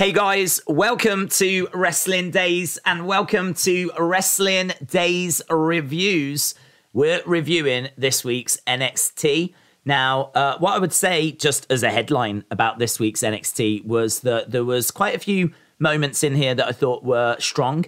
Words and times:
Hey 0.00 0.12
guys, 0.12 0.62
welcome 0.66 1.28
to 1.28 1.68
Wrestling 1.74 2.30
Daze 2.30 2.78
and 2.86 3.06
welcome 3.06 3.52
to 3.52 3.90
Wrestling 3.98 4.72
Daze 4.82 5.42
Reviews. 5.50 6.54
We're 6.94 7.20
reviewing 7.26 7.88
this 7.98 8.24
week's 8.24 8.56
NXT. 8.66 9.52
Now, 9.84 10.30
uh, 10.34 10.56
what 10.56 10.72
I 10.72 10.78
would 10.78 10.94
say, 10.94 11.32
just 11.32 11.70
as 11.70 11.82
a 11.82 11.90
headline 11.90 12.46
about 12.50 12.78
this 12.78 12.98
week's 12.98 13.20
NXT, 13.20 13.84
was 13.84 14.20
that 14.20 14.52
there 14.52 14.64
was 14.64 14.90
quite 14.90 15.14
a 15.14 15.18
few 15.18 15.52
moments 15.78 16.24
in 16.24 16.34
here 16.34 16.54
that 16.54 16.66
I 16.66 16.72
thought 16.72 17.04
were 17.04 17.36
strong. 17.38 17.84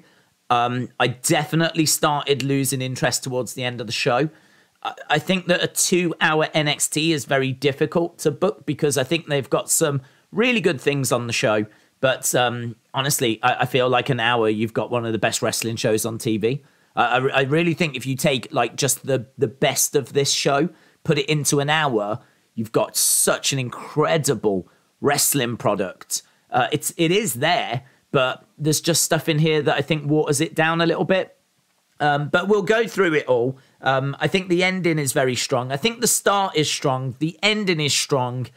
Um, 0.50 0.90
I 1.00 1.06
definitely 1.06 1.86
started 1.86 2.42
losing 2.42 2.82
interest 2.82 3.22
towards 3.24 3.54
the 3.54 3.64
end 3.64 3.80
of 3.80 3.86
the 3.86 3.92
show. 3.94 4.28
I, 4.82 4.92
I 5.08 5.18
think 5.18 5.46
that 5.46 5.62
a 5.62 5.66
two-hour 5.66 6.48
NXT 6.48 7.14
is 7.14 7.24
very 7.24 7.52
difficult 7.52 8.18
to 8.18 8.30
book 8.30 8.66
because 8.66 8.98
I 8.98 9.02
think 9.02 9.28
they've 9.28 9.48
got 9.48 9.70
some 9.70 10.02
really 10.30 10.60
good 10.60 10.78
things 10.78 11.10
on 11.10 11.26
the 11.26 11.32
show 11.32 11.64
but 12.02 12.34
um, 12.34 12.74
honestly, 12.92 13.38
I, 13.44 13.60
I, 13.60 13.64
feel 13.64 13.88
like 13.88 14.10
an 14.10 14.18
hour, 14.18 14.48
you've 14.48 14.74
got 14.74 14.90
one 14.90 15.06
of 15.06 15.12
the 15.12 15.18
best 15.18 15.40
wrestling 15.40 15.76
shows 15.76 16.04
on 16.04 16.18
TV. 16.18 16.60
I, 16.96 17.18
I, 17.18 17.42
really 17.42 17.74
think 17.74 17.94
if 17.94 18.06
you 18.06 18.16
take 18.16 18.52
like 18.52 18.74
just 18.76 19.06
the 19.06 19.26
the 19.38 19.46
best 19.46 19.94
of 19.94 20.12
this 20.12 20.32
show, 20.32 20.68
put 21.04 21.16
it 21.16 21.26
into 21.26 21.60
an 21.60 21.70
hour, 21.70 22.18
you've 22.56 22.72
got 22.72 22.96
such 22.96 23.52
an 23.52 23.60
incredible 23.60 24.68
wrestling 25.00 25.56
product. 25.56 26.22
Uh, 26.50 26.66
it's 26.72 26.92
it 26.96 27.12
is 27.12 27.34
there, 27.34 27.84
but 28.10 28.46
there's 28.58 28.80
just 28.80 29.04
stuff 29.04 29.28
in 29.28 29.38
here 29.38 29.62
that 29.62 29.76
I 29.76 29.80
think 29.80 30.10
waters 30.10 30.40
it 30.40 30.56
down 30.56 30.80
a 30.80 30.86
little 30.86 31.04
bit. 31.04 31.38
Um, 32.00 32.30
but 32.30 32.48
we'll 32.48 32.62
go 32.62 32.88
through 32.88 33.14
it 33.14 33.28
all. 33.28 33.58
Um, 33.80 34.16
I 34.18 34.26
think 34.26 34.48
the 34.48 34.64
ending 34.64 34.98
is 34.98 35.12
very 35.12 35.36
strong. 35.36 35.70
I 35.70 35.76
think 35.76 36.00
the 36.00 36.08
start 36.08 36.56
is 36.56 36.68
strong. 36.68 37.14
The 37.20 37.38
ending 37.44 37.78
is 37.78 37.94
strong. 37.94 38.48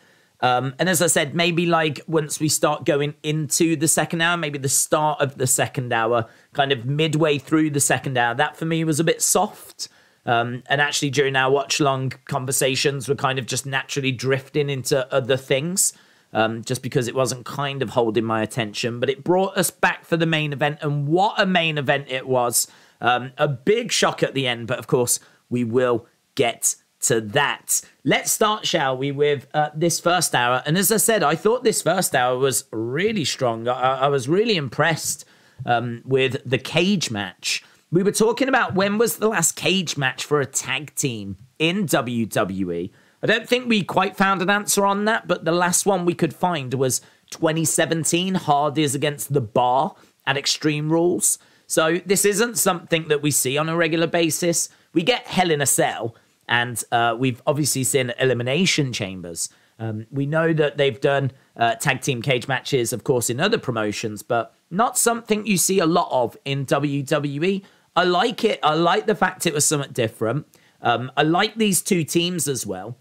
Um, 0.42 0.76
and 0.80 0.90
as 0.90 1.02
I 1.02 1.08
said, 1.08 1.34
maybe 1.34 1.66
like 1.66 2.02
once 2.08 2.40
we 2.40 2.50
start 2.50 2.86
going 2.86 3.16
into 3.24 3.76
the 3.76 3.88
second 3.88 4.22
hour, 4.22 4.38
maybe 4.38 4.60
the 4.60 4.70
start 4.70 5.22
of 5.22 5.38
the 5.38 5.48
second 5.48 5.94
hour, 5.94 6.28
kind 6.54 6.72
of 6.72 6.86
midway 6.86 7.38
through 7.38 7.72
the 7.72 7.80
second 7.80 8.18
hour, 8.18 8.36
that 8.36 8.58
for 8.58 8.66
me 8.66 8.84
was 8.84 9.00
a 9.00 9.04
bit 9.04 9.22
soft. 9.22 9.88
Um, 10.26 10.64
and 10.68 10.82
actually, 10.82 11.12
during 11.12 11.36
our 11.36 11.52
watch 11.52 11.80
long 11.80 12.12
conversations, 12.26 13.08
we're 13.08 13.16
kind 13.16 13.40
of 13.40 13.46
just 13.46 13.66
naturally 13.66 14.12
drifting 14.12 14.70
into 14.70 15.12
other 15.14 15.38
things 15.38 15.94
um, 16.34 16.64
just 16.64 16.84
because 16.84 17.08
it 17.08 17.16
wasn't 17.16 17.46
kind 17.46 17.82
of 17.82 17.92
holding 17.92 18.26
my 18.26 18.42
attention. 18.42 19.00
But 19.00 19.10
it 19.10 19.24
brought 19.24 19.58
us 19.58 19.70
back 19.72 20.06
for 20.06 20.18
the 20.18 20.26
main 20.26 20.52
event, 20.52 20.80
and 20.82 21.08
what 21.08 21.40
a 21.40 21.46
main 21.46 21.78
event 21.78 22.08
it 22.10 22.28
was! 22.28 22.68
Um, 23.02 23.32
a 23.38 23.48
big 23.48 23.92
shock 23.92 24.24
at 24.24 24.34
the 24.34 24.48
end, 24.48 24.68
but 24.68 24.80
of 24.80 24.88
course, 24.88 25.20
we 25.50 25.64
will 25.64 26.08
get 26.36 26.76
to 27.08 27.22
that. 27.22 27.82
Let's 28.04 28.32
start, 28.32 28.66
shall 28.66 28.98
we, 28.98 29.12
with 29.12 29.48
uh, 29.54 29.70
this 29.76 30.00
first 30.00 30.36
hour. 30.36 30.64
And 30.66 30.78
as 30.78 30.92
I 30.92 30.98
said, 30.98 31.24
I 31.24 31.36
thought 31.36 31.64
this 31.64 31.82
first 31.82 32.16
hour 32.16 32.38
was 32.38 32.66
really 32.72 33.26
strong. 33.26 33.68
I, 33.68 34.02
I 34.02 34.08
was 34.08 34.28
really 34.28 34.56
impressed 34.56 35.26
um, 35.66 36.02
with 36.06 36.38
the 36.46 36.58
cage 36.58 37.12
match. 37.12 37.64
We 37.92 38.04
were 38.04 38.12
talking 38.12 38.50
about 38.50 38.76
when 38.76 38.98
was 38.98 39.18
the 39.18 39.30
last 39.30 39.56
cage 39.56 39.98
match 39.98 40.26
for 40.26 40.42
a 40.42 40.46
tag 40.46 40.94
team 40.96 41.38
in 41.60 41.86
WWE. 41.86 42.92
I 43.24 43.28
don't 43.28 43.48
think 43.48 43.68
we 43.68 43.84
quite 43.84 44.18
found 44.18 44.42
an 44.42 44.50
answer 44.50 44.86
on 44.86 45.06
that, 45.06 45.28
but 45.28 45.46
the 45.46 45.52
last 45.52 45.86
one 45.86 46.06
we 46.06 46.14
could 46.14 46.34
find 46.34 46.74
was 46.74 47.02
2017 47.32 48.36
Hardys 48.36 48.96
against 48.96 49.34
the 49.34 49.42
Bar 49.42 49.96
at 50.28 50.38
Extreme 50.38 50.92
Rules. 50.92 51.40
So 51.68 51.98
this 52.06 52.26
isn't 52.26 52.58
something 52.58 53.08
that 53.08 53.22
we 53.22 53.32
see 53.32 53.58
on 53.58 53.70
a 53.70 53.76
regular 53.76 54.08
basis. 54.08 54.70
We 54.94 55.04
get 55.04 55.28
Hell 55.28 55.52
in 55.52 55.62
a 55.62 55.66
Cell, 55.66 56.16
and 56.48 56.84
uh, 56.92 57.16
we've 57.18 57.42
obviously 57.48 57.84
seen 57.84 58.14
Elimination 58.20 58.94
Chambers. 58.94 59.50
Um, 59.78 60.08
we 60.10 60.26
know 60.26 60.54
that 60.54 60.78
they've 60.78 61.00
done 61.00 61.32
uh, 61.58 61.76
tag 61.76 62.02
team 62.02 62.22
cage 62.22 62.48
matches, 62.48 62.94
of 62.94 63.04
course, 63.04 63.30
in 63.30 63.40
other 63.40 63.58
promotions, 63.58 64.24
but 64.24 64.54
not 64.70 64.98
something 64.98 65.46
you 65.46 65.58
see 65.58 65.80
a 65.80 65.86
lot 65.86 66.08
of 66.12 66.38
in 66.46 66.66
WWE. 66.66 67.64
I 67.96 68.04
like 68.04 68.44
it. 68.44 68.60
I 68.64 68.74
like 68.74 69.06
the 69.06 69.16
fact 69.16 69.46
it 69.46 69.54
was 69.54 69.66
somewhat 69.66 69.94
different. 69.94 70.48
Um, 70.82 71.12
I 71.18 71.24
like 71.24 71.56
these 71.56 71.82
two 71.82 72.04
teams 72.04 72.48
as 72.48 72.66
well. 72.66 72.98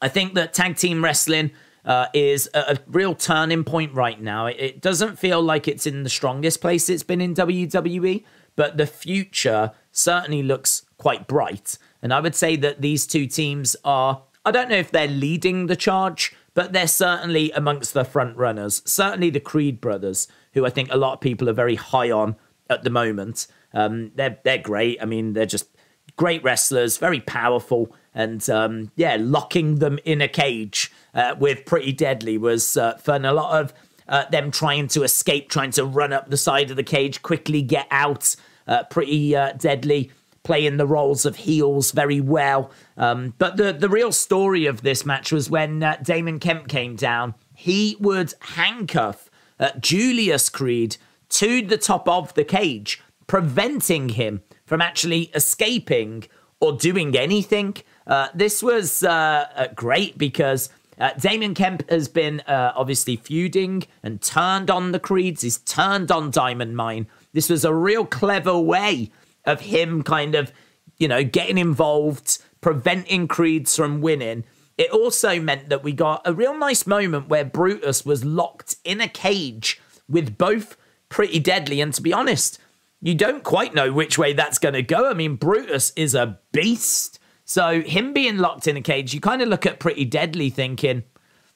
I 0.00 0.08
think 0.08 0.34
that 0.34 0.54
tag 0.54 0.76
team 0.76 1.02
wrestling 1.02 1.52
uh, 1.84 2.06
is 2.12 2.48
a, 2.52 2.58
a, 2.72 2.78
real 2.86 3.14
turning 3.14 3.64
point 3.64 3.94
right 3.94 4.20
now. 4.20 4.46
It, 4.46 4.56
it 4.58 4.80
doesn't 4.82 5.18
feel 5.18 5.40
like 5.40 5.68
it's 5.68 5.86
in 5.86 6.02
the 6.02 6.10
strongest 6.10 6.60
place 6.60 6.88
it's 6.88 7.02
been 7.02 7.20
in 7.20 7.34
WWE, 7.34 8.24
but 8.56 8.76
the 8.76 8.86
future 8.86 9.72
certainly 9.92 10.42
looks 10.42 10.84
quite 10.98 11.26
bright. 11.26 11.78
And 12.06 12.14
I 12.14 12.20
would 12.20 12.36
say 12.36 12.54
that 12.54 12.82
these 12.82 13.04
two 13.04 13.26
teams 13.26 13.74
are, 13.84 14.22
I 14.44 14.52
don't 14.52 14.70
know 14.70 14.76
if 14.76 14.92
they're 14.92 15.08
leading 15.08 15.66
the 15.66 15.74
charge, 15.74 16.32
but 16.54 16.72
they're 16.72 16.86
certainly 16.86 17.50
amongst 17.50 17.94
the 17.94 18.04
front 18.04 18.36
runners. 18.36 18.80
Certainly 18.84 19.30
the 19.30 19.40
Creed 19.40 19.80
brothers, 19.80 20.28
who 20.54 20.64
I 20.64 20.70
think 20.70 20.88
a 20.92 20.96
lot 20.96 21.14
of 21.14 21.20
people 21.20 21.48
are 21.48 21.52
very 21.52 21.74
high 21.74 22.12
on 22.12 22.36
at 22.70 22.84
the 22.84 22.90
moment. 22.90 23.48
Um, 23.74 24.12
they're 24.14 24.38
they're 24.44 24.56
great. 24.56 25.02
I 25.02 25.04
mean, 25.04 25.32
they're 25.32 25.46
just 25.46 25.66
great 26.14 26.44
wrestlers, 26.44 26.96
very 26.96 27.18
powerful, 27.18 27.92
and 28.14 28.48
um, 28.50 28.92
yeah, 28.94 29.16
locking 29.18 29.80
them 29.80 29.98
in 30.04 30.20
a 30.20 30.28
cage 30.28 30.92
uh, 31.12 31.34
with 31.36 31.64
Pretty 31.64 31.90
Deadly 31.90 32.38
was 32.38 32.76
uh, 32.76 32.98
fun. 32.98 33.24
A 33.24 33.32
lot 33.32 33.60
of 33.60 33.74
uh, 34.06 34.26
them 34.30 34.52
trying 34.52 34.86
to 34.86 35.02
escape, 35.02 35.50
trying 35.50 35.72
to 35.72 35.84
run 35.84 36.12
up 36.12 36.30
the 36.30 36.36
side 36.36 36.70
of 36.70 36.76
the 36.76 36.84
cage, 36.84 37.20
quickly 37.22 37.62
get 37.62 37.88
out. 37.90 38.36
Uh, 38.68 38.84
pretty 38.84 39.34
uh, 39.34 39.54
Deadly 39.54 40.12
playing 40.46 40.76
the 40.76 40.86
roles 40.86 41.26
of 41.26 41.34
heels 41.34 41.90
very 41.90 42.20
well. 42.20 42.70
Um, 42.96 43.34
but 43.36 43.56
the, 43.56 43.72
the 43.72 43.88
real 43.88 44.12
story 44.12 44.64
of 44.64 44.82
this 44.82 45.04
match 45.04 45.32
was 45.32 45.50
when 45.50 45.82
uh, 45.82 45.96
Damon 46.00 46.38
Kemp 46.38 46.68
came 46.68 46.94
down, 46.94 47.34
he 47.52 47.96
would 47.98 48.32
handcuff 48.40 49.28
uh, 49.58 49.70
Julius 49.80 50.48
Creed 50.48 50.98
to 51.30 51.62
the 51.62 51.76
top 51.76 52.08
of 52.08 52.32
the 52.34 52.44
cage, 52.44 53.02
preventing 53.26 54.10
him 54.10 54.40
from 54.64 54.80
actually 54.80 55.22
escaping 55.34 56.22
or 56.60 56.72
doing 56.74 57.16
anything. 57.16 57.76
Uh, 58.06 58.28
this 58.32 58.62
was 58.62 59.02
uh, 59.02 59.48
uh, 59.56 59.66
great 59.74 60.16
because 60.16 60.70
uh, 61.00 61.10
Damon 61.18 61.54
Kemp 61.54 61.90
has 61.90 62.06
been 62.06 62.38
uh, 62.42 62.72
obviously 62.76 63.16
feuding 63.16 63.82
and 64.04 64.22
turned 64.22 64.70
on 64.70 64.92
the 64.92 65.00
Creeds. 65.00 65.42
He's 65.42 65.58
turned 65.58 66.12
on 66.12 66.30
Diamond 66.30 66.76
Mine. 66.76 67.08
This 67.32 67.50
was 67.50 67.64
a 67.64 67.74
real 67.74 68.06
clever 68.06 68.56
way 68.56 69.10
of 69.46 69.60
him 69.62 70.02
kind 70.02 70.34
of, 70.34 70.52
you 70.98 71.08
know, 71.08 71.24
getting 71.24 71.58
involved, 71.58 72.38
preventing 72.60 73.28
Creeds 73.28 73.76
from 73.76 74.00
winning. 74.00 74.44
It 74.76 74.90
also 74.90 75.40
meant 75.40 75.70
that 75.70 75.82
we 75.82 75.92
got 75.92 76.22
a 76.24 76.34
real 76.34 76.56
nice 76.58 76.86
moment 76.86 77.28
where 77.28 77.44
Brutus 77.44 78.04
was 78.04 78.24
locked 78.24 78.76
in 78.84 79.00
a 79.00 79.08
cage 79.08 79.80
with 80.08 80.36
both 80.36 80.76
Pretty 81.08 81.38
Deadly. 81.38 81.80
And 81.80 81.94
to 81.94 82.02
be 82.02 82.12
honest, 82.12 82.58
you 83.00 83.14
don't 83.14 83.44
quite 83.44 83.74
know 83.74 83.92
which 83.92 84.18
way 84.18 84.32
that's 84.32 84.58
going 84.58 84.74
to 84.74 84.82
go. 84.82 85.08
I 85.08 85.14
mean, 85.14 85.36
Brutus 85.36 85.92
is 85.96 86.14
a 86.14 86.40
beast. 86.52 87.18
So, 87.44 87.80
him 87.80 88.12
being 88.12 88.38
locked 88.38 88.66
in 88.66 88.76
a 88.76 88.82
cage, 88.82 89.14
you 89.14 89.20
kind 89.20 89.40
of 89.40 89.48
look 89.48 89.66
at 89.66 89.78
Pretty 89.78 90.04
Deadly 90.04 90.50
thinking, 90.50 91.04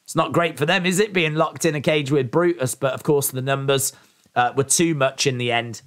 it's 0.04 0.14
not 0.14 0.32
great 0.32 0.56
for 0.56 0.64
them, 0.64 0.86
is 0.86 1.00
it, 1.00 1.12
being 1.12 1.34
locked 1.34 1.64
in 1.64 1.74
a 1.74 1.80
cage 1.80 2.10
with 2.10 2.30
Brutus? 2.30 2.76
But 2.76 2.94
of 2.94 3.02
course, 3.02 3.30
the 3.30 3.42
numbers 3.42 3.92
uh, 4.36 4.52
were 4.56 4.64
too 4.64 4.94
much 4.94 5.26
in 5.26 5.38
the 5.38 5.50
end. 5.50 5.82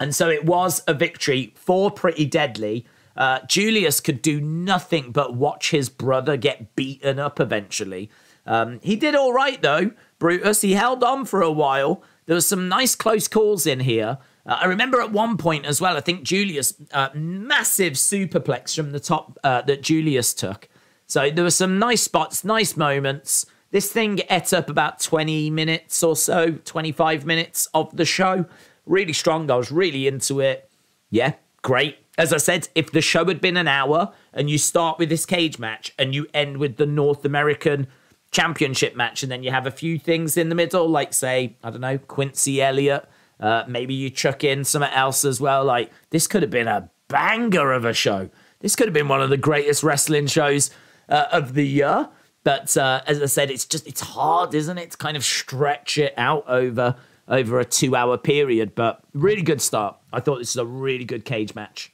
And 0.00 0.14
so 0.14 0.28
it 0.28 0.44
was 0.44 0.82
a 0.86 0.94
victory 0.94 1.52
for 1.56 1.90
Pretty 1.90 2.24
Deadly. 2.24 2.86
Uh, 3.16 3.40
Julius 3.46 4.00
could 4.00 4.22
do 4.22 4.40
nothing 4.40 5.10
but 5.10 5.34
watch 5.34 5.72
his 5.72 5.88
brother 5.88 6.36
get 6.36 6.76
beaten 6.76 7.18
up 7.18 7.40
eventually. 7.40 8.10
Um, 8.46 8.78
he 8.82 8.96
did 8.96 9.14
all 9.14 9.32
right, 9.32 9.60
though, 9.60 9.90
Brutus. 10.18 10.62
He 10.62 10.74
held 10.74 11.02
on 11.02 11.24
for 11.24 11.42
a 11.42 11.50
while. 11.50 12.02
There 12.26 12.36
were 12.36 12.40
some 12.40 12.68
nice 12.68 12.94
close 12.94 13.26
calls 13.26 13.66
in 13.66 13.80
here. 13.80 14.18
Uh, 14.46 14.58
I 14.60 14.66
remember 14.66 15.00
at 15.00 15.10
one 15.10 15.36
point 15.36 15.66
as 15.66 15.80
well, 15.80 15.96
I 15.96 16.00
think 16.00 16.22
Julius, 16.22 16.74
uh, 16.92 17.08
massive 17.14 17.94
superplex 17.94 18.74
from 18.74 18.92
the 18.92 19.00
top 19.00 19.38
uh, 19.42 19.62
that 19.62 19.82
Julius 19.82 20.32
took. 20.32 20.68
So 21.06 21.30
there 21.30 21.44
were 21.44 21.50
some 21.50 21.78
nice 21.78 22.02
spots, 22.02 22.44
nice 22.44 22.76
moments. 22.76 23.46
This 23.70 23.92
thing 23.92 24.20
ate 24.30 24.52
up 24.54 24.70
about 24.70 25.00
20 25.00 25.50
minutes 25.50 26.02
or 26.02 26.16
so, 26.16 26.52
25 26.52 27.26
minutes 27.26 27.68
of 27.74 27.94
the 27.96 28.04
show 28.04 28.46
really 28.88 29.12
strong. 29.12 29.50
I 29.50 29.56
was 29.56 29.70
really 29.70 30.06
into 30.06 30.40
it. 30.40 30.70
Yeah, 31.10 31.34
great. 31.62 31.98
As 32.16 32.32
I 32.32 32.38
said, 32.38 32.68
if 32.74 32.90
the 32.90 33.00
show 33.00 33.24
had 33.26 33.40
been 33.40 33.56
an 33.56 33.68
hour 33.68 34.12
and 34.32 34.50
you 34.50 34.58
start 34.58 34.98
with 34.98 35.08
this 35.08 35.24
cage 35.24 35.58
match 35.58 35.94
and 35.98 36.14
you 36.14 36.26
end 36.34 36.56
with 36.56 36.76
the 36.76 36.86
North 36.86 37.24
American 37.24 37.86
Championship 38.30 38.96
match, 38.96 39.22
and 39.22 39.30
then 39.32 39.42
you 39.42 39.50
have 39.50 39.66
a 39.66 39.70
few 39.70 39.98
things 39.98 40.36
in 40.36 40.48
the 40.48 40.54
middle, 40.54 40.88
like 40.88 41.14
say, 41.14 41.56
I 41.62 41.70
don't 41.70 41.80
know, 41.80 41.98
Quincy 41.98 42.60
Elliott. 42.60 43.08
Uh, 43.40 43.62
maybe 43.68 43.94
you 43.94 44.10
chuck 44.10 44.42
in 44.42 44.64
something 44.64 44.90
else 44.90 45.24
as 45.24 45.40
well. 45.40 45.64
Like 45.64 45.92
this 46.10 46.26
could 46.26 46.42
have 46.42 46.50
been 46.50 46.68
a 46.68 46.90
banger 47.06 47.72
of 47.72 47.84
a 47.84 47.94
show. 47.94 48.28
This 48.60 48.74
could 48.74 48.88
have 48.88 48.94
been 48.94 49.08
one 49.08 49.22
of 49.22 49.30
the 49.30 49.36
greatest 49.36 49.82
wrestling 49.82 50.26
shows 50.26 50.70
uh, 51.08 51.26
of 51.30 51.54
the 51.54 51.66
year. 51.66 52.08
But 52.44 52.76
uh, 52.76 53.02
as 53.06 53.22
I 53.22 53.26
said, 53.26 53.50
it's 53.50 53.64
just 53.64 53.86
it's 53.86 54.00
hard, 54.00 54.54
isn't 54.54 54.78
it? 54.78 54.92
To 54.92 54.96
kind 54.96 55.16
of 55.16 55.24
stretch 55.24 55.98
it 55.98 56.14
out 56.16 56.44
over 56.48 56.96
over 57.28 57.60
a 57.60 57.64
two 57.64 57.94
hour 57.94 58.18
period. 58.18 58.74
But 58.74 59.00
really 59.12 59.42
good 59.42 59.60
start. 59.60 59.96
I 60.12 60.20
thought 60.20 60.38
this 60.38 60.54
was 60.54 60.62
a 60.62 60.66
really 60.66 61.04
good 61.04 61.24
cage 61.24 61.54
match. 61.54 61.92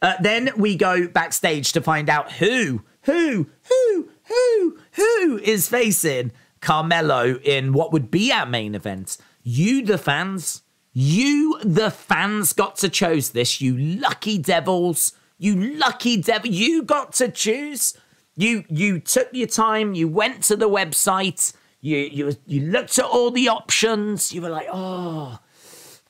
Uh, 0.00 0.14
then 0.20 0.50
we 0.56 0.74
go 0.74 1.06
backstage 1.06 1.72
to 1.72 1.80
find 1.80 2.10
out 2.10 2.32
who, 2.32 2.82
who, 3.02 3.48
who, 3.68 4.08
who, 4.24 4.78
who 4.92 5.38
is 5.38 5.68
facing 5.68 6.32
Carmelo 6.60 7.38
in 7.44 7.72
what 7.72 7.92
would 7.92 8.10
be 8.10 8.32
our 8.32 8.46
main 8.46 8.74
event. 8.74 9.18
You, 9.44 9.84
the 9.84 9.98
fans, 9.98 10.62
you, 10.92 11.58
the 11.64 11.90
fans, 11.90 12.52
got 12.52 12.76
to 12.76 12.88
choose 12.88 13.30
this. 13.30 13.60
You 13.60 13.76
lucky 13.76 14.38
devils. 14.38 15.12
You 15.38 15.56
lucky 15.56 16.20
devil. 16.20 16.50
You 16.50 16.82
got 16.82 17.12
to 17.14 17.28
choose. 17.28 17.96
You 18.36 18.64
you 18.68 18.98
took 18.98 19.28
your 19.32 19.48
time. 19.48 19.94
You 19.94 20.08
went 20.08 20.42
to 20.44 20.56
the 20.56 20.68
website. 20.68 21.52
You 21.82 21.98
you 21.98 22.32
you 22.46 22.60
looked 22.62 22.96
at 22.98 23.04
all 23.04 23.32
the 23.32 23.48
options. 23.48 24.32
You 24.32 24.40
were 24.40 24.50
like, 24.50 24.68
oh, 24.72 25.40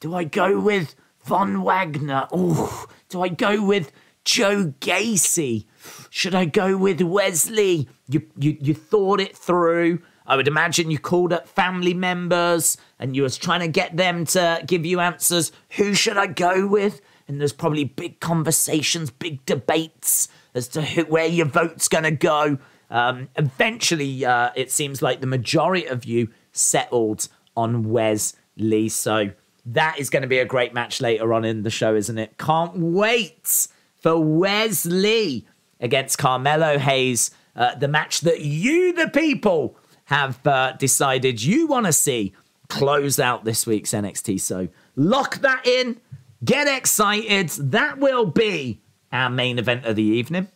do 0.00 0.14
I 0.14 0.24
go 0.24 0.60
with 0.60 0.94
Von 1.24 1.62
Wagner? 1.62 2.28
Oh, 2.30 2.86
do 3.08 3.22
I 3.22 3.28
go 3.28 3.64
with 3.64 3.90
Joe 4.22 4.74
Gacy? 4.80 5.64
Should 6.10 6.34
I 6.34 6.44
go 6.44 6.76
with 6.76 7.00
Wes 7.00 7.48
Lee? 7.48 7.88
You 8.06 8.22
you 8.36 8.58
you 8.60 8.74
thought 8.74 9.18
it 9.18 9.34
through. 9.34 10.02
I 10.26 10.36
would 10.36 10.46
imagine 10.46 10.90
you 10.90 10.98
called 10.98 11.32
up 11.32 11.48
family 11.48 11.94
members 11.94 12.76
and 12.98 13.16
you 13.16 13.22
was 13.22 13.38
trying 13.38 13.60
to 13.60 13.68
get 13.68 13.96
them 13.96 14.26
to 14.26 14.62
give 14.66 14.84
you 14.84 15.00
answers. 15.00 15.52
Who 15.76 15.94
should 15.94 16.18
I 16.18 16.26
go 16.26 16.66
with? 16.66 17.00
And 17.26 17.40
there's 17.40 17.52
probably 17.52 17.84
big 17.84 18.20
conversations, 18.20 19.10
big 19.10 19.44
debates 19.46 20.28
as 20.54 20.68
to 20.68 20.82
who, 20.82 21.04
where 21.04 21.26
your 21.26 21.46
vote's 21.46 21.88
going 21.88 22.04
to 22.04 22.10
go. 22.10 22.58
Um, 22.92 23.30
eventually, 23.36 24.24
uh, 24.24 24.50
it 24.54 24.70
seems 24.70 25.00
like 25.00 25.20
the 25.20 25.26
majority 25.26 25.86
of 25.86 26.04
you 26.04 26.28
settled 26.52 27.28
on 27.56 27.90
Wes 27.90 28.36
Lee. 28.56 28.90
So 28.90 29.30
that 29.64 29.98
is 29.98 30.10
going 30.10 30.22
to 30.22 30.28
be 30.28 30.38
a 30.38 30.44
great 30.44 30.74
match 30.74 31.00
later 31.00 31.32
on 31.32 31.44
in 31.44 31.62
the 31.62 31.70
show, 31.70 31.94
isn't 31.94 32.18
it? 32.18 32.36
Can't 32.38 32.76
wait 32.76 33.66
for 33.98 34.18
Wes 34.18 34.84
Lee 34.84 35.46
against 35.80 36.18
Carmelo 36.18 36.78
Hayes, 36.78 37.30
uh, 37.56 37.74
the 37.76 37.88
match 37.88 38.20
that 38.20 38.42
you, 38.42 38.92
the 38.92 39.08
people, 39.08 39.76
have 40.06 40.46
uh, 40.46 40.72
decided 40.72 41.42
you 41.42 41.66
want 41.66 41.86
to 41.86 41.92
see 41.92 42.34
close 42.68 43.18
out 43.18 43.44
this 43.44 43.66
week's 43.66 43.92
NXT. 43.92 44.40
So 44.40 44.68
lock 44.96 45.36
that 45.38 45.66
in, 45.66 46.00
get 46.44 46.68
excited. 46.68 47.48
That 47.50 47.98
will 47.98 48.26
be 48.26 48.82
our 49.10 49.30
main 49.30 49.58
event 49.58 49.86
of 49.86 49.96
the 49.96 50.02
evening. 50.02 50.48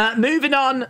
Uh, 0.00 0.14
moving 0.16 0.54
on. 0.54 0.86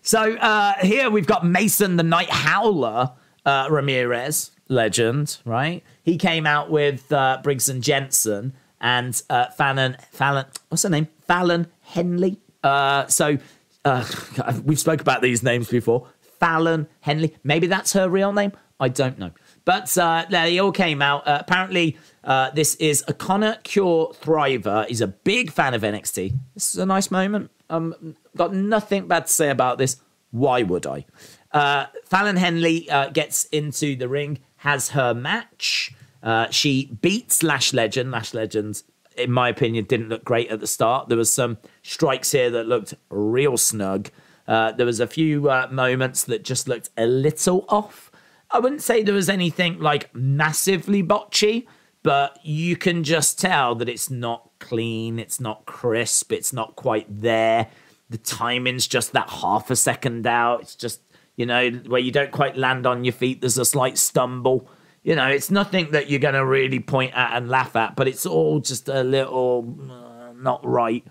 So 0.00 0.34
uh, 0.36 0.72
here 0.80 1.10
we've 1.10 1.26
got 1.26 1.44
Mason 1.44 1.96
the 1.96 2.02
Night 2.02 2.30
Howler 2.30 3.12
uh, 3.44 3.68
Ramirez, 3.70 4.50
legend, 4.68 5.36
right? 5.44 5.82
He 6.02 6.16
came 6.16 6.46
out 6.46 6.70
with 6.70 7.12
uh, 7.12 7.40
Briggs 7.42 7.68
and 7.68 7.82
Jensen 7.82 8.54
and 8.80 9.22
uh, 9.28 9.50
Fallon, 9.50 9.98
Fallon, 10.10 10.46
what's 10.70 10.84
her 10.84 10.88
name? 10.88 11.08
Fallon 11.26 11.66
Henley. 11.82 12.38
Uh, 12.64 13.08
so 13.08 13.36
uh, 13.84 14.08
we've 14.64 14.80
spoke 14.80 15.02
about 15.02 15.20
these 15.20 15.42
names 15.42 15.68
before. 15.68 16.06
Fallon 16.40 16.88
Henley. 17.00 17.36
Maybe 17.44 17.66
that's 17.66 17.92
her 17.92 18.08
real 18.08 18.32
name. 18.32 18.52
I 18.80 18.88
don't 18.88 19.18
know. 19.18 19.32
But 19.64 19.96
uh, 19.96 20.26
they 20.28 20.58
all 20.58 20.72
came 20.72 21.00
out. 21.00 21.26
Uh, 21.26 21.38
apparently, 21.40 21.96
uh, 22.24 22.50
this 22.50 22.74
is 22.76 23.04
a 23.06 23.14
Connor 23.14 23.58
Cure 23.62 24.12
Thriver. 24.20 24.86
He's 24.88 25.00
a 25.00 25.06
big 25.06 25.50
fan 25.50 25.74
of 25.74 25.82
NXT. 25.82 26.34
This 26.54 26.74
is 26.74 26.80
a 26.80 26.86
nice 26.86 27.10
moment. 27.10 27.50
Um, 27.70 28.16
got 28.36 28.52
nothing 28.52 29.08
bad 29.08 29.26
to 29.26 29.32
say 29.32 29.50
about 29.50 29.78
this. 29.78 29.96
Why 30.30 30.62
would 30.62 30.86
I? 30.86 31.06
Uh, 31.52 31.86
Fallon 32.04 32.36
Henley 32.36 32.88
uh, 32.90 33.10
gets 33.10 33.44
into 33.46 33.96
the 33.96 34.08
ring, 34.08 34.40
has 34.56 34.90
her 34.90 35.14
match. 35.14 35.94
Uh, 36.22 36.48
she 36.50 36.86
beats 37.00 37.42
Lash 37.42 37.72
Legend. 37.72 38.10
Lash 38.10 38.32
Legend, 38.34 38.82
in 39.16 39.30
my 39.30 39.48
opinion, 39.48 39.84
didn't 39.84 40.08
look 40.08 40.24
great 40.24 40.50
at 40.50 40.60
the 40.60 40.66
start. 40.66 41.08
There 41.08 41.18
was 41.18 41.32
some 41.32 41.58
strikes 41.82 42.32
here 42.32 42.50
that 42.50 42.66
looked 42.66 42.94
real 43.10 43.56
snug. 43.56 44.10
Uh, 44.46 44.72
there 44.72 44.86
was 44.86 45.00
a 45.00 45.06
few 45.06 45.42
moments 45.70 46.24
that 46.24 46.44
just 46.44 46.68
looked 46.68 46.90
a 46.96 47.06
little 47.06 47.64
off. 47.68 48.11
I 48.52 48.58
wouldn't 48.58 48.82
say 48.82 49.02
there 49.02 49.14
was 49.14 49.28
anything 49.28 49.80
like 49.80 50.14
massively 50.14 51.02
botchy, 51.02 51.66
but 52.02 52.38
you 52.44 52.76
can 52.76 53.04
just 53.04 53.40
tell 53.40 53.74
that 53.76 53.88
it's 53.88 54.10
not 54.10 54.50
clean, 54.58 55.18
it's 55.18 55.40
not 55.40 55.64
crisp, 55.66 56.32
it's 56.32 56.52
not 56.52 56.76
quite 56.76 57.06
there. 57.08 57.68
The 58.10 58.18
timing's 58.18 58.86
just 58.86 59.12
that 59.12 59.30
half 59.30 59.70
a 59.70 59.76
second 59.76 60.26
out. 60.26 60.62
It's 60.62 60.74
just, 60.74 61.00
you 61.36 61.46
know, 61.46 61.70
where 61.70 62.00
you 62.00 62.12
don't 62.12 62.30
quite 62.30 62.56
land 62.56 62.86
on 62.86 63.04
your 63.04 63.12
feet, 63.12 63.40
there's 63.40 63.56
a 63.56 63.64
slight 63.64 63.96
stumble. 63.96 64.68
You 65.02 65.16
know, 65.16 65.28
it's 65.28 65.50
nothing 65.50 65.92
that 65.92 66.10
you're 66.10 66.20
going 66.20 66.34
to 66.34 66.44
really 66.44 66.78
point 66.78 67.14
at 67.14 67.36
and 67.36 67.48
laugh 67.48 67.74
at, 67.74 67.96
but 67.96 68.06
it's 68.06 68.26
all 68.26 68.60
just 68.60 68.88
a 68.88 69.02
little 69.02 69.76
uh, 69.90 70.32
not 70.36 70.64
right. 70.64 71.04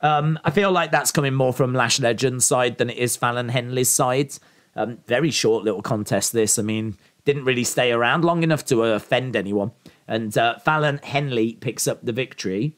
Um, 0.00 0.38
I 0.44 0.50
feel 0.50 0.72
like 0.72 0.90
that's 0.90 1.12
coming 1.12 1.34
more 1.34 1.52
from 1.52 1.74
Lash 1.74 2.00
Legend's 2.00 2.46
side 2.46 2.78
than 2.78 2.88
it 2.88 2.96
is 2.96 3.16
Fallon 3.16 3.50
Henley's 3.50 3.90
side. 3.90 4.32
Um, 4.76 4.98
very 5.06 5.30
short 5.30 5.64
little 5.64 5.82
contest, 5.82 6.32
this. 6.32 6.58
I 6.58 6.62
mean, 6.62 6.96
didn't 7.24 7.44
really 7.44 7.64
stay 7.64 7.92
around 7.92 8.24
long 8.24 8.42
enough 8.42 8.64
to 8.66 8.82
offend 8.82 9.36
anyone. 9.36 9.72
And 10.06 10.36
uh, 10.36 10.58
Fallon 10.58 11.00
Henley 11.02 11.54
picks 11.54 11.86
up 11.86 12.04
the 12.04 12.12
victory. 12.12 12.76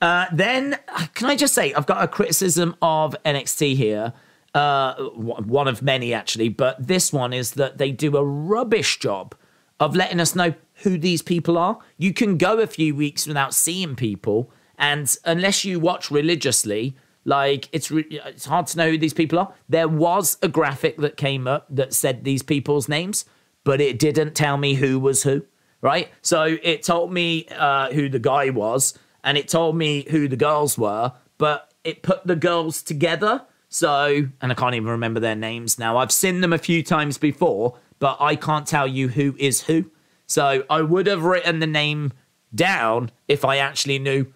Uh, 0.00 0.26
then, 0.32 0.78
can 1.14 1.28
I 1.28 1.36
just 1.36 1.54
say, 1.54 1.72
I've 1.72 1.86
got 1.86 2.02
a 2.02 2.08
criticism 2.08 2.76
of 2.82 3.16
NXT 3.24 3.76
here. 3.76 4.12
Uh, 4.52 4.94
one 4.94 5.66
of 5.66 5.82
many, 5.82 6.12
actually. 6.12 6.48
But 6.48 6.86
this 6.86 7.12
one 7.12 7.32
is 7.32 7.52
that 7.52 7.78
they 7.78 7.90
do 7.90 8.16
a 8.16 8.24
rubbish 8.24 8.98
job 8.98 9.34
of 9.80 9.96
letting 9.96 10.20
us 10.20 10.34
know 10.34 10.54
who 10.82 10.98
these 10.98 11.22
people 11.22 11.58
are. 11.58 11.78
You 11.96 12.12
can 12.12 12.36
go 12.36 12.58
a 12.60 12.66
few 12.66 12.94
weeks 12.94 13.26
without 13.26 13.54
seeing 13.54 13.96
people 13.96 14.52
and 14.78 15.16
unless 15.24 15.64
you 15.64 15.78
watch 15.78 16.10
religiously, 16.10 16.96
like 17.24 17.68
it's 17.72 17.90
re- 17.90 18.06
it's 18.10 18.44
hard 18.44 18.66
to 18.68 18.78
know 18.78 18.90
who 18.90 18.98
these 18.98 19.14
people 19.14 19.38
are. 19.38 19.52
There 19.68 19.88
was 19.88 20.38
a 20.42 20.48
graphic 20.48 20.98
that 20.98 21.16
came 21.16 21.46
up 21.46 21.66
that 21.70 21.94
said 21.94 22.24
these 22.24 22.42
people's 22.42 22.88
names, 22.88 23.24
but 23.64 23.80
it 23.80 23.98
didn't 23.98 24.34
tell 24.34 24.56
me 24.56 24.74
who 24.74 24.98
was 24.98 25.22
who. 25.22 25.44
Right, 25.80 26.08
so 26.22 26.56
it 26.62 26.82
told 26.82 27.12
me 27.12 27.46
uh, 27.54 27.92
who 27.92 28.08
the 28.08 28.18
guy 28.18 28.48
was, 28.48 28.98
and 29.22 29.36
it 29.36 29.48
told 29.48 29.76
me 29.76 30.06
who 30.10 30.28
the 30.28 30.36
girls 30.36 30.78
were, 30.78 31.12
but 31.36 31.74
it 31.84 32.02
put 32.02 32.26
the 32.26 32.36
girls 32.36 32.82
together. 32.82 33.42
So, 33.68 34.28
and 34.40 34.52
I 34.52 34.54
can't 34.54 34.74
even 34.74 34.88
remember 34.88 35.20
their 35.20 35.34
names 35.34 35.78
now. 35.78 35.98
I've 35.98 36.12
seen 36.12 36.40
them 36.40 36.52
a 36.52 36.58
few 36.58 36.82
times 36.82 37.18
before, 37.18 37.76
but 37.98 38.16
I 38.20 38.36
can't 38.36 38.66
tell 38.66 38.86
you 38.86 39.08
who 39.08 39.34
is 39.38 39.62
who. 39.62 39.90
So 40.26 40.64
I 40.70 40.80
would 40.80 41.06
have 41.06 41.24
written 41.24 41.58
the 41.58 41.66
name 41.66 42.12
down 42.54 43.10
if 43.28 43.44
I 43.44 43.58
actually 43.58 43.98
knew 43.98 44.32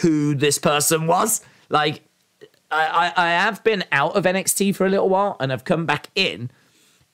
who 0.00 0.34
this 0.34 0.58
person 0.58 1.06
was. 1.06 1.40
Like, 1.68 2.02
I, 2.72 3.12
I, 3.16 3.28
I 3.28 3.30
have 3.30 3.62
been 3.62 3.84
out 3.92 4.16
of 4.16 4.24
NXT 4.24 4.74
for 4.74 4.86
a 4.86 4.90
little 4.90 5.08
while 5.08 5.36
and 5.38 5.52
I've 5.52 5.64
come 5.64 5.86
back 5.86 6.08
in. 6.14 6.50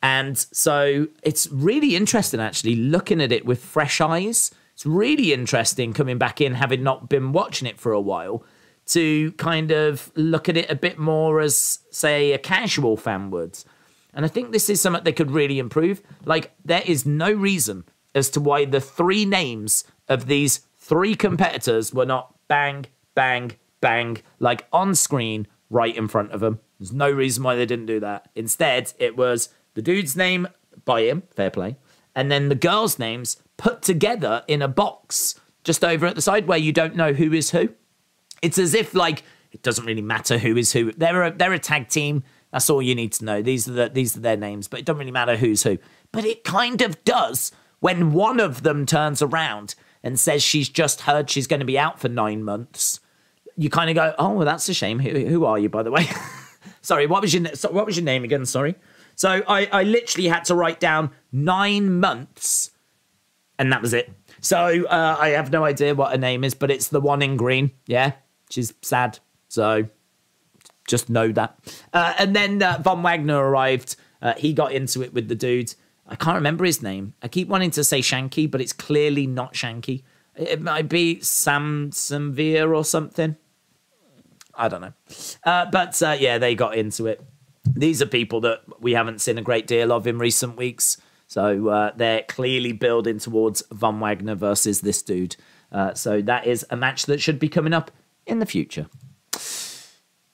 And 0.02 0.38
so 0.38 1.08
it's 1.22 1.48
really 1.50 1.96
interesting 1.96 2.40
actually 2.40 2.76
looking 2.76 3.20
at 3.20 3.32
it 3.32 3.44
with 3.44 3.62
fresh 3.62 4.00
eyes. 4.00 4.52
It's 4.74 4.86
really 4.86 5.32
interesting 5.32 5.92
coming 5.92 6.18
back 6.18 6.40
in, 6.40 6.54
having 6.54 6.84
not 6.84 7.08
been 7.08 7.32
watching 7.32 7.66
it 7.66 7.80
for 7.80 7.92
a 7.92 8.00
while, 8.00 8.44
to 8.86 9.32
kind 9.32 9.72
of 9.72 10.12
look 10.14 10.48
at 10.48 10.56
it 10.56 10.70
a 10.70 10.76
bit 10.76 10.98
more 10.98 11.40
as, 11.40 11.80
say, 11.90 12.32
a 12.32 12.38
casual 12.38 12.96
fan 12.96 13.30
would. 13.30 13.58
And 14.14 14.24
I 14.24 14.28
think 14.28 14.52
this 14.52 14.70
is 14.70 14.80
something 14.80 15.02
they 15.02 15.12
could 15.12 15.32
really 15.32 15.58
improve. 15.58 16.00
Like, 16.24 16.52
there 16.64 16.82
is 16.86 17.04
no 17.04 17.32
reason 17.32 17.84
as 18.14 18.30
to 18.30 18.40
why 18.40 18.64
the 18.64 18.80
three 18.80 19.24
names 19.24 19.84
of 20.08 20.26
these 20.26 20.60
three 20.78 21.16
competitors 21.16 21.92
were 21.92 22.06
not 22.06 22.34
bang, 22.46 22.86
bang, 23.14 23.52
bang, 23.80 24.18
like 24.38 24.66
on 24.72 24.94
screen 24.94 25.46
right 25.70 25.96
in 25.96 26.08
front 26.08 26.32
of 26.32 26.40
them. 26.40 26.60
There's 26.78 26.92
no 26.92 27.10
reason 27.10 27.42
why 27.42 27.56
they 27.56 27.66
didn't 27.66 27.86
do 27.86 28.00
that. 28.00 28.28
Instead, 28.34 28.92
it 28.98 29.16
was 29.16 29.50
the 29.74 29.82
dude's 29.82 30.16
name 30.16 30.48
by 30.84 31.02
him, 31.02 31.22
fair 31.34 31.50
play, 31.50 31.76
and 32.14 32.30
then 32.30 32.48
the 32.48 32.54
girls' 32.54 32.98
names 32.98 33.36
put 33.56 33.82
together 33.82 34.44
in 34.48 34.62
a 34.62 34.68
box 34.68 35.38
just 35.64 35.84
over 35.84 36.06
at 36.06 36.14
the 36.14 36.22
side 36.22 36.46
where 36.46 36.58
you 36.58 36.72
don't 36.72 36.96
know 36.96 37.12
who 37.12 37.32
is 37.32 37.50
who. 37.50 37.68
It's 38.40 38.58
as 38.58 38.74
if 38.74 38.94
like 38.94 39.22
it 39.52 39.62
doesn't 39.62 39.84
really 39.84 40.02
matter 40.02 40.38
who 40.38 40.56
is 40.56 40.72
who. 40.72 40.92
They're 40.92 41.24
a, 41.24 41.30
they're 41.32 41.52
a 41.52 41.58
tag 41.58 41.88
team. 41.88 42.22
That's 42.52 42.70
all 42.70 42.80
you 42.80 42.94
need 42.94 43.12
to 43.14 43.24
know. 43.24 43.42
These 43.42 43.68
are 43.68 43.72
the, 43.72 43.88
these 43.88 44.16
are 44.16 44.20
their 44.20 44.36
names, 44.36 44.68
but 44.68 44.80
it 44.80 44.86
doesn't 44.86 44.98
really 44.98 45.10
matter 45.10 45.36
who's 45.36 45.64
who. 45.64 45.78
But 46.12 46.24
it 46.24 46.44
kind 46.44 46.80
of 46.80 47.02
does 47.04 47.52
when 47.80 48.12
one 48.12 48.40
of 48.40 48.62
them 48.62 48.86
turns 48.86 49.20
around 49.22 49.74
and 50.02 50.18
says 50.18 50.42
she's 50.42 50.68
just 50.68 51.02
heard 51.02 51.28
she's 51.28 51.46
going 51.46 51.60
to 51.60 51.66
be 51.66 51.78
out 51.78 52.00
for 52.00 52.08
nine 52.08 52.42
months, 52.42 53.00
you 53.58 53.68
kind 53.68 53.90
of 53.90 53.96
go, 53.96 54.14
"Oh, 54.18 54.30
well, 54.30 54.46
that's 54.46 54.68
a 54.68 54.74
shame. 54.74 54.98
Who, 55.00 55.10
who 55.26 55.44
are 55.44 55.58
you, 55.58 55.68
by 55.68 55.82
the 55.82 55.90
way?" 55.90 56.08
Sorry, 56.80 57.06
what 57.06 57.20
was 57.20 57.34
your 57.34 57.44
what 57.70 57.84
was 57.84 57.96
your 57.96 58.04
name 58.04 58.24
again? 58.24 58.46
Sorry. 58.46 58.76
So 59.16 59.42
I, 59.48 59.68
I 59.72 59.82
literally 59.82 60.28
had 60.28 60.44
to 60.44 60.54
write 60.54 60.78
down 60.78 61.10
nine 61.32 61.98
months, 61.98 62.70
and 63.58 63.72
that 63.72 63.82
was 63.82 63.92
it. 63.92 64.10
So 64.40 64.86
uh, 64.86 65.16
I 65.18 65.30
have 65.30 65.50
no 65.50 65.64
idea 65.64 65.94
what 65.94 66.12
her 66.12 66.18
name 66.18 66.44
is, 66.44 66.54
but 66.54 66.70
it's 66.70 66.88
the 66.88 67.00
one 67.00 67.20
in 67.20 67.36
green. 67.36 67.72
Yeah, 67.86 68.12
she's 68.48 68.72
sad. 68.80 69.18
So 69.48 69.88
just 70.86 71.10
know 71.10 71.32
that. 71.32 71.58
Uh, 71.92 72.14
and 72.18 72.34
then 72.34 72.62
uh, 72.62 72.78
Von 72.82 73.02
Wagner 73.02 73.38
arrived. 73.38 73.96
Uh, 74.22 74.34
he 74.36 74.52
got 74.52 74.72
into 74.72 75.02
it 75.02 75.12
with 75.12 75.28
the 75.28 75.34
dude. 75.34 75.74
I 76.06 76.16
can't 76.16 76.36
remember 76.36 76.64
his 76.64 76.82
name. 76.82 77.14
I 77.20 77.28
keep 77.28 77.48
wanting 77.48 77.72
to 77.72 77.84
say 77.84 78.00
Shanky, 78.00 78.50
but 78.50 78.60
it's 78.60 78.72
clearly 78.72 79.26
not 79.26 79.54
Shanky. 79.54 80.02
It 80.34 80.62
might 80.62 80.88
be 80.88 81.20
Sam 81.20 81.90
Samvir 81.90 82.74
or 82.74 82.84
something. 82.84 83.36
I 84.58 84.68
don't 84.68 84.80
know. 84.80 84.92
Uh, 85.44 85.66
but 85.70 86.02
uh, 86.02 86.16
yeah, 86.18 86.38
they 86.38 86.54
got 86.54 86.74
into 86.76 87.06
it. 87.06 87.20
these 87.64 88.02
are 88.02 88.06
people 88.06 88.40
that 88.42 88.62
we 88.80 88.92
haven't 88.92 89.20
seen 89.20 89.38
a 89.38 89.42
great 89.42 89.66
deal 89.66 89.92
of 89.92 90.06
in 90.06 90.18
recent 90.18 90.56
weeks. 90.56 90.96
So 91.26 91.68
uh, 91.68 91.92
they're 91.94 92.22
clearly 92.22 92.72
building 92.72 93.18
towards 93.18 93.62
Von 93.70 94.00
Wagner 94.00 94.34
versus 94.34 94.80
this 94.80 95.02
dude. 95.02 95.36
Uh, 95.70 95.94
so 95.94 96.22
that 96.22 96.46
is 96.46 96.64
a 96.70 96.76
match 96.76 97.06
that 97.06 97.20
should 97.20 97.38
be 97.38 97.48
coming 97.48 97.74
up 97.74 97.90
in 98.26 98.38
the 98.38 98.46
future. 98.46 98.86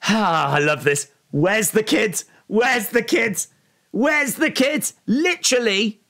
Ah, 0.06 0.52
I 0.54 0.58
love 0.60 0.84
this. 0.84 1.10
Where's 1.30 1.72
the 1.72 1.82
kids? 1.82 2.24
Where's 2.46 2.90
the 2.90 3.02
kids? 3.02 3.48
Where's 3.90 4.36
the 4.36 4.50
kids? 4.50 4.94
Literally, 5.06 6.00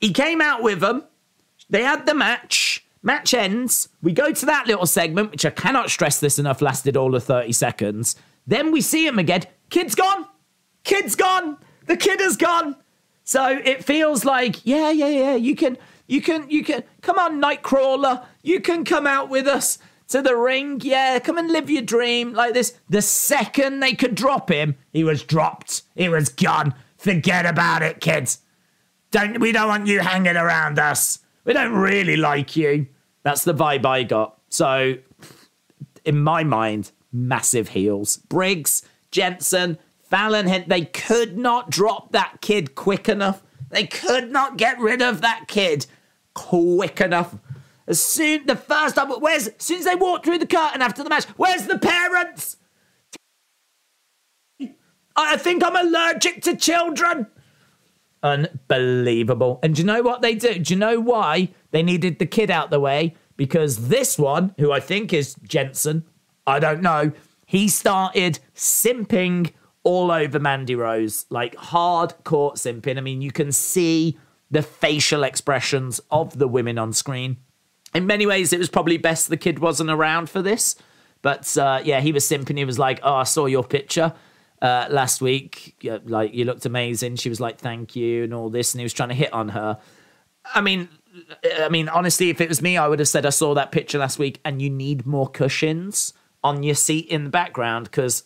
he 0.00 0.12
came 0.12 0.40
out 0.40 0.62
with 0.62 0.80
them. 0.80 1.04
They 1.68 1.82
had 1.82 2.06
the 2.06 2.14
match. 2.14 2.86
Match 3.02 3.32
ends. 3.32 3.88
We 4.02 4.12
go 4.12 4.32
to 4.32 4.46
that 4.46 4.66
little 4.66 4.86
segment, 4.86 5.30
which 5.30 5.46
I 5.46 5.50
cannot 5.50 5.90
stress 5.90 6.20
this 6.20 6.38
enough, 6.38 6.60
lasted 6.60 6.96
all 6.96 7.14
of 7.14 7.24
30 7.24 7.52
seconds. 7.52 8.16
Then 8.46 8.72
we 8.72 8.80
see 8.80 9.06
him 9.06 9.18
again. 9.18 9.44
Kid's 9.70 9.94
gone. 9.94 10.26
Kid's 10.84 11.16
gone. 11.16 11.56
The 11.86 11.96
kid 11.96 12.20
is 12.20 12.36
gone. 12.36 12.76
So 13.24 13.60
it 13.64 13.84
feels 13.84 14.24
like, 14.24 14.66
yeah, 14.66 14.90
yeah, 14.90 15.08
yeah, 15.08 15.34
you 15.36 15.54
can, 15.54 15.78
you 16.08 16.20
can, 16.20 16.50
you 16.50 16.64
can, 16.64 16.82
come 17.00 17.18
on, 17.18 17.40
Nightcrawler, 17.40 18.24
you 18.42 18.60
can 18.60 18.84
come 18.84 19.06
out 19.06 19.28
with 19.28 19.46
us 19.46 19.78
to 20.08 20.20
the 20.20 20.36
ring. 20.36 20.80
Yeah, 20.82 21.18
come 21.20 21.38
and 21.38 21.50
live 21.50 21.70
your 21.70 21.82
dream 21.82 22.34
like 22.34 22.54
this. 22.54 22.74
The 22.88 23.02
second 23.02 23.80
they 23.80 23.94
could 23.94 24.14
drop 24.14 24.50
him, 24.50 24.76
he 24.92 25.04
was 25.04 25.22
dropped. 25.22 25.82
He 25.94 26.08
was 26.08 26.28
gone. 26.28 26.74
Forget 26.98 27.46
about 27.46 27.82
it, 27.82 28.00
kids. 28.00 28.40
Don't 29.10 29.40
we 29.40 29.52
don't 29.52 29.68
want 29.68 29.86
you 29.86 30.00
hanging 30.00 30.36
around 30.36 30.78
us. 30.78 31.20
We 31.44 31.52
don't 31.52 31.72
really 31.72 32.16
like 32.16 32.56
you. 32.56 32.86
That's 33.22 33.44
the 33.44 33.54
vibe 33.54 33.86
I 33.86 34.02
got. 34.02 34.38
So 34.48 34.96
in 36.04 36.18
my 36.18 36.44
mind, 36.44 36.92
massive 37.12 37.70
heels. 37.70 38.16
Briggs, 38.16 38.82
Jensen, 39.10 39.78
Fallon, 40.02 40.64
they 40.66 40.84
could 40.86 41.38
not 41.38 41.70
drop 41.70 42.12
that 42.12 42.40
kid 42.40 42.74
quick 42.74 43.08
enough. 43.08 43.42
They 43.70 43.86
could 43.86 44.32
not 44.32 44.56
get 44.56 44.78
rid 44.80 45.02
of 45.02 45.20
that 45.20 45.44
kid 45.46 45.86
quick 46.34 47.00
enough. 47.00 47.36
As 47.86 48.02
soon 48.02 48.46
the 48.46 48.56
first 48.56 48.96
time, 48.96 49.10
where's 49.10 49.48
as 49.48 49.62
soon 49.62 49.78
as 49.78 49.84
they 49.84 49.94
walked 49.94 50.24
through 50.24 50.38
the 50.38 50.46
curtain 50.46 50.82
after 50.82 51.02
the 51.02 51.08
match, 51.10 51.24
where's 51.36 51.66
the 51.66 51.78
parents? 51.78 52.56
I 55.16 55.36
think 55.36 55.62
I'm 55.64 55.76
allergic 55.76 56.42
to 56.42 56.56
children. 56.56 57.26
Unbelievable. 58.22 59.58
And 59.62 59.74
do 59.74 59.82
you 59.82 59.86
know 59.86 60.02
what 60.02 60.22
they 60.22 60.34
do? 60.34 60.58
Do 60.58 60.74
you 60.74 60.78
know 60.78 61.00
why 61.00 61.50
they 61.70 61.82
needed 61.82 62.18
the 62.18 62.26
kid 62.26 62.50
out 62.50 62.70
the 62.70 62.80
way? 62.80 63.14
Because 63.36 63.88
this 63.88 64.18
one, 64.18 64.54
who 64.58 64.70
I 64.70 64.80
think 64.80 65.12
is 65.12 65.34
Jensen, 65.42 66.04
I 66.46 66.58
don't 66.58 66.82
know, 66.82 67.12
he 67.46 67.68
started 67.68 68.38
simping 68.54 69.52
all 69.82 70.12
over 70.12 70.38
Mandy 70.38 70.74
Rose, 70.74 71.24
like 71.30 71.56
hardcore 71.56 72.54
simping. 72.54 72.98
I 72.98 73.00
mean, 73.00 73.22
you 73.22 73.32
can 73.32 73.50
see 73.52 74.18
the 74.50 74.62
facial 74.62 75.22
expressions 75.22 76.00
of 76.10 76.38
the 76.38 76.48
women 76.48 76.78
on 76.78 76.92
screen. 76.92 77.38
In 77.94 78.06
many 78.06 78.26
ways, 78.26 78.52
it 78.52 78.58
was 78.58 78.68
probably 78.68 78.98
best 78.98 79.28
the 79.28 79.36
kid 79.36 79.58
wasn't 79.58 79.90
around 79.90 80.28
for 80.28 80.42
this. 80.42 80.76
But 81.22 81.56
uh, 81.56 81.80
yeah, 81.84 82.00
he 82.00 82.12
was 82.12 82.24
simping. 82.24 82.56
He 82.58 82.64
was 82.64 82.78
like, 82.78 83.00
"Oh, 83.02 83.14
I 83.14 83.24
saw 83.24 83.46
your 83.46 83.64
picture 83.64 84.12
uh, 84.62 84.86
last 84.90 85.20
week. 85.20 85.76
Like, 86.04 86.34
you 86.34 86.44
looked 86.44 86.66
amazing." 86.66 87.16
She 87.16 87.28
was 87.28 87.40
like, 87.40 87.58
"Thank 87.58 87.96
you," 87.96 88.24
and 88.24 88.34
all 88.34 88.50
this, 88.50 88.74
and 88.74 88.80
he 88.80 88.84
was 88.84 88.92
trying 88.92 89.10
to 89.10 89.14
hit 89.14 89.32
on 89.32 89.50
her. 89.50 89.78
I 90.54 90.60
mean, 90.60 90.88
I 91.58 91.68
mean, 91.68 91.88
honestly, 91.88 92.30
if 92.30 92.40
it 92.40 92.48
was 92.48 92.62
me, 92.62 92.76
I 92.76 92.88
would 92.88 92.98
have 92.98 93.08
said 93.08 93.26
I 93.26 93.30
saw 93.30 93.54
that 93.54 93.72
picture 93.72 93.98
last 93.98 94.18
week, 94.18 94.40
and 94.44 94.62
you 94.62 94.70
need 94.70 95.06
more 95.06 95.28
cushions 95.28 96.12
on 96.42 96.62
your 96.62 96.74
seat 96.74 97.06
in 97.08 97.24
the 97.24 97.30
background 97.30 97.84
because 97.84 98.24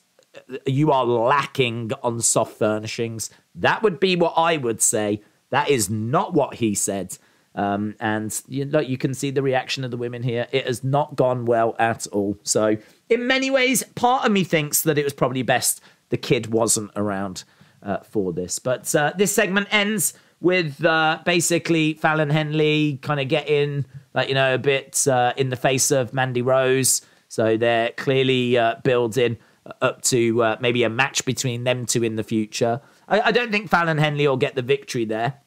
you 0.67 0.91
are 0.93 1.05
lacking 1.05 1.93
on 2.03 2.21
soft 2.21 2.57
furnishings. 2.57 3.31
That 3.55 3.83
would 3.83 4.01
be 4.01 4.17
what 4.17 4.35
I 4.37 4.57
would 4.57 4.83
say. 4.83 5.23
That 5.51 5.69
is 5.69 5.89
not 5.89 6.35
what 6.35 6.55
he 6.55 6.75
said. 6.75 7.17
Um, 7.55 7.95
and 8.01 8.39
you 8.49 8.65
know, 8.65 8.81
you 8.81 8.99
can 8.99 9.15
see 9.15 9.31
the 9.31 9.43
reaction 9.43 9.85
of 9.85 9.93
the 9.93 9.97
women 9.97 10.23
here. 10.23 10.49
It 10.51 10.67
has 10.67 10.83
not 10.83 11.15
gone 11.15 11.45
well 11.45 11.77
at 11.79 12.07
all. 12.09 12.37
So, 12.43 12.77
in 13.09 13.27
many 13.27 13.51
ways, 13.51 13.85
part 13.95 14.27
of 14.27 14.33
me 14.33 14.43
thinks 14.43 14.83
that 14.83 14.99
it 14.99 15.05
was 15.05 15.13
probably 15.13 15.43
best 15.43 15.81
the 16.15 16.19
kid 16.19 16.47
wasn't 16.47 16.93
around 16.95 17.43
uh, 17.83 17.99
for 17.99 18.33
this. 18.33 18.61
But 18.61 18.95
uh, 18.95 19.13
this 19.19 19.35
segment 19.35 19.67
ends 19.73 20.15
with 20.41 20.85
uh, 20.85 21.19
basically 21.25 21.95
Fallon 21.95 22.31
Henley 22.31 23.01
kind 23.03 23.19
of 23.19 23.27
getting, 23.27 23.85
like, 24.15 24.29
you 24.29 24.37
know, 24.37 24.55
a 24.55 24.59
bit 24.59 25.09
uh, 25.09 25.33
in 25.37 25.49
the 25.49 25.57
face 25.57 25.91
of 25.91 26.15
Mandy 26.15 26.41
Rose. 26.41 27.03
So, 27.27 27.57
they're 27.57 27.91
clearly 27.91 28.57
uh, 28.57 28.77
building 28.85 29.39
up 29.83 30.03
to 30.03 30.41
uh, 30.41 30.57
maybe 30.61 30.85
a 30.85 30.89
match 30.89 31.25
between 31.25 31.65
them 31.65 31.85
two 31.85 32.05
in 32.05 32.15
the 32.15 32.23
future. 32.23 32.81
I, 33.09 33.21
I 33.23 33.33
don't 33.33 33.51
think 33.51 33.69
Fallon 33.69 33.99
Henley 33.99 34.29
will 34.29 34.37
get 34.37 34.55
the 34.55 34.63
victory 34.63 35.05
there 35.05 35.41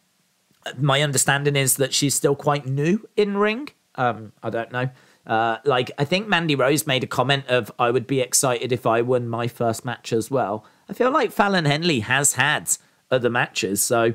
my 0.78 1.02
understanding 1.02 1.56
is 1.56 1.78
that 1.78 1.94
she's 1.94 2.14
still 2.14 2.36
quite 2.36 2.66
new 2.66 3.08
in 3.16 3.38
ring. 3.38 3.70
Um, 3.96 4.34
I 4.44 4.50
don't 4.50 4.72
know. 4.72 4.90
Uh, 5.28 5.58
like 5.66 5.92
I 5.98 6.06
think 6.06 6.28
Mandy 6.28 6.56
Rose 6.56 6.88
made 6.88 7.04
a 7.04 7.08
comment 7.08 7.46
of 7.48 7.70
I 7.78 7.92
would 7.92 8.08
be 8.08 8.22
excited 8.22 8.72
if 8.72 8.88
I 8.88 9.02
won 9.02 9.28
my 9.28 9.48
first 9.48 9.84
match 9.84 10.14
as 10.14 10.32
well. 10.32 10.66
I 10.90 10.94
feel 10.94 11.12
like 11.12 11.34
Fallon 11.34 11.66
Henley 11.66 12.00
has 12.00 12.34
had 12.34 12.72
other 13.12 13.30
matches, 13.30 13.82
so 13.82 14.14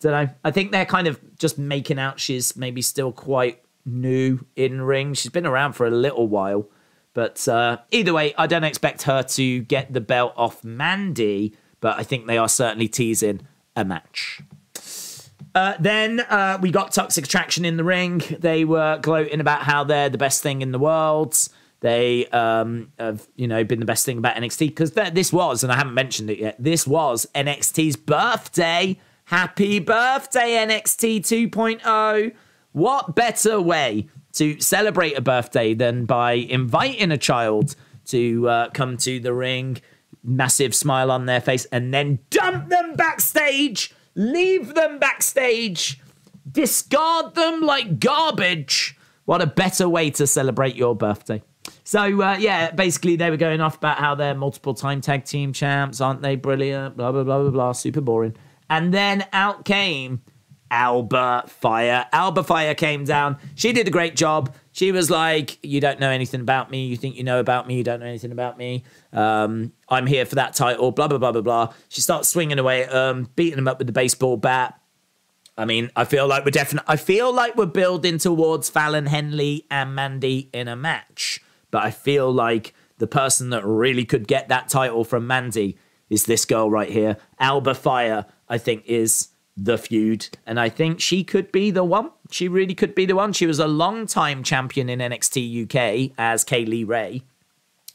don't 0.00 0.12
know. 0.12 0.28
I 0.44 0.50
think 0.50 0.72
they're 0.72 0.84
kind 0.84 1.06
of 1.06 1.20
just 1.38 1.58
making 1.58 2.00
out 2.00 2.18
she's 2.18 2.56
maybe 2.56 2.82
still 2.82 3.12
quite 3.12 3.62
new 3.86 4.40
in 4.56 4.82
ring. 4.82 5.14
She's 5.14 5.30
been 5.30 5.46
around 5.46 5.74
for 5.74 5.86
a 5.86 5.90
little 5.90 6.26
while, 6.26 6.68
but 7.14 7.46
uh, 7.46 7.78
either 7.92 8.12
way, 8.12 8.34
I 8.36 8.48
don't 8.48 8.64
expect 8.64 9.02
her 9.02 9.22
to 9.22 9.60
get 9.60 9.92
the 9.92 10.00
belt 10.00 10.34
off 10.36 10.64
Mandy. 10.64 11.54
But 11.80 11.98
I 11.98 12.04
think 12.04 12.26
they 12.26 12.38
are 12.38 12.48
certainly 12.48 12.88
teasing 12.88 13.42
a 13.74 13.84
match. 13.84 14.40
Uh, 15.54 15.74
then 15.78 16.20
uh, 16.20 16.58
we 16.60 16.70
got 16.70 16.92
Toxic 16.92 17.24
Attraction 17.24 17.64
in 17.64 17.76
the 17.76 17.84
ring. 17.84 18.22
They 18.38 18.64
were 18.64 18.98
gloating 18.98 19.40
about 19.40 19.62
how 19.62 19.84
they're 19.84 20.08
the 20.08 20.18
best 20.18 20.42
thing 20.42 20.62
in 20.62 20.72
the 20.72 20.78
world. 20.78 21.36
They 21.80 22.26
um, 22.28 22.92
have, 22.98 23.26
you 23.36 23.48
know, 23.48 23.64
been 23.64 23.80
the 23.80 23.86
best 23.86 24.06
thing 24.06 24.18
about 24.18 24.36
NXT 24.36 24.68
because 24.68 24.92
this 24.92 25.32
was, 25.32 25.62
and 25.62 25.72
I 25.72 25.76
haven't 25.76 25.94
mentioned 25.94 26.30
it 26.30 26.38
yet. 26.38 26.56
This 26.58 26.86
was 26.86 27.26
NXT's 27.34 27.96
birthday. 27.96 28.98
Happy 29.24 29.78
birthday, 29.78 30.64
NXT 30.66 31.20
2.0! 31.50 32.34
What 32.72 33.14
better 33.14 33.60
way 33.60 34.08
to 34.34 34.60
celebrate 34.60 35.16
a 35.16 35.20
birthday 35.20 35.74
than 35.74 36.06
by 36.06 36.32
inviting 36.32 37.10
a 37.10 37.18
child 37.18 37.74
to 38.06 38.48
uh, 38.48 38.70
come 38.70 38.96
to 38.98 39.20
the 39.20 39.34
ring, 39.34 39.78
massive 40.22 40.74
smile 40.74 41.10
on 41.10 41.26
their 41.26 41.40
face, 41.40 41.64
and 41.66 41.92
then 41.92 42.18
dump 42.30 42.68
them 42.68 42.94
backstage 42.94 43.92
Leave 44.14 44.74
them 44.74 44.98
backstage. 44.98 46.00
Discard 46.50 47.34
them 47.34 47.60
like 47.60 47.98
garbage. 47.98 48.96
What 49.24 49.40
a 49.40 49.46
better 49.46 49.88
way 49.88 50.10
to 50.10 50.26
celebrate 50.26 50.74
your 50.74 50.94
birthday. 50.94 51.42
So, 51.84 52.22
uh, 52.22 52.36
yeah, 52.38 52.70
basically, 52.70 53.16
they 53.16 53.30
were 53.30 53.36
going 53.36 53.60
off 53.60 53.76
about 53.76 53.98
how 53.98 54.14
they're 54.14 54.34
multiple 54.34 54.74
time 54.74 55.00
tag 55.00 55.24
team 55.24 55.52
champs, 55.52 56.00
aren't 56.00 56.22
they? 56.22 56.36
Brilliant, 56.36 56.96
blah, 56.96 57.12
blah, 57.12 57.24
blah, 57.24 57.42
blah, 57.42 57.50
blah. 57.50 57.72
Super 57.72 58.00
boring. 58.00 58.36
And 58.68 58.92
then 58.92 59.26
out 59.32 59.64
came 59.64 60.22
Alba 60.70 61.44
Fyre. 61.46 62.06
Alba 62.12 62.42
Fyre 62.42 62.74
came 62.74 63.04
down. 63.04 63.36
She 63.54 63.72
did 63.72 63.86
a 63.86 63.90
great 63.90 64.16
job. 64.16 64.54
She 64.72 64.90
was 64.90 65.10
like, 65.10 65.58
You 65.62 65.80
don't 65.80 66.00
know 66.00 66.10
anything 66.10 66.40
about 66.40 66.70
me. 66.70 66.86
You 66.86 66.96
think 66.96 67.16
you 67.16 67.24
know 67.24 67.38
about 67.40 67.66
me. 67.66 67.76
You 67.76 67.84
don't 67.84 68.00
know 68.00 68.06
anything 68.06 68.32
about 68.32 68.58
me. 68.58 68.84
Um, 69.12 69.72
I'm 69.88 70.06
here 70.06 70.24
for 70.24 70.36
that 70.36 70.54
title. 70.54 70.90
Blah, 70.90 71.08
blah, 71.08 71.18
blah, 71.18 71.32
blah, 71.32 71.42
blah. 71.42 71.72
She 71.88 72.00
starts 72.00 72.28
swinging 72.28 72.58
away 72.58 72.86
um, 72.86 73.28
beating 73.36 73.58
him 73.58 73.68
up 73.68 73.78
with 73.78 73.86
the 73.86 73.92
baseball 73.92 74.36
bat. 74.36 74.78
I 75.56 75.66
mean, 75.66 75.90
I 75.94 76.04
feel 76.04 76.26
like 76.26 76.46
we're 76.46 76.50
definitely, 76.50 76.86
I 76.88 76.96
feel 76.96 77.32
like 77.32 77.56
we're 77.56 77.66
building 77.66 78.16
towards 78.16 78.70
Fallon 78.70 79.06
Henley 79.06 79.66
and 79.70 79.94
Mandy 79.94 80.48
in 80.52 80.66
a 80.66 80.74
match. 80.74 81.40
But 81.70 81.84
I 81.84 81.90
feel 81.90 82.32
like 82.32 82.74
the 82.98 83.06
person 83.06 83.50
that 83.50 83.64
really 83.64 84.04
could 84.04 84.26
get 84.26 84.48
that 84.48 84.68
title 84.68 85.04
from 85.04 85.26
Mandy 85.26 85.76
is 86.08 86.24
this 86.24 86.44
girl 86.44 86.70
right 86.70 86.90
here. 86.90 87.16
Alba 87.38 87.74
Fyre, 87.74 88.26
I 88.48 88.58
think, 88.58 88.84
is 88.86 89.28
the 89.56 89.76
feud. 89.76 90.28
And 90.46 90.58
I 90.58 90.68
think 90.68 91.00
she 91.00 91.24
could 91.24 91.52
be 91.52 91.70
the 91.70 91.84
one. 91.84 92.10
She 92.32 92.48
really 92.48 92.74
could 92.74 92.94
be 92.94 93.06
the 93.06 93.14
one. 93.14 93.32
She 93.32 93.46
was 93.46 93.58
a 93.58 93.66
long 93.66 94.06
time 94.06 94.42
champion 94.42 94.88
in 94.88 94.98
NXT 94.98 95.64
UK 95.64 96.12
as 96.18 96.44
Kay 96.44 96.64
Lee 96.64 96.84
Ray. 96.84 97.22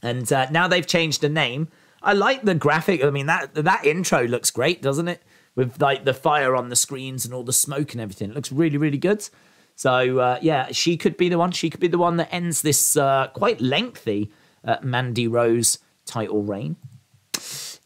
And 0.01 0.31
uh, 0.31 0.49
now 0.51 0.67
they've 0.67 0.85
changed 0.85 1.21
the 1.21 1.29
name. 1.29 1.69
I 2.01 2.13
like 2.13 2.43
the 2.43 2.55
graphic. 2.55 3.03
I 3.03 3.09
mean, 3.09 3.25
that 3.25 3.55
that 3.55 3.85
intro 3.85 4.25
looks 4.25 4.51
great, 4.51 4.81
doesn't 4.81 5.07
it? 5.07 5.23
With 5.55 5.81
like 5.81 6.05
the 6.05 6.13
fire 6.13 6.55
on 6.55 6.69
the 6.69 6.75
screens 6.75 7.25
and 7.25 7.33
all 7.33 7.43
the 7.43 7.53
smoke 7.53 7.93
and 7.93 8.01
everything. 8.01 8.29
It 8.29 8.35
looks 8.35 8.51
really, 8.51 8.77
really 8.77 8.99
good. 8.99 9.27
So 9.75 10.19
uh, 10.19 10.39
yeah, 10.41 10.71
she 10.71 10.97
could 10.97 11.17
be 11.17 11.29
the 11.29 11.37
one. 11.37 11.51
She 11.51 11.69
could 11.69 11.79
be 11.79 11.87
the 11.87 11.97
one 11.97 12.17
that 12.17 12.33
ends 12.33 12.61
this 12.61 12.95
uh, 12.95 13.27
quite 13.33 13.59
lengthy 13.59 14.31
uh, 14.63 14.77
Mandy 14.83 15.27
Rose 15.27 15.79
title 16.05 16.43
reign. 16.43 16.75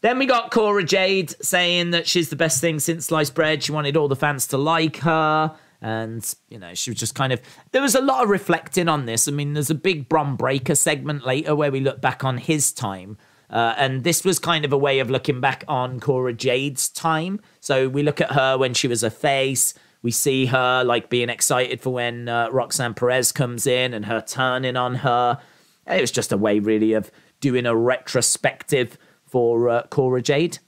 Then 0.02 0.18
we 0.18 0.26
got 0.26 0.50
Cora 0.50 0.82
Jade 0.82 1.34
saying 1.44 1.90
that 1.90 2.08
she's 2.08 2.28
the 2.28 2.36
best 2.36 2.60
thing 2.60 2.80
since 2.80 3.06
sliced 3.06 3.34
bread. 3.34 3.62
She 3.62 3.72
wanted 3.72 3.96
all 3.96 4.08
the 4.08 4.16
fans 4.16 4.48
to 4.48 4.58
like 4.58 4.96
her. 4.98 5.54
And, 5.84 6.32
you 6.48 6.58
know, 6.58 6.74
she 6.74 6.90
was 6.90 7.00
just 7.00 7.16
kind 7.16 7.32
of. 7.32 7.40
There 7.72 7.82
was 7.82 7.96
a 7.96 8.00
lot 8.00 8.22
of 8.22 8.30
reflecting 8.30 8.88
on 8.88 9.04
this. 9.06 9.26
I 9.26 9.32
mean, 9.32 9.52
there's 9.52 9.68
a 9.68 9.74
big 9.74 10.08
Bron 10.08 10.36
Breakker 10.36 10.76
segment 10.76 11.26
later 11.26 11.56
where 11.56 11.72
we 11.72 11.80
look 11.80 12.00
back 12.00 12.24
on 12.24 12.38
his 12.38 12.72
time 12.72 13.18
Uh, 13.52 13.74
and 13.76 14.02
this 14.02 14.24
was 14.24 14.38
kind 14.38 14.64
of 14.64 14.72
a 14.72 14.78
way 14.78 14.98
of 14.98 15.10
looking 15.10 15.40
back 15.40 15.62
on 15.68 16.00
Cora 16.00 16.32
Jade's 16.32 16.88
time. 16.88 17.38
So 17.60 17.86
we 17.88 18.02
look 18.02 18.20
at 18.20 18.32
her 18.32 18.56
when 18.56 18.72
she 18.72 18.88
was 18.88 19.02
a 19.02 19.10
face. 19.10 19.74
We 20.00 20.10
see 20.10 20.46
her 20.46 20.82
like 20.82 21.10
being 21.10 21.28
excited 21.28 21.80
for 21.80 21.90
when 21.90 22.28
uh, 22.28 22.48
Roxanne 22.50 22.94
Perez 22.94 23.30
comes 23.30 23.66
in 23.66 23.92
and 23.92 24.06
her 24.06 24.22
turning 24.22 24.76
on 24.76 24.96
her. 24.96 25.38
It 25.86 26.00
was 26.00 26.10
just 26.10 26.32
a 26.32 26.38
way, 26.38 26.60
really, 26.60 26.94
of 26.94 27.10
doing 27.40 27.66
a 27.66 27.76
retrospective 27.76 28.96
for 29.26 29.68
uh, 29.68 29.82
Cora 29.88 30.22
Jade. 30.22 30.58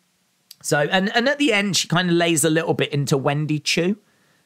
So, 0.62 0.80
and, 0.80 1.14
and 1.16 1.28
at 1.28 1.38
the 1.38 1.52
end, 1.52 1.76
she 1.76 1.88
kind 1.88 2.10
of 2.10 2.16
lays 2.16 2.44
a 2.44 2.50
little 2.50 2.74
bit 2.74 2.92
into 2.92 3.16
Wendy 3.16 3.58
Choo. 3.58 3.96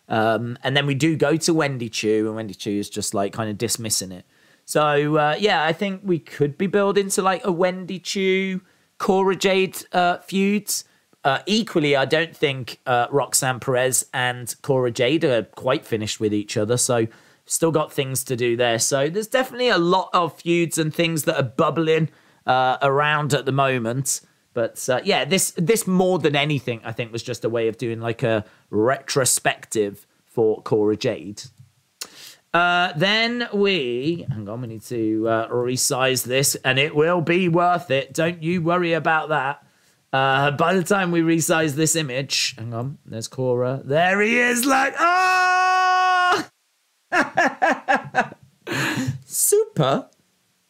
Um, 0.09 0.59
and 0.63 0.77
then 0.77 0.87
we 0.87 0.95
do 0.95 1.17
go 1.17 1.37
to 1.37 1.55
Wendy 1.55 1.89
Choo, 1.89 2.27
and 2.27 2.37
Wendy 2.37 2.55
Choo 2.55 2.79
is 2.79 2.89
just 2.89 3.15
like 3.15 3.33
kind 3.33 3.51
of 3.51 3.59
dismissing 3.59 4.13
it. 4.13 4.25
So, 4.65 5.17
uh, 5.17 5.37
yeah, 5.39 5.65
I 5.65 5.73
think 5.73 6.03
we 6.05 6.19
could 6.19 6.59
be 6.59 6.67
building 6.67 7.09
to 7.11 7.23
like 7.23 7.45
a 7.45 7.53
Wendy 7.53 7.99
Choo, 7.99 8.61
Cora 8.99 9.37
Jade 9.37 9.79
uh, 9.93 10.19
feuds. 10.19 10.85
Uh, 11.25 11.41
equally, 11.47 11.97
I 11.97 12.05
don't 12.05 12.37
think 12.37 12.79
uh, 12.87 13.07
Roxanne 13.11 13.61
Perez 13.61 14.07
and 14.15 14.55
Cora 14.63 14.91
Jade 14.91 15.25
are 15.25 15.43
quite 15.45 15.85
finished 15.85 16.21
with 16.21 16.33
each 16.33 16.57
other. 16.57 16.77
So, 16.77 17.07
still 17.45 17.71
got 17.71 17.93
things 17.93 18.25
to 18.25 18.37
do 18.37 18.57
there. 18.57 18.79
So, 18.79 19.09
there's 19.09 19.27
definitely 19.27 19.69
a 19.69 19.79
lot 19.79 20.11
of 20.13 20.41
feuds 20.41 20.79
and 20.79 20.95
things 20.95 21.25
that 21.25 21.37
are 21.37 21.43
bubbling 21.43 22.09
uh, 22.47 22.79
around 22.83 23.35
at 23.35 23.45
the 23.47 23.53
moment. 23.53 24.21
But 24.59 24.89
uh, 24.89 25.01
yeah, 25.05 25.25
this 25.25 25.53
this 25.53 25.87
more 25.87 26.19
than 26.19 26.35
anything, 26.35 26.81
I 26.83 26.91
think, 26.91 27.13
was 27.13 27.23
just 27.23 27.45
a 27.45 27.49
way 27.49 27.69
of 27.69 27.79
doing 27.79 28.01
like 28.01 28.25
a 28.25 28.45
retrospective 28.71 30.05
for 30.27 30.63
Cora 30.63 30.97
Jade. 30.97 31.45
Uh, 32.53 32.93
then 32.97 33.49
we 33.55 34.27
hang 34.29 34.49
on, 34.49 34.63
we 34.63 34.67
need 34.67 34.83
to 34.83 35.29
uh, 35.29 35.49
resize 35.51 36.25
this, 36.25 36.57
and 36.57 36.77
it 36.77 36.97
will 36.97 37.21
be 37.21 37.49
worth 37.49 37.93
it. 37.93 38.13
Don't 38.13 38.43
you 38.43 38.61
worry 38.61 38.95
about 38.95 39.29
that. 39.29 39.65
Uh, 40.13 40.51
by 40.51 40.75
the 40.75 40.83
time 40.83 41.13
we 41.13 41.21
resize 41.21 41.77
this 41.77 41.95
image, 41.95 42.57
hang 42.59 42.75
on, 42.75 42.99
there's 43.07 43.29
Cora. 43.29 43.81
There 43.85 44.21
he 44.21 44.41
is, 44.41 44.67
like 44.67 44.95
oh, 44.99 46.49
super 49.25 50.11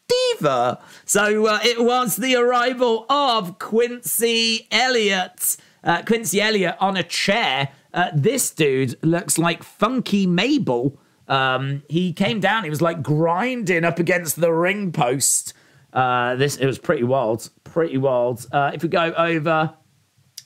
diva. 0.09 0.81
So 1.05 1.47
uh, 1.47 1.61
it 1.63 1.85
was 1.85 2.17
the 2.17 2.37
arrival 2.37 3.07
of 3.09 3.59
Quincy 3.59 4.67
Elliott. 4.71 5.57
Uh, 5.85 6.03
Quincy 6.03 6.41
Elliott 6.41 6.77
on 6.81 6.97
a 6.97 7.03
chair. 7.03 7.71
Uh, 7.95 8.11
this 8.15 8.51
dude 8.51 8.99
looks 9.03 9.39
like 9.39 9.63
Funky 9.63 10.27
Mabel. 10.27 10.99
Um, 11.27 11.83
he 11.89 12.13
came 12.13 12.41
down. 12.41 12.65
He 12.65 12.71
was 12.71 12.83
like 12.83 13.03
grinding 13.03 13.85
up 13.85 13.99
against 13.99 14.41
the 14.41 14.53
ring 14.53 14.93
post. 14.93 15.53
Uh, 15.93 16.37
this 16.37 16.57
it 16.57 16.67
was 16.67 16.79
pretty 16.79 17.05
wild, 17.05 17.49
pretty 17.65 17.97
wild. 17.97 18.47
Uh, 18.53 18.73
if 18.75 18.83
we 18.83 18.89
go 18.89 19.13
over, 19.17 19.75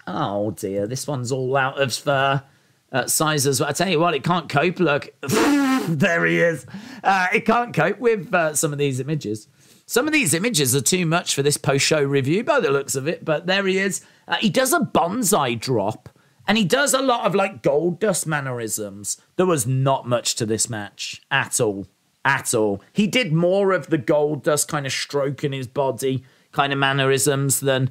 oh 0.06 0.52
dear, 0.52 0.86
this 0.86 1.06
one's 1.06 1.32
all 1.32 1.56
out 1.56 1.80
of 1.80 2.08
uh, 2.08 2.40
sizes. 3.06 3.58
But 3.58 3.68
I 3.68 3.72
tell 3.72 3.88
you 3.88 3.98
what, 3.98 4.14
it 4.14 4.22
can't 4.22 4.48
cope. 4.48 4.78
Look, 4.78 5.12
there 5.20 6.24
he 6.24 6.40
is. 6.40 6.66
It 7.04 7.44
can't 7.44 7.74
cope 7.74 7.98
with 7.98 8.32
some 8.56 8.72
of 8.72 8.78
these 8.78 9.00
images. 9.00 9.48
Some 9.92 10.06
of 10.06 10.14
these 10.14 10.32
images 10.32 10.74
are 10.74 10.80
too 10.80 11.04
much 11.04 11.34
for 11.34 11.42
this 11.42 11.58
post 11.58 11.84
show 11.84 12.02
review 12.02 12.42
by 12.44 12.60
the 12.60 12.70
looks 12.70 12.94
of 12.94 13.06
it, 13.06 13.26
but 13.26 13.44
there 13.44 13.66
he 13.66 13.76
is. 13.76 14.00
Uh, 14.26 14.36
he 14.36 14.48
does 14.48 14.72
a 14.72 14.80
banzai 14.80 15.52
drop 15.52 16.08
and 16.48 16.56
he 16.56 16.64
does 16.64 16.94
a 16.94 17.02
lot 17.02 17.26
of 17.26 17.34
like 17.34 17.62
Goldust 17.62 18.26
mannerisms. 18.26 19.20
There 19.36 19.44
was 19.44 19.66
not 19.66 20.08
much 20.08 20.34
to 20.36 20.46
this 20.46 20.70
match 20.70 21.20
at 21.30 21.60
all. 21.60 21.88
At 22.24 22.54
all. 22.54 22.80
He 22.94 23.06
did 23.06 23.34
more 23.34 23.72
of 23.72 23.88
the 23.88 23.98
Goldust 23.98 24.66
kind 24.66 24.86
of 24.86 24.92
stroking 24.92 25.52
his 25.52 25.66
body 25.66 26.24
kind 26.52 26.72
of 26.72 26.78
mannerisms 26.78 27.60
than 27.60 27.90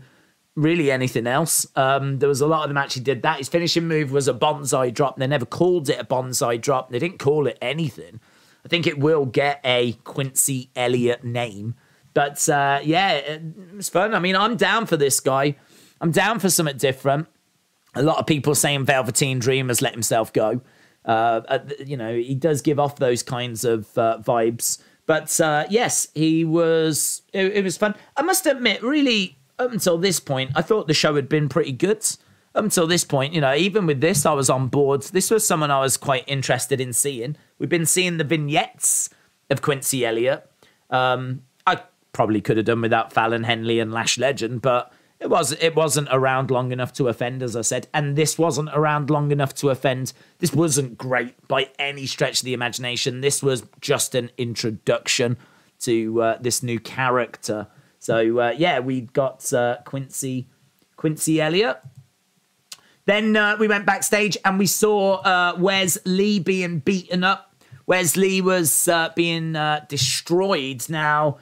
really 0.56 0.90
anything 0.90 1.28
else. 1.28 1.68
Um, 1.76 2.18
there 2.18 2.30
was 2.30 2.42
a 2.42 2.48
lot 2.48 2.64
of 2.64 2.70
the 2.70 2.74
match 2.74 2.96
he 2.96 3.00
did 3.00 3.22
that. 3.22 3.38
His 3.38 3.48
finishing 3.48 3.88
move 3.88 4.12
was 4.12 4.28
a 4.28 4.34
banzai 4.34 4.90
drop. 4.90 5.18
They 5.18 5.28
never 5.28 5.46
called 5.46 5.88
it 5.88 6.00
a 6.00 6.04
banzai 6.04 6.58
drop. 6.58 6.90
They 6.90 6.98
didn't 6.98 7.20
call 7.20 7.46
it 7.46 7.60
anything. 7.62 8.20
I 8.66 8.70
think 8.70 8.88
it 8.88 8.98
will 8.98 9.28
get 9.28 9.62
a 9.64 9.94
Quincy 10.04 10.72
Elliott 10.76 11.24
name. 11.24 11.76
But 12.14 12.48
uh, 12.50 12.80
yeah, 12.84 13.40
it's 13.78 13.90
fun. 13.90 14.14
I 14.14 14.20
mean, 14.20 14.36
I'm 14.36 14.58
down 14.58 14.86
for 14.86 14.98
this 14.98 15.20
guy. 15.20 15.56
I'm 16.00 16.12
down 16.12 16.40
for 16.40 16.50
something 16.50 16.78
different. 16.78 17.28
A 17.96 18.04
lot 18.04 18.18
of 18.18 18.26
people 18.26 18.56
saying 18.56 18.86
Velveteen 18.86 19.40
Dream 19.40 19.68
has 19.68 19.82
let 19.82 19.94
himself 19.94 20.34
go. 20.34 20.62
Uh, 21.06 21.60
you 21.86 21.98
know, 21.98 22.16
he 22.16 22.36
does 22.36 22.62
give 22.62 22.80
off 22.80 22.98
those 22.98 23.24
kinds 23.24 23.64
of 23.66 23.98
uh, 23.98 24.20
vibes. 24.22 24.82
But 25.06 25.40
uh, 25.40 25.66
yes, 25.70 26.08
he 26.14 26.46
was. 26.46 27.22
It, 27.34 27.58
it, 27.58 27.64
was 27.64 27.78
fun. 27.78 27.96
I 28.16 28.22
must 28.22 28.46
admit, 28.46 28.84
really, 28.84 29.38
up 29.60 29.72
until 29.72 29.98
this 29.98 30.20
point, 30.20 30.52
I 30.56 30.62
thought 30.62 30.88
the 30.88 30.94
show 30.94 31.16
had 31.16 31.28
been 31.28 31.50
pretty 31.50 31.72
good. 31.72 32.06
Up 32.54 32.66
until 32.66 32.86
this 32.86 33.06
point, 33.06 33.34
you 33.34 33.40
know, 33.40 33.56
even 33.56 33.86
with 33.86 34.02
this, 34.02 34.26
I 34.26 34.34
was 34.34 34.50
on 34.50 34.68
board. 34.68 35.04
This 35.04 35.32
was 35.32 35.46
someone 35.46 35.72
I 35.72 35.80
was 35.80 35.96
quite 35.96 36.26
interested 36.28 36.82
in 36.82 36.92
seeing. 36.92 37.38
We've 37.60 37.70
been 37.70 37.86
seeing 37.86 38.18
the 38.18 38.26
vignettes 38.26 39.10
of 39.50 39.62
Quincy 39.62 40.06
Elliott. 40.06 40.50
Um, 40.90 41.44
probably 42.14 42.42
could 42.42 42.58
have 42.58 42.66
done 42.66 42.82
without 42.82 43.14
Fallon 43.14 43.44
Henley 43.44 43.80
and 43.80 43.92
Lash 43.92 44.18
Legend, 44.18 44.62
but 44.62 44.92
it 45.22 45.30
was 45.30 45.52
it 45.54 45.76
wasn't 45.76 46.10
around 46.12 46.50
long 46.50 46.72
enough 46.72 46.92
to 46.94 47.08
offend, 47.08 47.44
as 47.44 47.56
I 47.56 47.62
said, 47.62 47.88
and 47.94 48.16
this 48.16 48.40
wasn't 48.40 48.70
around 48.74 49.12
long 49.12 49.32
enough 49.32 49.54
to 49.56 49.70
offend. 49.70 50.14
This 50.40 50.52
wasn't 50.52 50.98
great 50.98 51.48
by 51.48 51.70
any 51.78 52.08
stretch 52.08 52.40
of 52.40 52.46
the 52.46 52.54
imagination. 52.54 53.22
This 53.22 53.44
was 53.44 53.64
just 53.80 54.16
an 54.16 54.32
introduction 54.38 55.38
to 55.82 56.22
uh, 56.22 56.38
this 56.42 56.64
new 56.64 56.80
character. 56.80 57.68
So 58.00 58.40
uh, 58.40 58.56
yeah, 58.58 58.80
we 58.80 59.02
got 59.02 59.54
uh, 59.54 59.78
Quincy 59.86 60.48
Quincy 60.96 61.40
Elliott. 61.40 61.78
Then 63.06 63.36
uh, 63.38 63.58
we 63.60 63.68
went 63.68 63.86
backstage 63.86 64.38
and 64.44 64.58
we 64.58 64.66
saw 64.66 65.18
uh, 65.18 65.56
Wes 65.58 66.00
Lee 66.04 66.40
being 66.40 66.80
beaten 66.80 67.24
up. 67.24 67.56
Wes 67.86 68.16
Lee 68.16 68.42
was 68.42 68.88
uh, 68.88 69.10
being 69.16 69.56
destroyed. 69.88 70.90
Now 70.90 71.38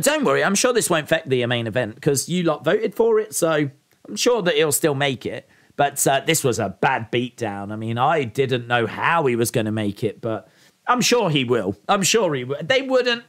don't 0.00 0.24
worry, 0.24 0.42
I'm 0.42 0.54
sure 0.54 0.72
this 0.72 0.90
won't 0.90 1.04
affect 1.04 1.28
the 1.28 1.44
main 1.46 1.66
event 1.66 1.94
because 1.94 2.28
you 2.28 2.42
lot 2.42 2.64
voted 2.64 2.94
for 2.94 3.18
it, 3.20 3.34
so 3.34 3.70
I'm 4.08 4.16
sure 4.16 4.42
that 4.42 4.54
he'll 4.54 4.72
still 4.72 4.94
make 4.94 5.26
it. 5.26 5.48
But 5.76 6.04
uh, 6.06 6.22
this 6.26 6.42
was 6.42 6.58
a 6.58 6.70
bad 6.70 7.12
beatdown. 7.12 7.70
I 7.70 7.76
mean, 7.76 7.98
I 7.98 8.24
didn't 8.24 8.66
know 8.66 8.86
how 8.86 9.26
he 9.26 9.36
was 9.36 9.52
going 9.52 9.66
to 9.66 9.72
make 9.72 10.02
it, 10.02 10.20
but 10.20 10.48
I'm 10.88 11.00
sure 11.00 11.30
he 11.30 11.44
will. 11.44 11.76
I'm 11.88 12.02
sure 12.02 12.34
he 12.34 12.42
will. 12.42 12.58
They 12.62 12.82
wouldn't. 12.82 13.22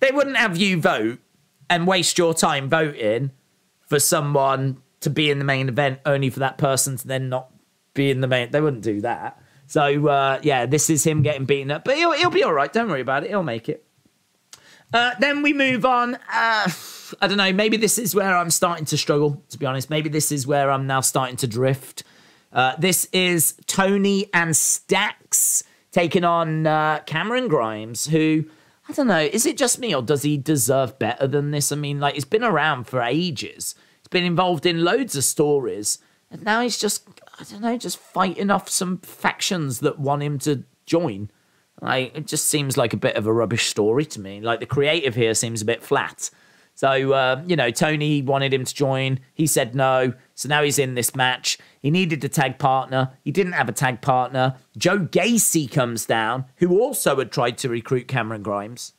They 0.00 0.10
wouldn't 0.10 0.36
have 0.36 0.56
you 0.58 0.80
vote 0.80 1.18
and 1.70 1.86
waste 1.86 2.18
your 2.18 2.34
time 2.34 2.68
voting 2.68 3.30
for 3.80 3.98
someone 3.98 4.82
to 5.00 5.10
be 5.10 5.30
in 5.30 5.38
the 5.38 5.44
main 5.44 5.68
event 5.68 6.00
only 6.04 6.28
for 6.30 6.40
that 6.40 6.58
person 6.58 6.96
to 6.98 7.06
then 7.08 7.28
not 7.28 7.50
be 7.94 8.10
in 8.10 8.20
the 8.20 8.28
main. 8.28 8.50
They 8.50 8.60
wouldn't 8.60 8.82
do 8.82 9.00
that. 9.00 9.40
So 9.66 10.06
uh, 10.08 10.40
yeah, 10.42 10.66
this 10.66 10.90
is 10.90 11.04
him 11.04 11.22
getting 11.22 11.46
beaten 11.46 11.70
up, 11.70 11.84
but 11.84 11.96
he'll, 11.96 12.12
he'll 12.12 12.30
be 12.30 12.44
all 12.44 12.52
right. 12.52 12.72
Don't 12.72 12.88
worry 12.88 13.00
about 13.00 13.24
it. 13.24 13.30
He'll 13.30 13.42
make 13.42 13.68
it. 13.68 13.87
Uh, 14.92 15.12
then 15.20 15.42
we 15.42 15.52
move 15.52 15.84
on. 15.84 16.14
Uh, 16.14 16.70
I 17.20 17.26
don't 17.26 17.36
know. 17.36 17.52
Maybe 17.52 17.76
this 17.76 17.98
is 17.98 18.14
where 18.14 18.36
I'm 18.36 18.50
starting 18.50 18.84
to 18.86 18.96
struggle, 18.96 19.42
to 19.50 19.58
be 19.58 19.66
honest. 19.66 19.90
Maybe 19.90 20.08
this 20.08 20.32
is 20.32 20.46
where 20.46 20.70
I'm 20.70 20.86
now 20.86 21.00
starting 21.00 21.36
to 21.38 21.46
drift. 21.46 22.04
Uh, 22.52 22.74
this 22.78 23.06
is 23.12 23.54
Tony 23.66 24.30
and 24.32 24.56
Stacks 24.56 25.62
taking 25.92 26.24
on 26.24 26.66
uh, 26.66 27.00
Cameron 27.06 27.48
Grimes, 27.48 28.06
who, 28.06 28.44
I 28.88 28.92
don't 28.92 29.06
know, 29.06 29.20
is 29.20 29.44
it 29.46 29.56
just 29.56 29.78
me 29.78 29.94
or 29.94 30.02
does 30.02 30.22
he 30.22 30.36
deserve 30.36 30.98
better 30.98 31.26
than 31.26 31.50
this? 31.50 31.72
I 31.72 31.76
mean, 31.76 32.00
like, 32.00 32.14
he's 32.14 32.24
been 32.24 32.44
around 32.44 32.84
for 32.84 33.02
ages, 33.02 33.74
he's 34.00 34.08
been 34.08 34.24
involved 34.24 34.64
in 34.64 34.84
loads 34.84 35.16
of 35.16 35.24
stories, 35.24 35.98
and 36.30 36.42
now 36.42 36.60
he's 36.60 36.78
just, 36.78 37.08
I 37.38 37.44
don't 37.44 37.62
know, 37.62 37.76
just 37.76 37.98
fighting 37.98 38.50
off 38.50 38.68
some 38.68 38.98
factions 38.98 39.80
that 39.80 39.98
want 39.98 40.22
him 40.22 40.38
to 40.40 40.64
join. 40.86 41.30
Like 41.80 42.16
it 42.16 42.26
just 42.26 42.46
seems 42.46 42.76
like 42.76 42.92
a 42.92 42.96
bit 42.96 43.16
of 43.16 43.26
a 43.26 43.32
rubbish 43.32 43.66
story 43.66 44.04
to 44.06 44.20
me. 44.20 44.40
Like 44.40 44.60
the 44.60 44.66
creative 44.66 45.14
here 45.14 45.34
seems 45.34 45.62
a 45.62 45.64
bit 45.64 45.82
flat. 45.82 46.30
So 46.74 47.12
uh, 47.12 47.42
you 47.46 47.56
know, 47.56 47.70
Tony 47.70 48.22
wanted 48.22 48.54
him 48.54 48.64
to 48.64 48.74
join. 48.74 49.20
He 49.34 49.46
said 49.46 49.74
no. 49.74 50.12
So 50.34 50.48
now 50.48 50.62
he's 50.62 50.78
in 50.78 50.94
this 50.94 51.14
match. 51.14 51.58
He 51.80 51.90
needed 51.90 52.22
a 52.24 52.28
tag 52.28 52.58
partner. 52.58 53.12
He 53.22 53.32
didn't 53.32 53.52
have 53.52 53.68
a 53.68 53.72
tag 53.72 54.00
partner. 54.00 54.56
Joe 54.76 54.98
Gacy 54.98 55.70
comes 55.70 56.06
down, 56.06 56.44
who 56.56 56.80
also 56.80 57.16
had 57.16 57.32
tried 57.32 57.58
to 57.58 57.68
recruit 57.68 58.08
Cameron 58.08 58.42
Grimes. 58.42 58.92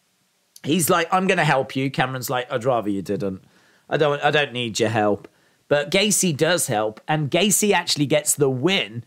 He's 0.64 0.90
like, 0.90 1.08
"I'm 1.12 1.28
going 1.28 1.38
to 1.38 1.46
help 1.46 1.76
you." 1.76 1.90
Cameron's 1.90 2.30
like, 2.30 2.52
"I'd 2.52 2.66
rather 2.66 2.90
you 2.90 3.02
didn't. 3.02 3.44
I 3.90 3.98
don't. 3.98 4.22
I 4.24 4.32
don't 4.32 4.54
need 4.54 4.80
your 4.80 4.90
help." 4.90 5.28
But 5.70 5.92
Gacy 5.92 6.36
does 6.36 6.68
help, 6.68 7.00
and 7.08 7.32
Gacy 7.32 7.72
actually 7.72 8.08
gets 8.08 8.34
the 8.36 8.50
win 8.50 9.04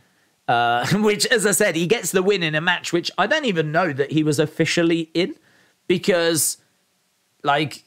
uh, 0.49 0.87
which, 0.95 1.27
as 1.27 1.47
I 1.47 1.53
said, 1.53 1.77
he 1.77 1.87
gets 1.87 2.13
the 2.13 2.23
win 2.23 2.43
in 2.43 2.55
a 2.55 2.61
match 2.61 2.93
which 2.93 3.11
I 3.19 3.27
don't 3.27 3.45
even 3.45 3.73
know 3.73 3.93
that 3.93 4.13
he 4.13 4.23
was 4.23 4.39
officially 4.39 5.11
in 5.15 5.35
because, 5.87 6.59
like, 7.43 7.85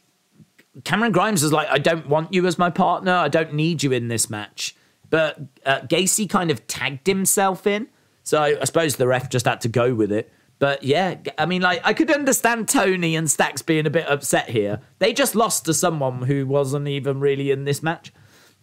Cameron 0.83 1.11
Grimes 1.11 1.43
is 1.43 1.53
like, 1.53 1.69
I 1.69 1.77
don't 1.77 2.07
want 2.07 2.33
you 2.33 2.45
as 2.47 2.57
my 2.57 2.69
partner. 2.69 3.13
I 3.13 3.29
don't 3.29 3.53
need 3.53 3.83
you 3.83 3.91
in 3.91 4.09
this 4.09 4.29
match. 4.29 4.75
But 5.09 5.39
uh, 5.65 5.81
Gacy 5.81 6.29
kind 6.29 6.51
of 6.51 6.67
tagged 6.67 7.07
himself 7.07 7.65
in. 7.65 7.87
So 8.23 8.41
I 8.41 8.63
suppose 8.65 8.95
the 8.97 9.07
ref 9.07 9.29
just 9.29 9.45
had 9.45 9.61
to 9.61 9.69
go 9.69 9.93
with 9.93 10.11
it. 10.11 10.31
But 10.57 10.79
But 10.79 10.83
yeah, 10.83 11.17
I 11.37 11.45
mean, 11.45 11.61
like, 11.61 11.81
I 11.83 11.93
could 11.93 12.09
understand 12.11 12.67
Tony 12.67 13.15
and 13.15 13.29
Stacks 13.29 13.61
being 13.61 13.85
a 13.85 13.89
bit 13.89 14.09
upset 14.09 14.49
here. 14.49 14.79
They 14.99 15.13
just 15.13 15.35
lost 15.35 15.65
to 15.65 15.73
someone 15.73 16.23
who 16.23 16.45
wasn't 16.45 16.87
even 16.87 17.19
really 17.19 17.51
in 17.51 17.65
this 17.65 17.83
match. 17.83 18.13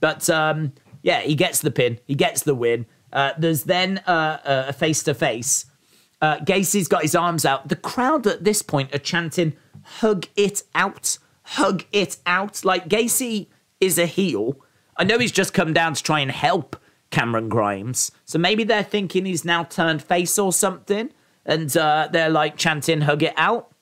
But 0.00 0.28
um, 0.30 0.72
yeah, 1.02 1.20
he 1.20 1.34
gets 1.34 1.60
the 1.60 1.70
pin, 1.70 2.00
he 2.06 2.14
gets 2.14 2.42
the 2.42 2.54
win. 2.54 2.86
Uh, 3.12 3.32
there's 3.38 3.64
then 3.64 3.98
uh, 4.06 4.38
a 4.44 4.72
face 4.72 5.02
to 5.04 5.14
face. 5.14 5.66
Gacy's 6.22 6.88
got 6.88 7.02
his 7.02 7.14
arms 7.14 7.44
out. 7.44 7.68
The 7.68 7.76
crowd 7.76 8.26
at 8.26 8.44
this 8.44 8.62
point 8.62 8.94
are 8.94 8.98
chanting, 8.98 9.54
hug 9.82 10.26
it 10.36 10.62
out, 10.74 11.18
hug 11.42 11.84
it 11.90 12.18
out. 12.26 12.64
Like, 12.64 12.88
Gacy 12.88 13.48
is 13.80 13.98
a 13.98 14.06
heel. 14.06 14.56
I 14.96 15.04
know 15.04 15.18
he's 15.18 15.32
just 15.32 15.52
come 15.52 15.72
down 15.72 15.94
to 15.94 16.02
try 16.02 16.20
and 16.20 16.30
help 16.30 16.76
Cameron 17.10 17.48
Grimes. 17.48 18.12
So 18.24 18.38
maybe 18.38 18.62
they're 18.62 18.84
thinking 18.84 19.24
he's 19.24 19.44
now 19.44 19.64
turned 19.64 20.02
face 20.02 20.38
or 20.38 20.52
something. 20.52 21.10
And 21.44 21.76
uh, 21.76 22.08
they're 22.12 22.30
like 22.30 22.56
chanting, 22.56 23.00
hug 23.00 23.24
it 23.24 23.34
out. 23.36 23.74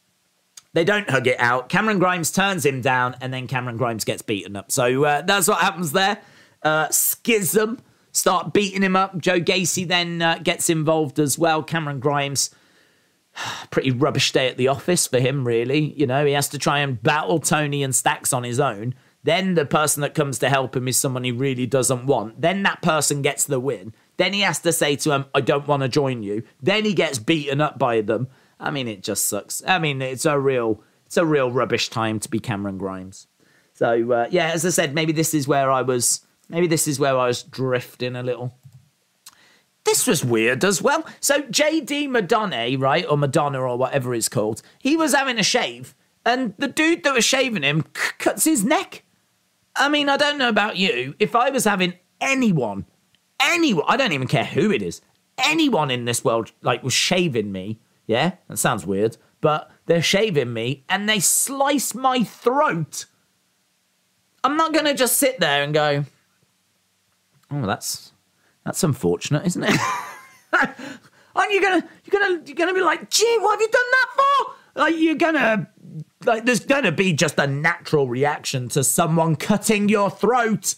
They 0.72 0.84
don't 0.84 1.10
hug 1.10 1.26
it 1.26 1.38
out. 1.38 1.68
Cameron 1.68 1.98
Grimes 1.98 2.30
turns 2.30 2.64
him 2.64 2.80
down, 2.80 3.16
and 3.20 3.34
then 3.34 3.46
Cameron 3.48 3.76
Grimes 3.76 4.04
gets 4.04 4.22
beaten 4.22 4.56
up. 4.56 4.72
So 4.72 5.04
uh, 5.04 5.22
that's 5.22 5.46
what 5.46 5.58
happens 5.58 5.92
there. 5.92 6.18
Uh, 6.62 6.88
schism 6.88 7.80
start 8.20 8.52
beating 8.52 8.82
him 8.82 8.94
up. 8.94 9.18
Joe 9.18 9.40
Gacy 9.40 9.88
then 9.88 10.22
uh, 10.22 10.38
gets 10.42 10.70
involved 10.70 11.18
as 11.18 11.38
well. 11.38 11.62
Cameron 11.62 11.98
Grimes, 11.98 12.50
pretty 13.70 13.90
rubbish 13.90 14.30
day 14.32 14.48
at 14.48 14.56
the 14.56 14.68
office 14.68 15.06
for 15.06 15.18
him, 15.18 15.46
really. 15.46 15.94
You 15.98 16.06
know, 16.06 16.24
he 16.24 16.32
has 16.32 16.48
to 16.50 16.58
try 16.58 16.80
and 16.80 17.02
battle 17.02 17.40
Tony 17.40 17.82
and 17.82 17.94
Stacks 17.94 18.32
on 18.32 18.44
his 18.44 18.60
own. 18.60 18.94
Then 19.22 19.54
the 19.54 19.66
person 19.66 20.00
that 20.02 20.14
comes 20.14 20.38
to 20.38 20.48
help 20.48 20.74
him 20.74 20.88
is 20.88 20.96
someone 20.96 21.24
he 21.24 21.32
really 21.32 21.66
doesn't 21.66 22.06
want. 22.06 22.40
Then 22.40 22.62
that 22.62 22.80
person 22.80 23.22
gets 23.22 23.44
the 23.44 23.60
win. 23.60 23.94
Then 24.16 24.32
he 24.32 24.40
has 24.40 24.60
to 24.60 24.72
say 24.72 24.96
to 24.96 25.12
him, 25.12 25.24
I 25.34 25.40
don't 25.40 25.66
want 25.66 25.82
to 25.82 25.88
join 25.88 26.22
you. 26.22 26.42
Then 26.62 26.84
he 26.84 26.94
gets 26.94 27.18
beaten 27.18 27.60
up 27.60 27.78
by 27.78 28.00
them. 28.00 28.28
I 28.58 28.70
mean, 28.70 28.88
it 28.88 29.02
just 29.02 29.26
sucks. 29.26 29.62
I 29.66 29.78
mean, 29.78 30.00
it's 30.00 30.24
a 30.26 30.38
real, 30.38 30.82
it's 31.06 31.16
a 31.16 31.26
real 31.26 31.50
rubbish 31.50 31.88
time 31.88 32.18
to 32.20 32.30
be 32.30 32.38
Cameron 32.38 32.78
Grimes. 32.78 33.26
So 33.74 34.12
uh, 34.12 34.26
yeah, 34.30 34.50
as 34.50 34.64
I 34.64 34.70
said, 34.70 34.94
maybe 34.94 35.12
this 35.12 35.32
is 35.32 35.48
where 35.48 35.70
I 35.70 35.82
was, 35.82 36.20
maybe 36.50 36.66
this 36.66 36.86
is 36.86 36.98
where 36.98 37.16
I 37.16 37.26
was 37.26 37.42
drifting 37.42 38.16
a 38.16 38.22
little. 38.22 38.54
This 39.84 40.06
was 40.06 40.24
weird 40.24 40.64
as 40.64 40.82
well. 40.82 41.06
So 41.20 41.42
JD 41.42 42.10
Madonna, 42.10 42.76
right, 42.78 43.06
or 43.08 43.16
Madonna 43.16 43.60
or 43.60 43.76
whatever 43.76 44.14
it's 44.14 44.28
called, 44.28 44.62
he 44.78 44.96
was 44.96 45.14
having 45.14 45.38
a 45.38 45.42
shave, 45.42 45.94
and 46.24 46.54
the 46.58 46.68
dude 46.68 47.02
that 47.04 47.14
was 47.14 47.24
shaving 47.24 47.62
him 47.62 47.84
c- 47.96 48.12
cuts 48.18 48.44
his 48.44 48.64
neck. 48.64 49.04
I 49.76 49.88
mean, 49.88 50.08
I 50.08 50.16
don't 50.16 50.38
know 50.38 50.48
about 50.48 50.76
you. 50.76 51.14
If 51.18 51.34
I 51.34 51.50
was 51.50 51.64
having 51.64 51.94
anyone, 52.20 52.84
anyone, 53.40 53.86
I 53.88 53.96
don't 53.96 54.12
even 54.12 54.28
care 54.28 54.44
who 54.44 54.70
it 54.70 54.82
is, 54.82 55.00
anyone 55.38 55.90
in 55.90 56.04
this 56.04 56.24
world, 56.24 56.52
like, 56.62 56.82
was 56.82 56.92
shaving 56.92 57.50
me, 57.50 57.78
yeah, 58.06 58.32
that 58.48 58.58
sounds 58.58 58.84
weird, 58.84 59.16
but 59.40 59.70
they're 59.86 60.02
shaving 60.02 60.52
me 60.52 60.84
and 60.88 61.08
they 61.08 61.20
slice 61.20 61.94
my 61.94 62.22
throat. 62.22 63.06
I'm 64.44 64.56
not 64.56 64.72
going 64.72 64.86
to 64.86 64.94
just 64.94 65.16
sit 65.16 65.40
there 65.40 65.62
and 65.62 65.72
go, 65.72 66.04
oh, 67.50 67.66
that's 67.66 68.12
that's 68.64 68.82
unfortunate, 68.84 69.46
isn't 69.46 69.64
it? 69.64 69.80
Aren't 71.36 71.52
you 71.52 71.62
gonna 71.62 71.88
you're 72.04 72.20
gonna 72.20 72.42
you're 72.44 72.56
gonna 72.56 72.74
be 72.74 72.80
like, 72.80 73.10
gee, 73.10 73.38
what 73.40 73.52
have 73.52 73.60
you 73.60 73.68
done 73.68 73.90
that 73.90 74.06
for? 74.14 74.54
Like 74.74 74.94
you're 74.98 75.14
gonna 75.14 75.70
like 76.24 76.44
there's 76.44 76.60
gonna 76.60 76.92
be 76.92 77.12
just 77.12 77.38
a 77.38 77.46
natural 77.46 78.08
reaction 78.08 78.68
to 78.70 78.84
someone 78.84 79.36
cutting 79.36 79.88
your 79.88 80.10
throat. 80.10 80.74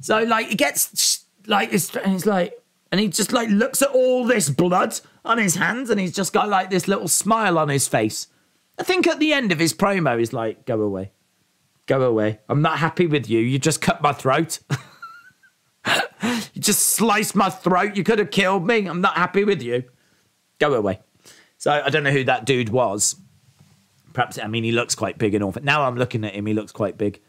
So 0.00 0.22
like 0.22 0.52
it 0.52 0.58
gets 0.58 1.24
like 1.46 1.72
it's 1.72 1.94
and 1.96 2.12
he's 2.12 2.26
like 2.26 2.54
and 2.90 3.00
he 3.00 3.08
just 3.08 3.32
like 3.32 3.48
looks 3.48 3.82
at 3.82 3.88
all 3.90 4.24
this 4.24 4.50
blood 4.50 5.00
on 5.24 5.38
his 5.38 5.56
hands 5.56 5.90
and 5.90 5.98
he's 6.00 6.14
just 6.14 6.32
got 6.32 6.48
like 6.48 6.70
this 6.70 6.88
little 6.88 7.08
smile 7.08 7.58
on 7.58 7.68
his 7.68 7.88
face. 7.88 8.28
I 8.78 8.82
think 8.82 9.06
at 9.06 9.18
the 9.18 9.32
end 9.32 9.52
of 9.52 9.58
his 9.58 9.74
promo 9.74 10.18
he's 10.18 10.32
like, 10.32 10.64
go 10.64 10.80
away. 10.80 11.12
Go 11.86 12.02
away. 12.02 12.40
I'm 12.48 12.62
not 12.62 12.78
happy 12.78 13.06
with 13.06 13.28
you. 13.28 13.40
You 13.40 13.58
just 13.58 13.80
cut 13.80 14.02
my 14.02 14.12
throat. 14.12 14.60
you 15.86 16.60
just 16.60 16.80
sliced 16.80 17.34
my 17.34 17.50
throat. 17.50 17.96
You 17.96 18.04
could 18.04 18.18
have 18.18 18.30
killed 18.30 18.66
me. 18.66 18.86
I'm 18.86 19.00
not 19.00 19.16
happy 19.16 19.44
with 19.44 19.62
you. 19.62 19.84
Go 20.58 20.74
away. 20.74 21.00
So 21.58 21.70
I 21.70 21.90
don't 21.90 22.02
know 22.02 22.10
who 22.10 22.24
that 22.24 22.44
dude 22.44 22.70
was. 22.70 23.16
Perhaps 24.12 24.38
I 24.38 24.46
mean 24.46 24.64
he 24.64 24.72
looks 24.72 24.94
quite 24.94 25.18
big 25.18 25.34
in 25.34 25.42
all. 25.42 25.54
Now 25.62 25.84
I'm 25.84 25.96
looking 25.96 26.24
at 26.24 26.34
him. 26.34 26.46
He 26.46 26.54
looks 26.54 26.72
quite 26.72 26.98
big. 26.98 27.20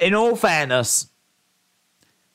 In 0.00 0.14
all 0.14 0.36
fairness, 0.36 1.08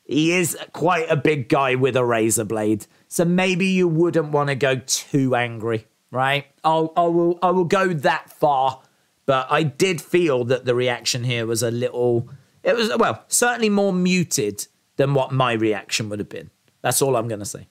he 0.04 0.34
is 0.34 0.58
quite 0.74 1.10
a 1.10 1.16
big 1.16 1.48
guy 1.48 1.76
with 1.76 1.96
a 1.96 2.04
razor 2.04 2.44
blade. 2.44 2.86
So 3.08 3.26
maybe 3.26 3.68
you 3.68 3.88
wouldn't 3.88 4.32
want 4.32 4.50
to 4.50 4.56
go 4.56 4.76
too 4.76 5.36
angry, 5.36 5.88
right? 6.12 6.46
I'll, 6.64 6.92
I 6.96 7.04
will 7.04 7.40
I 7.42 7.52
will 7.52 7.66
go 7.66 7.94
that 7.94 8.30
far, 8.30 8.82
but 9.26 9.48
I 9.50 9.64
did 9.64 10.02
feel 10.02 10.44
that 10.46 10.66
the 10.66 10.76
reaction 10.76 11.24
here 11.24 11.46
was 11.46 11.64
a 11.64 11.72
little. 11.72 12.30
It 12.64 12.76
was 12.76 12.96
well 12.98 13.24
certainly 13.28 13.70
more 13.70 13.94
muted 13.94 14.68
than 15.02 15.16
what 15.16 15.32
my 15.32 15.54
reaction 15.54 16.10
would 16.10 16.20
have 16.20 16.30
been. 16.30 16.52
That's 16.84 17.02
all 17.02 17.16
I'm 17.16 17.28
going 17.28 17.40
to 17.40 17.46
say. 17.46 17.68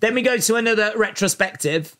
Then 0.00 0.14
we 0.14 0.22
go 0.22 0.38
to 0.38 0.54
another 0.56 0.94
retrospective, 0.96 1.98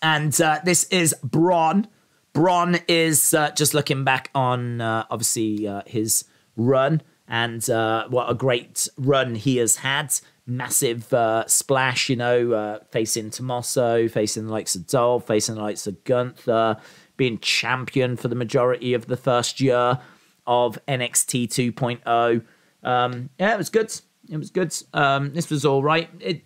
and 0.00 0.40
uh, 0.40 0.60
this 0.64 0.84
is 0.84 1.12
Bron. 1.24 1.88
Bron 2.32 2.78
is 2.86 3.34
uh, 3.34 3.50
just 3.50 3.74
looking 3.74 4.04
back 4.04 4.30
on 4.32 4.80
uh, 4.80 5.06
obviously 5.10 5.66
uh, 5.66 5.82
his 5.86 6.24
run 6.56 7.02
and 7.26 7.68
uh, 7.68 8.06
what 8.08 8.30
a 8.30 8.34
great 8.34 8.88
run 8.96 9.34
he 9.34 9.56
has 9.56 9.78
had. 9.78 10.14
Massive 10.46 11.12
uh, 11.12 11.44
splash, 11.48 12.08
you 12.08 12.14
know, 12.14 12.80
facing 12.92 13.30
Tommaso, 13.30 14.06
facing 14.06 14.46
the 14.46 14.52
likes 14.52 14.76
of 14.76 14.86
Dolph, 14.86 15.26
facing 15.26 15.56
the 15.56 15.62
likes 15.62 15.88
of 15.88 16.04
Gunther, 16.04 16.76
being 17.16 17.38
champion 17.40 18.16
for 18.16 18.28
the 18.28 18.36
majority 18.36 18.94
of 18.94 19.06
the 19.06 19.16
first 19.16 19.60
year 19.60 19.98
of 20.46 20.78
NXT 20.86 21.48
2.0. 21.48 22.44
Um, 22.82 23.30
yeah, 23.38 23.54
it 23.54 23.58
was 23.58 23.70
good. 23.70 23.92
It 24.28 24.36
was 24.36 24.50
good. 24.50 24.74
Um, 24.92 25.34
this 25.34 25.50
was 25.50 25.64
all 25.64 25.82
right. 25.82 26.08
It 26.20 26.42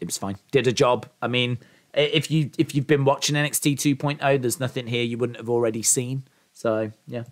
it 0.00 0.06
was 0.06 0.18
fine. 0.18 0.36
Did 0.50 0.66
a 0.66 0.72
job. 0.72 1.08
I 1.22 1.28
mean, 1.28 1.58
if 1.94 2.30
you 2.30 2.50
if 2.58 2.74
you've 2.74 2.86
been 2.86 3.04
watching 3.04 3.36
NXT 3.36 3.96
2.0, 3.96 4.42
there's 4.42 4.60
nothing 4.60 4.86
here 4.86 5.02
you 5.02 5.18
wouldn't 5.18 5.38
have 5.38 5.48
already 5.48 5.82
seen. 5.82 6.24
So 6.52 6.92
yeah. 7.06 7.24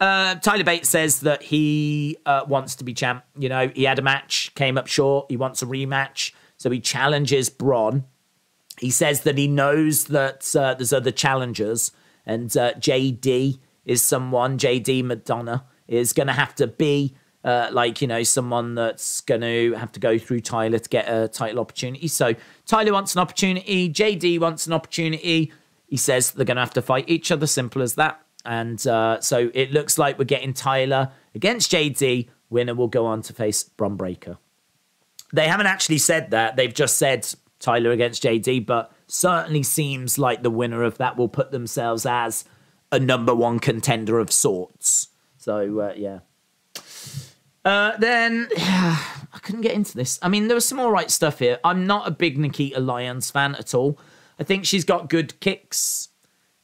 Uh, 0.00 0.34
Tyler 0.36 0.64
Bates 0.64 0.88
says 0.88 1.20
that 1.20 1.42
he 1.42 2.16
uh, 2.24 2.44
wants 2.48 2.74
to 2.76 2.84
be 2.84 2.94
champ. 2.94 3.24
You 3.36 3.48
know, 3.48 3.68
he 3.68 3.84
had 3.84 3.98
a 3.98 4.02
match, 4.02 4.52
came 4.54 4.78
up 4.78 4.86
short. 4.86 5.26
He 5.28 5.36
wants 5.36 5.62
a 5.62 5.66
rematch, 5.66 6.32
so 6.56 6.70
he 6.70 6.80
challenges 6.80 7.50
Bron. 7.50 8.04
He 8.78 8.90
says 8.90 9.22
that 9.22 9.36
he 9.36 9.46
knows 9.46 10.06
that 10.06 10.56
uh, 10.56 10.74
there's 10.74 10.92
other 10.92 11.10
challengers, 11.10 11.92
and 12.24 12.56
uh, 12.56 12.72
JD 12.74 13.58
is 13.84 14.00
someone. 14.00 14.56
JD 14.56 15.04
Madonna 15.04 15.64
is 15.90 16.14
going 16.14 16.28
to 16.28 16.32
have 16.32 16.54
to 16.54 16.66
be 16.66 17.14
uh, 17.44 17.68
like 17.72 18.00
you 18.00 18.06
know 18.06 18.22
someone 18.22 18.74
that's 18.74 19.20
going 19.22 19.40
to 19.40 19.74
have 19.74 19.92
to 19.92 20.00
go 20.00 20.18
through 20.18 20.40
Tyler 20.40 20.78
to 20.78 20.88
get 20.88 21.06
a 21.08 21.28
title 21.28 21.60
opportunity. 21.60 22.08
So 22.08 22.34
Tyler 22.66 22.92
wants 22.92 23.14
an 23.14 23.20
opportunity. 23.20 23.90
JD 23.90 24.38
wants 24.40 24.66
an 24.66 24.72
opportunity. 24.72 25.52
He 25.86 25.96
says 25.96 26.30
they're 26.30 26.44
going 26.44 26.56
to 26.56 26.62
have 26.62 26.74
to 26.74 26.82
fight 26.82 27.08
each 27.08 27.30
other. 27.32 27.46
Simple 27.46 27.82
as 27.82 27.94
that. 27.96 28.22
And 28.44 28.84
uh, 28.86 29.20
so 29.20 29.50
it 29.52 29.72
looks 29.72 29.98
like 29.98 30.18
we're 30.18 30.24
getting 30.24 30.54
Tyler 30.54 31.10
against 31.34 31.72
JD. 31.72 32.28
Winner 32.48 32.74
will 32.74 32.88
go 32.88 33.06
on 33.06 33.22
to 33.22 33.32
face 33.32 33.62
Bron 33.62 33.96
Breakker. 33.96 34.38
They 35.32 35.46
haven't 35.46 35.66
actually 35.66 35.98
said 35.98 36.30
that. 36.30 36.56
They've 36.56 36.72
just 36.72 36.96
said 36.98 37.26
Tyler 37.58 37.90
against 37.90 38.22
JD, 38.22 38.66
but 38.66 38.92
certainly 39.06 39.62
seems 39.62 40.18
like 40.18 40.42
the 40.42 40.50
winner 40.50 40.82
of 40.82 40.98
that 40.98 41.16
will 41.16 41.28
put 41.28 41.52
themselves 41.52 42.06
as 42.06 42.44
a 42.90 42.98
number 42.98 43.34
one 43.34 43.60
contender 43.60 44.18
of 44.18 44.32
sorts. 44.32 45.08
So 45.40 45.80
uh, 45.80 45.94
yeah. 45.96 46.20
Uh, 47.64 47.96
then 47.96 48.48
I 48.58 49.38
couldn't 49.42 49.62
get 49.62 49.72
into 49.72 49.96
this. 49.96 50.18
I 50.22 50.28
mean, 50.28 50.48
there 50.48 50.54
was 50.54 50.68
some 50.68 50.78
all 50.78 50.92
right 50.92 51.10
stuff 51.10 51.38
here. 51.38 51.58
I'm 51.64 51.86
not 51.86 52.06
a 52.06 52.10
big 52.10 52.38
Nikkita 52.38 52.84
Lyons 52.84 53.30
fan 53.30 53.54
at 53.54 53.74
all. 53.74 53.98
I 54.38 54.44
think 54.44 54.66
she's 54.66 54.84
got 54.84 55.08
good 55.08 55.40
kicks, 55.40 56.10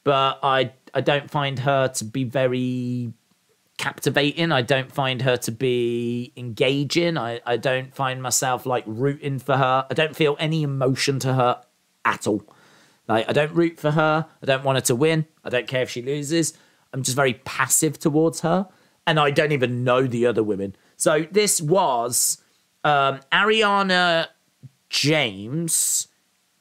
but 0.04 0.38
I 0.42 0.72
I 0.94 1.00
don't 1.00 1.30
find 1.30 1.58
her 1.60 1.88
to 1.88 2.04
be 2.04 2.24
very 2.24 3.12
captivating. 3.78 4.52
I 4.52 4.60
don't 4.62 4.92
find 4.92 5.22
her 5.22 5.36
to 5.38 5.52
be 5.52 6.32
engaging. 6.36 7.16
I, 7.18 7.40
I 7.44 7.56
don't 7.56 7.94
find 7.94 8.22
myself 8.22 8.66
like 8.66 8.84
rooting 8.86 9.38
for 9.38 9.56
her. 9.56 9.86
I 9.90 9.94
don't 9.94 10.16
feel 10.16 10.36
any 10.38 10.62
emotion 10.62 11.18
to 11.20 11.34
her 11.34 11.62
at 12.04 12.26
all. 12.26 12.42
Like 13.08 13.28
I 13.28 13.32
don't 13.32 13.52
root 13.52 13.80
for 13.80 13.92
her. 13.92 14.26
I 14.42 14.46
don't 14.46 14.64
want 14.64 14.76
her 14.76 14.82
to 14.82 14.94
win. 14.94 15.26
I 15.44 15.48
don't 15.48 15.66
care 15.66 15.82
if 15.82 15.90
she 15.90 16.02
loses. 16.02 16.54
I'm 16.92 17.02
just 17.02 17.16
very 17.16 17.34
passive 17.34 17.98
towards 17.98 18.40
her. 18.40 18.68
And 19.06 19.20
I 19.20 19.30
don't 19.30 19.52
even 19.52 19.84
know 19.84 20.06
the 20.06 20.26
other 20.26 20.42
women. 20.42 20.74
So 20.96 21.26
this 21.30 21.60
was 21.60 22.42
um, 22.82 23.20
Ariana 23.32 24.28
James, 24.90 26.08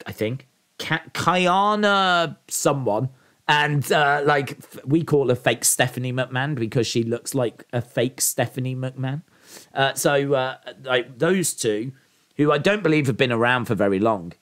I 0.05 0.11
think, 0.11 0.47
Kiana 0.77 2.37
someone, 2.47 3.09
and 3.47 3.89
uh, 3.91 4.21
like 4.25 4.57
we 4.85 5.03
call 5.03 5.29
her 5.29 5.35
fake 5.35 5.63
Stephanie 5.63 6.11
McMahon 6.11 6.55
because 6.55 6.87
she 6.87 7.03
looks 7.03 7.33
like 7.33 7.65
a 7.71 7.81
fake 7.81 8.19
Stephanie 8.21 8.75
McMahon. 8.75 9.21
Uh, 9.73 9.93
so 9.93 10.33
uh, 10.33 10.57
like 10.83 11.17
those 11.19 11.53
two, 11.53 11.91
who 12.37 12.51
I 12.51 12.57
don't 12.57 12.83
believe 12.83 13.07
have 13.07 13.17
been 13.17 13.31
around 13.31 13.65
for 13.65 13.75
very 13.75 13.99
long, 13.99 14.33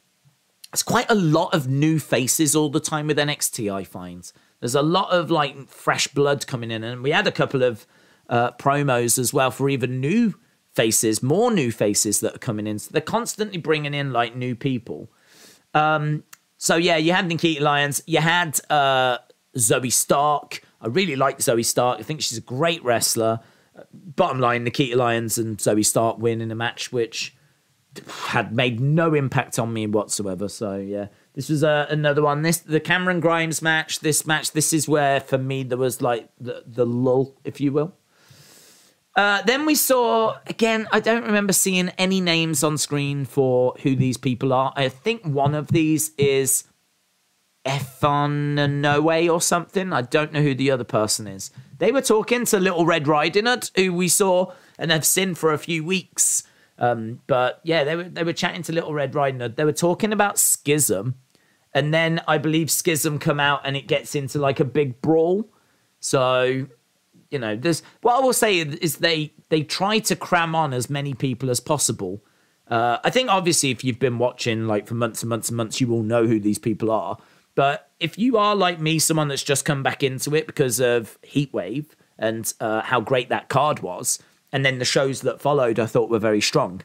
It's 0.72 0.84
quite 0.84 1.10
a 1.10 1.16
lot 1.16 1.54
of 1.54 1.68
new 1.68 2.00
faces 2.00 2.56
all 2.56 2.70
the 2.70 2.80
time 2.80 3.08
with 3.08 3.18
NXT, 3.18 3.72
I 3.72 3.84
find. 3.84 4.32
There's 4.64 4.76
a 4.76 4.82
lot 4.82 5.12
of 5.12 5.30
like 5.30 5.68
fresh 5.68 6.08
blood 6.08 6.48
coming 6.48 6.72
in, 6.72 6.86
and 6.86 7.04
we 7.04 7.12
had 7.12 7.28
a 7.28 7.34
couple 7.34 7.64
of 7.64 7.86
uh, 8.30 8.52
promos 8.52 9.20
as 9.20 9.34
well 9.34 9.52
for 9.52 9.68
even 9.68 10.00
new 10.00 10.36
faces, 10.72 11.22
more 11.22 11.52
new 11.52 11.70
faces 11.70 12.22
that 12.22 12.36
are 12.36 12.40
coming 12.40 12.66
in. 12.66 12.80
So 12.80 12.90
they're 12.94 13.02
constantly 13.02 13.58
bringing 13.58 13.94
in 13.94 14.14
like 14.14 14.38
new 14.38 14.56
people. 14.56 15.12
Um, 15.74 16.24
so 16.58 16.78
yeah, 16.78 16.96
you 16.96 17.12
had 17.12 17.30
Nikkita 17.30 17.60
Lyons, 17.60 18.04
you 18.08 18.20
had 18.20 18.58
uh, 18.70 19.18
Zoey 19.58 19.92
Stark. 19.92 20.64
I 20.80 20.88
really 20.88 21.18
like 21.18 21.40
Zoey 21.40 21.66
Stark. 21.66 22.00
I 22.00 22.04
think 22.04 22.22
she's 22.22 22.38
a 22.38 22.42
great 22.42 22.82
wrestler. 22.86 23.42
Bottom 23.92 24.40
line, 24.40 24.66
Nikkita 24.66 24.96
Lyons 24.96 25.38
and 25.38 25.58
Zoey 25.58 25.86
Stark 25.86 26.20
win 26.20 26.40
in 26.40 26.52
a 26.52 26.56
match 26.56 26.94
which 26.94 27.36
had 28.08 28.56
made 28.56 28.80
no 28.80 29.14
impact 29.14 29.60
on 29.60 29.74
me 29.74 29.88
whatsoever. 29.88 30.48
So 30.48 30.78
yeah, 30.78 31.08
this 31.34 31.50
was 31.50 31.64
uh, 31.64 31.88
another 31.90 32.22
one. 32.22 32.44
This 32.44 32.60
the 32.60 32.80
Cameron 32.80 33.20
Grimes 33.20 33.62
match. 33.62 34.00
This 34.00 34.26
match. 34.26 34.52
This 34.52 34.72
is 34.72 34.88
where 34.88 35.20
for 35.20 35.38
me 35.38 35.64
there 35.64 35.78
was 35.78 36.02
like 36.02 36.30
the 36.40 36.64
the 36.66 36.86
lull, 36.86 37.36
if 37.44 37.60
you 37.60 37.72
will. 37.72 37.94
Uh, 39.16 39.42
then 39.44 39.66
we 39.66 39.76
saw 39.76 40.38
again. 40.48 40.88
I 40.92 41.00
don't 41.00 41.26
remember 41.26 41.54
seeing 41.54 41.90
any 41.98 42.22
names 42.22 42.64
on 42.64 42.78
screen 42.78 43.26
for 43.26 43.74
who 43.82 43.96
these 43.96 44.18
people 44.18 44.54
are. 44.54 44.74
I 44.76 44.90
think 44.90 45.24
one 45.24 45.56
of 45.56 45.68
these 45.68 46.12
is 46.18 46.66
Efon 47.66 49.30
or 49.32 49.42
something. 49.42 49.94
I 49.94 50.02
don't 50.02 50.34
know 50.34 50.42
who 50.42 50.56
the 50.56 50.72
other 50.72 50.84
person 50.84 51.28
is. 51.28 51.52
They 51.78 51.92
were 51.92 52.02
talking 52.02 52.46
to 52.46 52.60
Little 52.60 52.86
Red 52.86 53.08
Riding 53.08 53.46
Hood, 53.46 53.70
who 53.76 53.94
we 53.94 54.08
saw 54.08 54.54
and 54.78 54.92
have 54.92 55.06
seen 55.06 55.36
for 55.36 55.54
a 55.54 55.58
few 55.58 55.84
weeks. 55.84 56.44
Um, 56.78 57.20
but 57.28 57.62
yeah, 57.64 57.84
they 57.84 57.96
were 57.96 58.04
they 58.04 58.24
were 58.24 58.34
chatting 58.34 58.64
to 58.64 58.74
Little 58.74 58.94
Red 58.94 59.16
Riding 59.16 59.40
Hood. 59.40 59.56
They 59.56 59.66
were 59.66 59.72
talking 59.72 60.12
about 60.12 60.40
Schism, 60.40 61.16
and 61.74 61.94
then 61.94 62.22
I 62.28 62.38
believe 62.38 62.72
Schism 62.72 63.20
come 63.20 63.40
out 63.40 63.62
and 63.64 63.76
it 63.78 63.88
gets 63.88 64.16
into 64.16 64.40
like 64.40 64.60
a 64.60 64.66
big 64.66 65.02
brawl. 65.02 65.50
So 66.00 66.68
you 67.34 67.40
know, 67.40 67.56
there's 67.56 67.82
what 68.02 68.16
I 68.16 68.20
will 68.20 68.34
say 68.34 68.60
is 68.60 68.98
they 68.98 69.34
they 69.50 69.64
try 69.64 70.00
to 70.00 70.16
cram 70.16 70.56
on 70.56 70.74
as 70.74 70.90
many 70.90 71.14
people 71.14 71.50
as 71.50 71.60
possible. 71.60 72.24
Uh, 72.68 72.98
I 73.04 73.10
think 73.10 73.30
obviously 73.30 73.72
if 73.72 73.84
you've 73.84 74.00
been 74.00 74.20
watching 74.20 74.68
like 74.68 74.88
for 74.88 74.94
months 74.94 75.24
and 75.24 75.30
months 75.30 75.50
and 75.50 75.58
months, 75.58 75.82
you 75.82 75.88
will 75.88 76.04
know 76.04 76.28
who 76.28 76.40
these 76.40 76.60
people 76.60 76.92
are. 76.92 77.18
But 77.56 77.92
if 78.00 78.18
you 78.18 78.38
are 78.38 78.56
like 78.56 78.80
me, 78.80 79.00
someone 79.00 79.28
that's 79.28 79.44
just 79.44 79.66
come 79.66 79.84
back 79.84 80.04
into 80.04 80.36
it 80.36 80.48
because 80.48 80.80
of 80.80 81.20
Heatwave 81.22 81.88
and 82.18 82.52
uh, 82.60 82.82
how 82.82 83.02
great 83.02 83.30
that 83.30 83.50
card 83.50 83.80
was, 83.82 84.20
and 84.54 84.64
then 84.64 84.78
the 84.78 84.86
shows 84.86 85.22
that 85.22 85.42
followed, 85.42 85.80
I 85.80 85.88
thought 85.88 86.10
were 86.10 86.20
very 86.20 86.40
strong. 86.40 86.84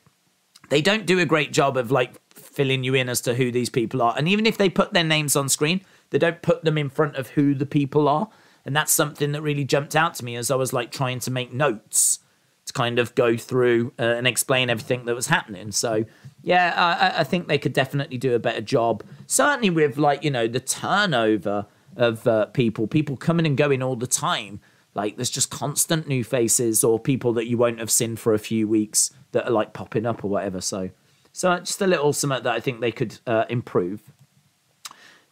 They 0.70 0.83
don't 0.83 1.07
do 1.07 1.20
a 1.20 1.26
great 1.26 1.52
job 1.52 1.76
of 1.76 1.92
like 1.92 2.14
filling 2.31 2.83
you 2.83 2.94
in 2.94 3.09
as 3.09 3.20
to 3.20 3.35
who 3.35 3.52
these 3.52 3.70
people 3.70 4.02
are, 4.02 4.14
and 4.18 4.26
even 4.26 4.46
if 4.46 4.59
they 4.59 4.68
put 4.68 4.92
their 4.92 5.04
names 5.04 5.37
on 5.37 5.48
screen, 5.48 5.83
they 6.11 6.18
don't 6.18 6.42
put 6.42 6.64
them 6.64 6.76
in 6.76 6.88
front 6.88 7.16
of 7.16 7.28
who 7.31 7.54
the 7.54 7.66
people 7.66 8.09
are, 8.09 8.28
and 8.64 8.74
that's 8.74 8.92
something 8.92 9.33
that 9.33 9.42
really 9.42 9.64
jumped 9.64 9.94
out 9.94 10.14
to 10.16 10.24
me 10.24 10.35
as 10.35 10.50
I 10.50 10.57
was 10.57 10.72
like 10.72 10.90
trying 10.90 11.20
to 11.20 11.31
make 11.31 11.52
notes 11.52 12.18
to 12.64 12.72
kind 12.72 12.98
of 12.98 13.14
go 13.14 13.37
through 13.37 13.92
uh, 13.98 14.02
and 14.02 14.26
explain 14.26 14.70
everything 14.70 15.04
that 15.04 15.14
was 15.14 15.26
happening. 15.26 15.72
So 15.72 16.04
yeah, 16.42 16.74
I, 16.76 17.20
I 17.20 17.24
think 17.24 17.48
they 17.48 17.59
could 17.59 17.72
definitely 17.72 18.18
do 18.18 18.35
a 18.35 18.38
better 18.38 18.61
job. 18.61 19.02
Certainly 19.26 19.70
with 19.70 19.98
like 19.98 20.24
you 20.24 20.31
know 20.31 20.48
the 20.48 20.61
turnover 20.61 21.66
of 21.96 22.26
uh, 22.26 22.46
people, 22.46 22.87
people 22.87 23.16
coming 23.16 23.44
and 23.46 23.57
going 23.57 23.83
all 23.83 23.96
the 23.96 24.07
time. 24.07 24.61
Like 24.98 25.14
there's 25.14 25.30
just 25.30 25.48
constant 25.48 26.08
new 26.08 26.24
faces 26.24 26.82
or 26.82 26.98
people 26.98 27.32
that 27.34 27.46
you 27.46 27.56
won't 27.56 27.78
have 27.78 27.88
seen 27.88 28.16
for 28.16 28.34
a 28.34 28.38
few 28.38 28.66
weeks 28.66 29.12
that 29.30 29.46
are 29.46 29.52
like 29.52 29.72
popping 29.72 30.04
up 30.04 30.24
or 30.24 30.28
whatever. 30.28 30.61
So, 30.61 30.90
so 31.32 31.56
just 31.61 31.80
a 31.80 31.87
little 31.87 32.12
something 32.12 32.42
that 32.42 32.52
I 32.52 32.58
think 32.58 32.80
they 32.80 32.90
could 32.90 33.20
uh, 33.24 33.44
improve. 33.48 34.02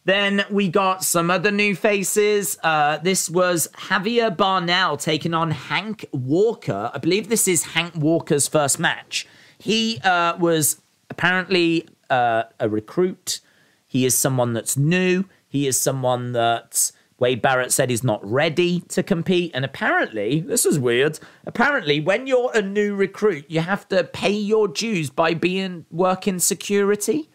Then 0.05 0.45
we 0.49 0.69
got 0.69 1.03
some 1.03 1.29
other 1.29 1.51
new 1.51 1.75
faces. 1.75 2.57
Uh, 2.63 2.99
this 2.99 3.29
was 3.29 3.67
Javier 3.89 4.29
Bernal 4.37 4.95
taking 4.95 5.33
on 5.33 5.51
Hank 5.51 6.05
Walker. 6.13 6.89
I 6.93 6.97
believe 6.99 7.27
this 7.27 7.45
is 7.45 7.65
Hank 7.75 7.93
Walker's 7.93 8.47
first 8.47 8.79
match. 8.79 9.27
He 9.59 9.99
uh, 10.01 10.37
was 10.37 10.79
apparently 11.09 11.89
uh, 12.09 12.43
a 12.57 12.69
recruit. 12.69 13.41
He 13.85 14.05
is 14.05 14.15
someone 14.15 14.53
that's 14.53 14.77
new. 14.77 15.25
He 15.49 15.67
is 15.67 15.77
someone 15.77 16.31
that 16.31 16.93
Wade 17.19 17.41
Barrett 17.41 17.71
said 17.71 17.89
he's 17.89 18.03
not 18.03 18.23
ready 18.29 18.81
to 18.89 19.01
compete. 19.01 19.51
And 19.53 19.65
apparently, 19.65 20.41
this 20.41 20.65
is 20.65 20.77
weird. 20.77 21.19
Apparently, 21.45 21.99
when 21.99 22.27
you're 22.27 22.51
a 22.53 22.61
new 22.61 22.95
recruit, 22.95 23.45
you 23.47 23.61
have 23.61 23.87
to 23.89 24.03
pay 24.03 24.31
your 24.31 24.67
dues 24.67 25.09
by 25.09 25.33
being 25.33 25.85
working 25.89 26.39
security, 26.39 27.29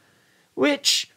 which 0.54 1.10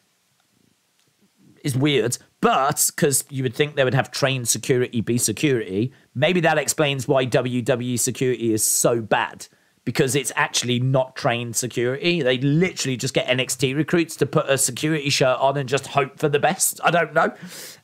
is 1.64 1.76
weird. 1.76 2.18
But 2.42 2.92
because 2.96 3.24
you 3.30 3.44
would 3.44 3.56
think 3.56 3.76
they 3.76 3.84
would 3.84 3.94
have 3.94 4.12
trained 4.12 4.48
security 4.48 5.02
be 5.02 5.18
security, 5.18 5.92
maybe 6.14 6.40
that 6.42 6.58
explains 6.58 7.08
why 7.08 7.26
WWE 7.26 8.00
security 8.00 8.54
is 8.54 8.64
so 8.64 9.02
bad 9.02 9.48
because 9.84 10.16
it's 10.16 10.32
actually 10.36 10.80
not 10.80 11.16
trained 11.16 11.56
security. 11.56 12.22
They 12.24 12.40
literally 12.40 12.98
just 12.98 13.14
get 13.14 13.28
NXT 13.28 13.76
recruits 13.76 14.16
to 14.18 14.26
put 14.26 14.50
a 14.50 14.58
security 14.58 15.10
shirt 15.10 15.40
on 15.40 15.58
and 15.58 15.70
just 15.70 15.88
hope 15.88 16.20
for 16.20 16.28
the 16.28 16.40
best. 16.40 16.80
I 16.84 16.92
don't 16.92 17.14
know. 17.14 17.34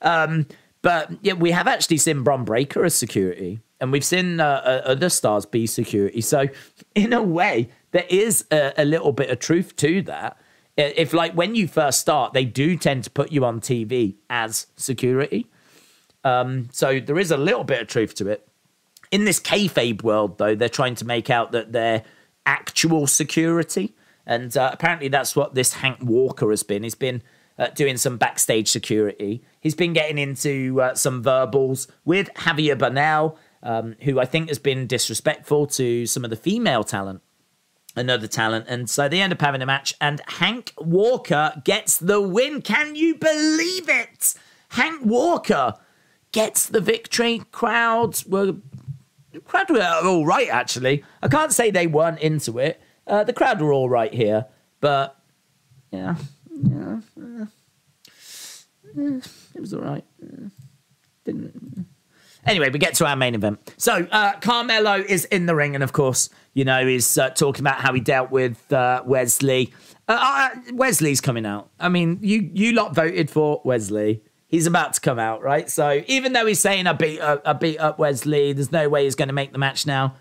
Um, 0.02 0.48
but 0.82 1.12
yeah, 1.22 1.34
we 1.34 1.52
have 1.52 1.68
actually 1.68 1.98
seen 1.98 2.24
Bron 2.24 2.44
Breakker 2.44 2.84
as 2.84 2.96
security, 2.96 3.60
and 3.80 3.92
we've 3.92 4.06
seen 4.06 4.40
uh, 4.40 4.62
uh, 4.64 4.82
other 4.86 5.10
stars 5.10 5.46
be 5.46 5.68
security. 5.68 6.22
So, 6.22 6.48
in 6.96 7.14
a 7.14 7.22
way, 7.22 7.70
there 7.92 8.06
is 8.10 8.46
a, 8.52 8.74
a 8.78 8.86
little 8.86 9.12
bit 9.12 9.30
of 9.30 9.40
truth 9.40 9.76
to 9.78 10.02
that. 10.04 10.38
If, 10.78 11.14
like, 11.14 11.34
when 11.34 11.54
you 11.54 11.68
first 11.68 12.00
start, 12.00 12.34
they 12.34 12.46
do 12.46 12.78
tend 12.78 13.04
to 13.04 13.12
put 13.12 13.32
you 13.32 13.46
on 13.46 13.60
TV 13.60 14.16
as 14.30 14.68
security. 14.76 15.48
Um, 16.24 16.70
so, 16.72 17.00
there 17.00 17.20
is 17.20 17.32
a 17.32 17.38
little 17.38 17.64
bit 17.64 17.82
of 17.82 17.88
truth 17.88 18.16
to 18.16 18.28
it. 18.28 18.48
In 19.12 19.26
this 19.26 19.40
kayfabe 19.40 20.04
world, 20.04 20.38
though, 20.38 20.56
they're 20.56 20.70
trying 20.70 20.96
to 20.96 21.06
make 21.06 21.30
out 21.30 21.52
that 21.52 21.74
they're 21.74 22.04
actual 22.46 23.06
security. 23.06 23.94
And 24.26 24.56
uh, 24.56 24.72
apparently, 24.74 25.10
that's 25.10 25.36
what 25.36 25.54
this 25.54 25.74
Hank 25.74 25.98
Walker 26.02 26.50
has 26.50 26.64
been. 26.64 26.84
He's 26.84 26.96
been 26.96 27.22
uh, 27.60 27.68
doing 27.68 27.98
some 27.98 28.18
backstage 28.18 28.70
security. 28.70 29.44
He's 29.62 29.76
been 29.76 29.94
getting 29.94 30.18
into 30.18 30.82
uh, 30.82 30.96
some 30.96 31.22
verbals 31.22 31.88
with 32.04 32.34
Javier 32.34 32.78
Bernal, 32.78 33.38
um, 33.64 33.96
who 34.02 34.20
I 34.20 34.26
think 34.26 34.50
has 34.50 34.60
been 34.60 34.88
disrespectful 34.88 35.68
to 35.68 36.08
some 36.08 36.24
of 36.24 36.32
the 36.32 36.36
female 36.36 36.84
talent, 36.84 37.22
another 37.96 38.28
talent. 38.28 38.66
And 38.68 38.90
so 38.90 39.08
they 39.08 39.22
end 39.22 39.32
up 39.32 39.40
having 39.40 39.62
a 39.62 39.68
match, 39.68 39.94
and 40.02 40.20
Hank 40.28 40.74
Walker 40.80 41.62
gets 41.64 41.98
the 41.98 42.20
win. 42.20 42.64
Can 42.64 42.96
you 42.96 43.16
believe 43.16 43.88
it? 43.88 44.34
Hank 44.70 45.06
Walker 45.06 45.76
gets 46.32 46.66
the 46.68 46.82
victory. 46.82 47.44
Crowds 47.52 48.26
were 48.26 48.56
crowd 49.46 49.70
were 49.70 50.02
all 50.04 50.26
right, 50.26 50.50
actually. 50.50 51.04
I 51.22 51.28
can't 51.28 51.54
say 51.54 51.72
they 51.72 51.88
weren't 51.88 52.20
into 52.20 52.58
it. 52.58 52.82
Uh, 53.06 53.24
the 53.24 53.34
crowd 53.34 53.62
were 53.62 53.74
all 53.74 53.90
right 53.90 54.14
here, 54.14 54.46
but 54.80 55.18
yeah, 55.92 56.16
yeah. 56.52 57.02
It 58.96 59.60
was 59.60 59.74
all 59.74 59.82
right. 59.82 60.04
Didn't. 61.26 61.86
Anyway, 62.46 62.70
we 62.70 62.80
get 62.80 62.96
to 62.96 63.06
our 63.06 63.16
main 63.16 63.36
event. 63.36 63.74
So 63.78 64.08
uh, 64.12 64.34
Carmelo 64.40 64.96
is 64.96 65.26
in 65.26 65.46
the 65.46 65.54
ring, 65.54 65.76
and 65.76 65.84
of 65.84 65.94
course, 65.94 66.30
you 66.54 66.66
know, 66.66 66.86
he's 66.86 67.18
uh, 67.18 67.30
talking 67.30 67.62
about 67.62 67.82
how 67.82 67.94
he 67.94 68.00
dealt 68.00 68.32
with 68.32 68.72
uh, 68.74 69.04
Wes 69.06 69.44
Lee. 69.44 69.72
Uh, 70.08 70.18
uh, 70.20 70.74
Wes 70.74 71.02
Lee's 71.02 71.22
coming 71.22 71.46
out. 71.46 71.70
I 71.80 71.90
mean, 71.90 72.18
you 72.22 72.50
you 72.54 72.74
lot 72.74 72.96
voted 72.96 73.30
for 73.30 73.62
Wes 73.64 73.92
Lee 73.92 74.22
he's 74.52 74.68
about 74.68 74.94
to 74.94 75.02
come 75.02 75.18
out, 75.18 75.42
right? 75.42 75.70
So 75.70 76.04
even 76.08 76.34
though 76.34 76.46
he's 76.46 76.60
saying 76.60 76.86
I 76.86 76.94
beat 76.94 77.20
up, 77.20 77.42
I 77.46 77.54
beat 77.54 77.80
up 77.80 77.98
Wes 77.98 78.26
Lee, 78.26 78.54
there's 78.54 78.72
no 78.72 78.88
way 78.90 79.06
he's 79.06 79.16
going 79.16 79.30
to 79.30 79.34
make 79.34 79.54
the 79.54 79.58
match 79.58 79.88
now. 79.88 80.16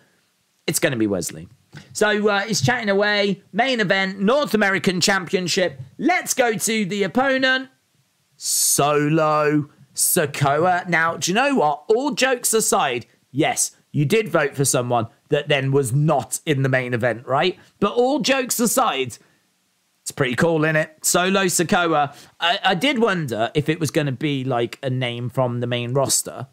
It's 0.67 0.79
going 0.79 0.93
to 0.93 0.99
be 0.99 1.09
Wes 1.09 1.33
Lee. 1.33 1.49
So 1.93 2.29
uh, 2.29 2.41
he's 2.41 2.63
chatting 2.63 2.89
away. 2.89 3.43
Main 3.53 3.81
event, 3.81 4.21
North 4.21 4.55
American 4.55 5.01
Championship. 5.01 5.81
Let's 5.99 6.33
go 6.33 6.55
to 6.55 6.85
the 6.85 7.03
opponent, 7.03 7.69
Solo 8.43 9.69
Sikoa. 9.95 10.89
Now, 10.89 11.19
do 11.19 11.31
you 11.31 11.35
know 11.35 11.57
what? 11.57 11.85
All 11.89 12.13
jokes 12.13 12.55
aside, 12.55 13.05
yes, 13.31 13.77
you 13.93 14.07
did 14.07 14.31
vote 14.31 14.57
for 14.57 14.65
someone 14.65 15.09
that 15.29 15.49
then 15.49 15.73
was 15.73 15.93
not 15.93 16.41
in 16.47 16.63
the 16.63 16.71
main 16.71 16.95
event, 16.95 17.27
right? 17.27 17.59
But 17.81 17.93
all 17.93 18.21
jokes 18.21 18.59
aside, 18.59 19.19
it's 20.01 20.11
pretty 20.11 20.37
cool, 20.37 20.65
isn't 20.65 20.77
it? 20.77 21.05
Solo 21.05 21.45
Sikoa. 21.45 22.17
I, 22.41 22.59
I 22.65 22.75
did 22.75 22.99
wonder 22.99 23.51
if 23.53 23.69
it 23.69 23.79
was 23.79 23.91
going 23.91 24.07
to 24.07 24.13
be 24.13 24.43
like 24.43 24.79
a 24.83 24.89
name 24.89 25.29
from 25.29 25.61
the 25.61 25.67
main 25.67 25.93
roster, 25.93 26.47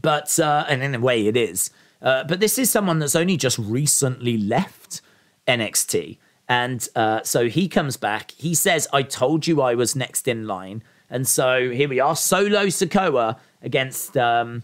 but 0.00 0.40
uh, 0.40 0.64
and 0.66 0.82
in 0.82 0.94
a 0.94 1.00
way 1.00 1.26
it 1.26 1.36
is. 1.36 1.70
Uh, 2.00 2.24
but 2.24 2.40
this 2.40 2.58
is 2.58 2.70
someone 2.70 3.00
that's 3.00 3.14
only 3.14 3.36
just 3.36 3.58
recently 3.58 4.38
left 4.38 5.02
NXT. 5.46 6.16
And 6.48 6.88
uh, 6.96 7.22
so 7.22 7.50
he 7.50 7.68
comes 7.68 7.98
back. 7.98 8.30
He 8.30 8.54
says, 8.54 8.88
I 8.94 9.02
told 9.02 9.46
you 9.46 9.60
I 9.60 9.74
was 9.74 9.94
next 9.94 10.26
in 10.26 10.46
line. 10.46 10.82
And 11.12 11.28
so 11.28 11.70
here 11.70 11.90
we 11.90 12.00
are 12.00 12.16
Solo 12.16 12.66
Sikoa 12.66 13.38
against 13.60 14.16
um, 14.16 14.62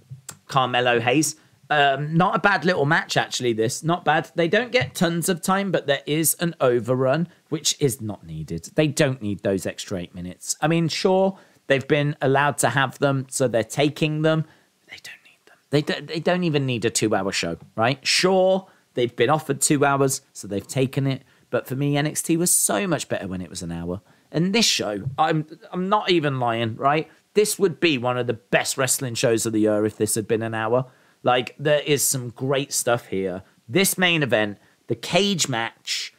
Carmelo 0.48 0.98
Hayes. 0.98 1.36
Um, 1.68 2.16
not 2.16 2.34
a 2.34 2.38
bad 2.38 2.64
little 2.64 2.86
match, 2.86 3.18
actually. 3.18 3.52
This 3.52 3.84
not 3.84 4.02
bad. 4.02 4.30
They 4.34 4.48
don't 4.48 4.72
get 4.72 4.94
tons 4.94 5.28
of 5.28 5.42
time, 5.42 5.70
but 5.70 5.86
there 5.86 6.00
is 6.06 6.34
an 6.40 6.54
overrun, 6.58 7.28
which 7.50 7.76
is 7.78 8.00
not 8.00 8.26
needed. 8.26 8.70
They 8.74 8.86
don't 8.86 9.20
need 9.20 9.42
those 9.42 9.66
extra 9.66 9.98
eight 9.98 10.14
minutes. 10.14 10.56
I 10.62 10.68
mean, 10.68 10.88
sure, 10.88 11.38
they've 11.66 11.86
been 11.86 12.16
allowed 12.22 12.56
to 12.58 12.70
have 12.70 12.98
them, 12.98 13.26
so 13.28 13.46
they're 13.46 13.62
taking 13.62 14.22
them. 14.22 14.46
They 14.88 14.96
don't 15.02 15.22
need 15.26 15.40
them. 15.44 15.58
They 15.68 15.82
don't, 15.82 16.06
they 16.06 16.20
don't 16.20 16.44
even 16.44 16.64
need 16.64 16.86
a 16.86 16.90
two-hour 16.90 17.30
show, 17.32 17.58
right? 17.76 18.04
Sure, 18.06 18.66
they've 18.94 19.14
been 19.14 19.28
offered 19.28 19.60
two 19.60 19.84
hours, 19.84 20.22
so 20.32 20.48
they've 20.48 20.66
taken 20.66 21.06
it. 21.06 21.24
But 21.50 21.66
for 21.66 21.76
me, 21.76 21.92
NXT 21.96 22.38
was 22.38 22.50
so 22.50 22.86
much 22.86 23.10
better 23.10 23.28
when 23.28 23.42
it 23.42 23.50
was 23.50 23.60
an 23.60 23.70
hour. 23.72 24.00
And 24.30 24.54
this 24.54 24.66
show, 24.66 25.04
I'm 25.18 25.46
I'm 25.72 25.88
not 25.88 26.10
even 26.10 26.38
lying, 26.38 26.76
right? 26.76 27.08
This 27.34 27.58
would 27.58 27.80
be 27.80 27.98
one 27.98 28.18
of 28.18 28.26
the 28.26 28.34
best 28.34 28.76
wrestling 28.76 29.14
shows 29.14 29.46
of 29.46 29.52
the 29.52 29.60
year 29.60 29.84
if 29.84 29.96
this 29.96 30.14
had 30.14 30.28
been 30.28 30.42
an 30.42 30.54
hour. 30.54 30.86
Like 31.22 31.54
there 31.58 31.80
is 31.80 32.04
some 32.04 32.30
great 32.30 32.72
stuff 32.72 33.06
here. 33.06 33.42
This 33.68 33.98
main 33.98 34.22
event, 34.22 34.58
the 34.86 34.94
cage 34.94 35.48
match, 35.48 36.14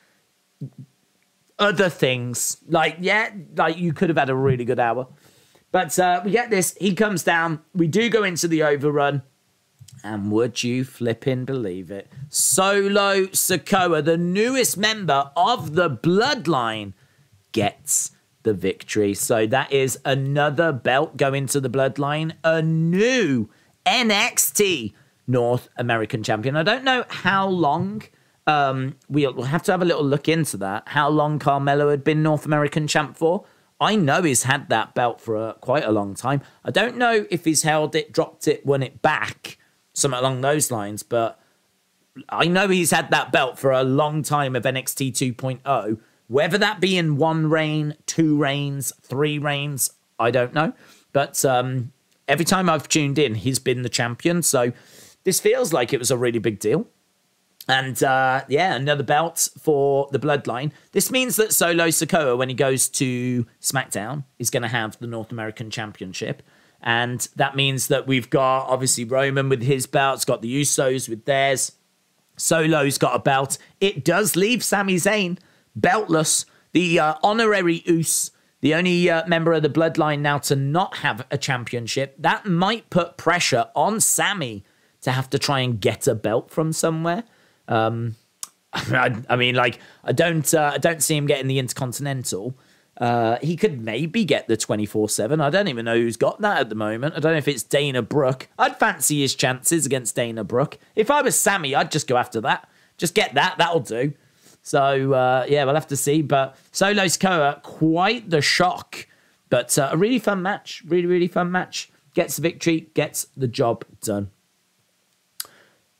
other 1.58 1.89
things. 1.89 2.58
Like 2.67 2.98
yeah, 3.00 3.32
like 3.56 3.78
you 3.78 3.93
could 3.93 4.10
have 4.10 4.17
had 4.17 4.30
a 4.30 4.36
really 4.36 4.65
good 4.65 4.80
hour. 4.80 5.08
But 5.72 5.98
uh, 6.00 6.22
we 6.26 6.32
get 6.32 6.50
this. 6.50 6.76
He 6.80 6.95
comes 6.95 7.24
down. 7.24 7.62
We 7.76 7.88
do 7.88 8.10
go 8.10 8.24
into 8.24 8.48
the 8.48 8.63
overrun. 8.63 9.24
And 10.04 10.32
would 10.32 10.63
you 10.63 10.86
flipping 10.86 11.45
believe 11.45 11.91
it? 11.91 12.12
Solo 12.30 13.26
Sikoa, 13.26 14.04
the 14.04 14.17
newest 14.17 14.78
member 14.78 15.32
of 15.36 15.76
the 15.76 15.89
Bloodline, 15.89 16.93
gets 17.51 18.12
the 18.43 18.53
victory. 18.53 19.13
So 19.13 19.45
that 19.47 19.71
is 19.71 19.99
another 20.05 20.71
belt 20.71 21.17
going 21.17 21.47
to 21.47 21.59
the 21.59 21.69
Bloodline. 21.69 22.33
A 22.43 22.62
new 22.62 23.49
NXT 23.85 24.93
North 25.27 25.69
American 25.77 26.23
champion. 26.23 26.55
I 26.55 26.63
don't 26.63 26.83
know 26.83 27.05
how 27.09 27.47
long. 27.47 28.03
Um, 28.47 28.95
we'll 29.07 29.43
have 29.43 29.62
to 29.63 29.71
have 29.71 29.81
a 29.81 29.85
little 29.85 30.03
look 30.03 30.27
into 30.27 30.57
that. 30.57 30.88
How 30.88 31.07
long 31.07 31.38
Carmelo 31.38 31.89
had 31.91 32.03
been 32.03 32.23
North 32.23 32.45
American 32.45 32.88
champ 32.88 33.15
for? 33.15 33.45
I 33.79 33.95
know 33.95 34.23
he's 34.23 34.43
had 34.43 34.69
that 34.69 34.93
belt 34.93 35.21
for 35.21 35.35
a, 35.35 35.53
quite 35.62 35.85
a 35.85 35.91
long 35.91 36.15
time. 36.15 36.41
I 36.65 36.71
don't 36.71 36.97
know 36.97 37.25
if 37.29 37.45
he's 37.45 37.62
held 37.62 37.95
it, 37.95 38.12
dropped 38.12 38.47
it, 38.47 38.65
won 38.65 38.83
it 38.83 39.01
back, 39.01 39.57
something 39.93 40.19
along 40.19 40.41
those 40.41 40.71
lines. 40.71 41.03
But 41.03 41.39
I 42.27 42.47
know 42.47 42.67
he's 42.67 42.91
had 42.91 43.12
that 43.12 43.31
belt 43.31 43.57
for 43.57 43.71
a 43.71 43.83
long 43.83 44.23
time 44.23 44.55
of 44.55 44.63
NXT 44.63 45.13
2.0. 45.35 45.99
Whether 46.29 46.59
that 46.59 46.79
be 46.79 46.95
in 46.95 47.17
one 47.17 47.49
reign, 47.49 47.95
two 48.05 48.37
reigns, 48.37 48.93
three 49.01 49.39
reigns, 49.39 49.91
I 50.19 50.29
don't 50.29 50.53
know. 50.53 50.73
But 51.11 51.43
um, 51.43 51.91
every 52.27 52.45
time 52.45 52.69
I've 52.69 52.87
tuned 52.87 53.17
in, 53.17 53.33
he's 53.33 53.57
been 53.57 53.81
the 53.81 53.89
champion. 53.89 54.43
So 54.43 54.71
this 55.23 55.39
feels 55.39 55.73
like 55.73 55.91
it 55.91 55.97
was 55.97 56.11
a 56.11 56.17
really 56.17 56.37
big 56.37 56.59
deal. 56.59 56.85
And 57.67 58.01
uh, 58.03 58.43
yeah, 58.47 58.75
another 58.75 59.01
belt 59.01 59.49
for 59.59 60.07
the 60.11 60.19
bloodline. 60.19 60.71
This 60.91 61.09
means 61.09 61.35
that 61.37 61.51
Solo 61.51 61.87
Sikoa, 61.87 62.37
when 62.37 62.49
he 62.49 62.55
goes 62.55 62.89
to 62.89 63.47
SmackDown, 63.59 64.23
is 64.37 64.51
going 64.51 64.63
to 64.63 64.69
have 64.69 64.99
the 64.99 65.07
North 65.07 65.31
American 65.31 65.71
Championship. 65.71 66.43
And 66.81 67.27
that 67.35 67.55
means 67.55 67.87
that 67.87 68.05
we've 68.05 68.29
got 68.29 68.67
obviously 68.67 69.03
Roman 69.03 69.49
with 69.49 69.63
his 69.63 69.87
belts, 69.87 70.25
got 70.25 70.43
the 70.43 70.61
Usos 70.61 71.09
with 71.09 71.25
theirs. 71.25 71.71
Solo's 72.37 72.99
got 72.99 73.15
a 73.15 73.19
belt. 73.19 73.57
It 73.81 74.05
does 74.05 74.35
leave 74.35 74.63
Sami 74.63 74.95
Zayn 74.95 75.39
beltless. 75.77 76.45
The 76.71 76.99
uh, 76.99 77.15
honorary 77.23 77.84
Us 77.88 78.32
the 78.62 78.75
only 78.75 79.10
uh, 79.10 79.25
member 79.27 79.53
of 79.53 79.63
the 79.63 79.69
bloodline 79.69 80.19
now 80.19 80.38
to 80.39 80.55
not 80.55 80.97
have 80.97 81.25
a 81.32 81.38
championship, 81.38 82.15
that 82.19 82.45
might 82.45 82.89
put 82.89 83.17
pressure 83.17 83.67
on 83.75 84.01
Sammy 84.01 84.65
to 85.01 85.12
have 85.12 85.29
to 85.29 85.39
try 85.39 85.62
and 85.62 85.79
get 85.79 86.08
a 86.08 86.15
belt 86.15 86.51
from 86.51 86.73
somewhere. 86.73 87.23
Um, 87.67 88.15
I, 88.73 89.15
I, 89.29 89.36
mean, 89.38 89.55
like, 89.55 89.79
I 90.03 90.12
don't, 90.12 90.53
uh, 90.53 90.71
I 90.73 90.77
don't 90.77 91.01
see 91.01 91.15
him 91.15 91.25
getting 91.25 91.47
the 91.47 91.58
Intercontinental. 91.60 92.58
Uh, 92.97 93.38
he 93.41 93.55
could 93.55 93.82
maybe 93.82 94.25
get 94.25 94.49
the 94.49 94.58
24 94.58 95.08
7. 95.08 95.39
I 95.39 95.49
don't 95.49 95.69
even 95.69 95.86
know 95.86 95.95
who's 95.95 96.17
got 96.17 96.41
that 96.41 96.60
at 96.60 96.69
the 96.69 96.75
moment. 96.75 97.15
I 97.15 97.21
don't 97.21 97.32
know 97.32 97.38
if 97.38 97.47
it's 97.47 97.63
Dana 97.63 98.01
Brooke. 98.01 98.49
I'd 98.60 98.77
fancy 98.77 99.21
his 99.21 99.36
chances 99.36 99.86
against 99.86 100.17
Dana 100.17 100.43
Brooke. 100.43 100.77
If 100.97 101.10
I 101.10 101.21
was 101.21 101.39
Sammy, 101.39 101.73
I'd 101.73 101.91
just 101.91 102.08
go 102.08 102.17
after 102.17 102.41
that. 102.41 102.69
Just 102.97 103.15
get 103.15 103.36
that. 103.36 103.58
That'll 103.58 103.79
do. 103.79 104.12
So 104.69 105.13
uh, 105.13 105.47
yeah, 105.49 105.65
we'll 105.65 105.73
have 105.73 105.88
to 105.88 105.97
see. 105.97 106.21
But 106.21 106.55
Solo 106.71 107.05
Sikoa, 107.05 107.63
quite 107.63 108.29
the 108.29 108.39
shock, 108.39 109.08
but 109.49 109.75
uh, 109.79 109.89
a 109.91 109.97
really 109.97 110.19
fun 110.19 110.43
match. 110.43 110.84
Really, 110.86 111.08
really 111.08 111.27
fun 111.27 111.51
match. 111.51 111.89
Gets 112.13 112.36
the 112.36 112.43
victory, 112.43 112.88
gets 112.93 113.25
the 113.36 113.47
job 113.47 113.84
done. 114.03 114.29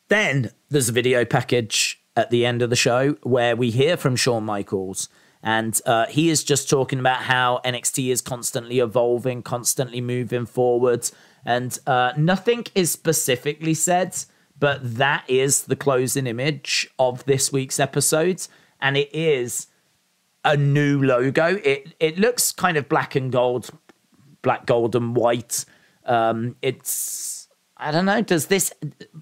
Then 0.10 0.52
there's 0.70 0.88
a 0.88 0.92
video 0.92 1.26
package 1.26 2.00
at 2.16 2.30
the 2.30 2.46
end 2.46 2.62
of 2.62 2.70
the 2.70 2.76
show 2.76 3.14
where 3.24 3.56
we 3.56 3.72
hear 3.72 3.98
from 3.98 4.16
Shawn 4.16 4.44
Michaels. 4.44 5.10
And 5.42 5.82
uh, 5.88 6.06
he 6.06 6.30
is 6.30 6.44
just 6.44 6.70
talking 6.70 7.00
about 7.00 7.24
how 7.24 7.62
NXT 7.66 8.12
is 8.12 8.22
constantly 8.22 8.78
evolving, 8.78 9.42
constantly 9.42 10.00
moving 10.00 10.46
forwards. 10.46 11.12
And 11.44 11.76
uh, 11.88 12.14
nothing 12.16 12.66
is 12.76 12.92
specifically 12.92 13.74
said 13.74 14.16
but 14.60 14.98
that 14.98 15.24
is 15.28 15.64
the 15.64 15.76
closing 15.76 16.28
image 16.28 16.90
of 17.00 17.24
this 17.26 17.52
week's 17.52 17.80
episode, 17.80 18.46
and 18.82 18.98
it 18.98 19.14
is 19.14 19.68
a 20.44 20.56
new 20.58 21.02
logo. 21.02 21.56
It 21.58 21.96
it 22.00 22.18
looks 22.18 22.52
kind 22.52 22.78
of 22.78 22.90
black 22.90 23.16
and 23.16 23.32
gold, 23.32 23.70
black, 24.42 24.66
gold, 24.66 24.96
and 24.96 25.16
white. 25.16 25.66
Um, 26.06 26.56
it's 26.62 27.48
I 27.78 27.92
don't 27.92 28.06
know. 28.06 28.22
Does 28.22 28.48
this? 28.48 28.74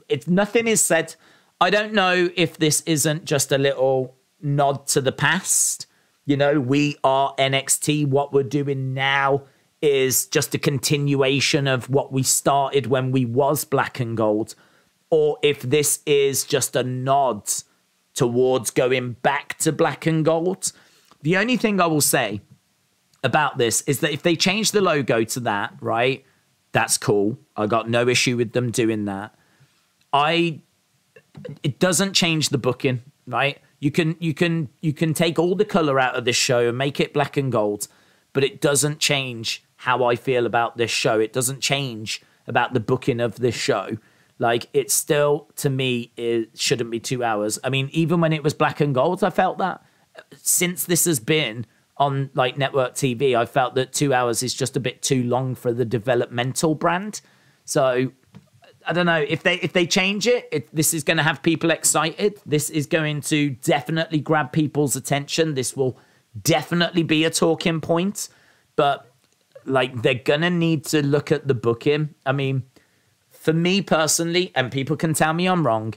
If 0.09 0.27
nothing 0.27 0.67
is 0.67 0.81
said, 0.81 1.15
I 1.59 1.69
don't 1.69 1.93
know 1.93 2.29
if 2.35 2.57
this 2.57 2.81
isn't 2.81 3.25
just 3.25 3.51
a 3.51 3.57
little 3.57 4.15
nod 4.41 4.87
to 4.87 5.01
the 5.01 5.11
past. 5.11 5.87
You 6.25 6.37
know, 6.37 6.59
we 6.59 6.97
are 7.03 7.33
NXT. 7.37 8.07
What 8.07 8.33
we're 8.33 8.43
doing 8.43 8.93
now 8.93 9.43
is 9.81 10.25
just 10.25 10.53
a 10.55 10.57
continuation 10.57 11.67
of 11.67 11.89
what 11.89 12.11
we 12.11 12.23
started 12.23 12.87
when 12.87 13.11
we 13.11 13.25
was 13.25 13.63
black 13.63 13.99
and 13.99 14.17
gold 14.17 14.55
or 15.09 15.37
if 15.41 15.61
this 15.61 16.01
is 16.05 16.43
just 16.43 16.75
a 16.75 16.83
nod 16.83 17.43
towards 18.17 18.71
going 18.71 19.13
back 19.13 19.58
to 19.60 19.71
black 19.71 20.06
and 20.06 20.25
gold. 20.25 20.73
The 21.21 21.38
only 21.38 21.56
thing 21.56 21.80
I 21.80 21.86
will 21.86 22.01
say 22.01 22.41
about 23.23 23.58
this 23.58 23.82
is 23.82 23.99
that 23.99 24.12
if 24.12 24.23
they 24.23 24.36
change 24.36 24.71
the 24.71 24.82
logo 24.82 25.23
to 25.23 25.39
that, 25.41 25.75
right, 25.80 26.25
that's 26.71 26.97
cool. 26.97 27.38
I 27.56 27.67
got 27.67 27.89
no 27.89 28.08
issue 28.10 28.36
with 28.36 28.51
them 28.51 28.71
doing 28.71 29.06
that. 29.06 29.34
I 30.12 30.62
it 31.62 31.77
doesn't 31.77 32.13
change 32.13 32.49
the 32.49 32.58
booking, 32.58 33.03
right? 33.27 33.60
You 33.80 33.91
can 33.91 34.15
you 34.19 34.34
can 34.34 34.69
you 34.82 34.93
can 34.93 35.13
take 35.13 35.38
all 35.38 35.56
the 35.56 35.65
color 35.65 35.99
out 35.99 36.15
of 36.15 36.25
this 36.25 36.36
show 36.36 36.67
and 36.67 36.77
make 36.77 36.99
it 36.99 37.13
black 37.13 37.38
and 37.38 37.51
gold, 37.51 37.88
but 38.34 38.43
it 38.43 38.60
doesn't 38.60 38.99
change 38.99 39.63
how 39.77 40.03
I 40.03 40.15
feel 40.15 40.47
about 40.47 40.77
this 40.77 40.91
show. 40.91 41.19
It 41.19 41.34
doesn't 41.34 41.62
change 41.62 42.23
about 42.47 42.73
the 42.73 42.80
booking 42.80 43.19
of 43.19 43.36
this 43.36 43.56
show. 43.56 43.97
Like 44.39 44.69
it 44.73 44.91
still 44.91 45.50
to 45.58 45.69
me 45.69 46.12
it 46.15 46.58
shouldn't 46.58 46.91
be 46.91 47.00
two 47.00 47.23
hours. 47.23 47.60
I 47.63 47.69
mean, 47.69 47.89
even 47.91 48.21
when 48.21 48.34
it 48.34 48.43
was 48.43 48.54
black 48.54 48.80
and 48.82 48.93
gold, 48.93 49.23
I 49.23 49.30
felt 49.30 49.58
that. 49.58 49.84
Since 50.36 50.86
this 50.86 51.06
has 51.06 51.19
been 51.19 51.65
on 51.97 52.30
like 52.34 52.58
network 52.58 52.93
TV, 52.93 53.36
I 53.36 53.45
felt 53.45 53.76
that 53.76 53.93
two 53.93 54.13
hours 54.13 54.43
is 54.43 54.54
just 54.54 54.78
a 54.78 54.80
bit 54.80 55.02
too 55.02 55.23
long 55.23 55.56
for 55.56 55.73
the 55.73 55.86
developmental 55.86 56.76
brand. 56.76 57.21
So 57.65 58.12
I 58.86 58.93
don't 58.93 59.06
know 59.06 59.26
if 59.28 59.43
they 59.43 59.56
if 59.56 59.73
they 59.73 59.86
change 59.86 60.28
it. 60.28 60.47
If 60.52 60.71
this 60.71 60.93
is 60.93 61.04
going 61.04 61.17
to 61.17 61.23
have 61.23 61.41
people 61.41 61.71
excited. 61.71 62.39
This 62.45 62.69
is 62.69 62.86
going 62.86 63.21
to 63.21 63.50
definitely 63.50 64.19
grab 64.19 64.52
people's 64.52 64.95
attention. 64.95 65.56
This 65.56 65.76
will 65.76 65.97
definitely 66.39 67.04
be 67.04 67.26
a 67.26 67.30
talking 67.30 67.82
point. 67.82 68.30
But 68.76 69.12
like 69.65 70.02
they're 70.02 70.15
gonna 70.15 70.50
need 70.50 70.86
to 70.86 71.06
look 71.06 71.32
at 71.32 71.47
the 71.47 71.54
booking. 71.54 72.15
I 72.26 72.32
mean, 72.32 72.63
for 73.47 73.53
me 73.53 73.81
personally, 73.81 74.51
and 74.55 74.73
people 74.73 74.97
can 74.97 75.13
tell 75.13 75.33
me 75.33 75.47
I'm 75.47 75.65
wrong, 75.65 75.93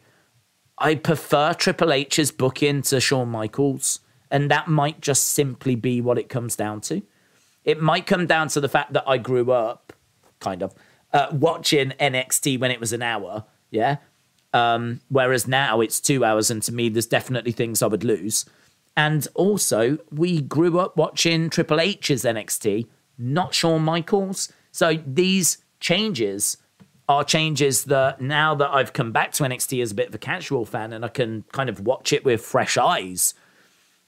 I 0.78 0.94
prefer 0.94 1.52
Triple 1.52 1.92
H's 1.92 2.30
booking 2.30 2.82
to 2.82 3.00
Shawn 3.00 3.28
Michaels, 3.28 3.98
and 4.30 4.48
that 4.52 4.68
might 4.68 5.00
just 5.00 5.26
simply 5.26 5.74
be 5.74 6.00
what 6.00 6.16
it 6.16 6.28
comes 6.28 6.54
down 6.54 6.80
to. 6.82 7.02
It 7.64 7.82
might 7.82 8.06
come 8.06 8.28
down 8.28 8.46
to 8.50 8.60
the 8.60 8.68
fact 8.68 8.92
that 8.92 9.02
I 9.04 9.18
grew 9.18 9.50
up, 9.50 9.92
kind 10.38 10.62
of, 10.62 10.72
uh, 11.12 11.26
watching 11.32 11.90
NXT 11.98 12.60
when 12.60 12.70
it 12.70 12.78
was 12.78 12.92
an 12.92 13.02
hour, 13.02 13.46
yeah. 13.72 13.96
Um, 14.52 15.00
whereas 15.08 15.48
now 15.48 15.80
it's 15.80 15.98
two 15.98 16.24
hours, 16.24 16.52
and 16.52 16.62
to 16.62 16.72
me, 16.72 16.88
there's 16.88 17.06
definitely 17.06 17.50
things 17.50 17.82
I 17.82 17.88
would 17.88 18.04
lose. 18.04 18.44
And 18.96 19.26
also, 19.34 19.98
we 20.12 20.40
grew 20.40 20.78
up 20.78 20.96
watching 20.96 21.50
Triple 21.50 21.80
H's 21.80 22.22
NXT, 22.22 22.86
not 23.18 23.54
Shawn 23.54 23.82
Michaels. 23.82 24.52
So 24.70 25.00
these 25.04 25.58
changes 25.80 26.56
are 27.10 27.24
changes 27.24 27.84
that 27.84 28.20
now 28.20 28.54
that 28.54 28.70
I've 28.70 28.92
come 28.92 29.10
back 29.12 29.32
to 29.32 29.42
NXT 29.42 29.82
as 29.82 29.90
a 29.90 29.94
bit 29.94 30.08
of 30.08 30.14
a 30.14 30.18
casual 30.18 30.64
fan 30.64 30.92
and 30.92 31.04
I 31.04 31.08
can 31.08 31.44
kind 31.52 31.68
of 31.68 31.80
watch 31.80 32.12
it 32.12 32.24
with 32.24 32.40
fresh 32.40 32.78
eyes, 32.78 33.34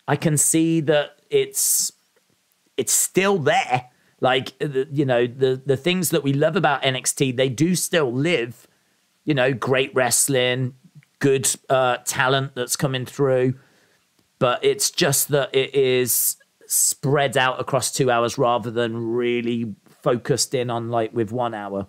I 0.06 0.16
can 0.16 0.36
see 0.36 0.80
that 0.82 1.18
it's 1.28 1.92
it's 2.76 2.92
still 2.92 3.38
there. 3.38 3.90
Like 4.20 4.52
you 4.60 5.04
know 5.04 5.26
the 5.26 5.60
the 5.66 5.76
things 5.76 6.10
that 6.10 6.22
we 6.22 6.32
love 6.32 6.56
about 6.56 6.82
NXT, 6.82 7.36
they 7.36 7.48
do 7.48 7.74
still 7.74 8.12
live 8.12 8.68
you 9.24 9.34
know, 9.34 9.52
great 9.52 9.94
wrestling, 9.94 10.74
good 11.18 11.48
uh, 11.68 11.98
talent 12.04 12.54
that's 12.54 12.76
coming 12.76 13.06
through. 13.06 13.54
But 14.38 14.64
it's 14.64 14.90
just 14.90 15.28
that 15.28 15.54
it 15.54 15.74
is 15.74 16.36
spread 16.66 17.36
out 17.36 17.60
across 17.60 17.92
two 17.92 18.10
hours 18.10 18.38
rather 18.38 18.70
than 18.70 19.12
really 19.12 19.74
focused 20.02 20.54
in 20.54 20.70
on 20.70 20.90
like 20.90 21.12
with 21.12 21.30
one 21.30 21.54
hour. 21.54 21.86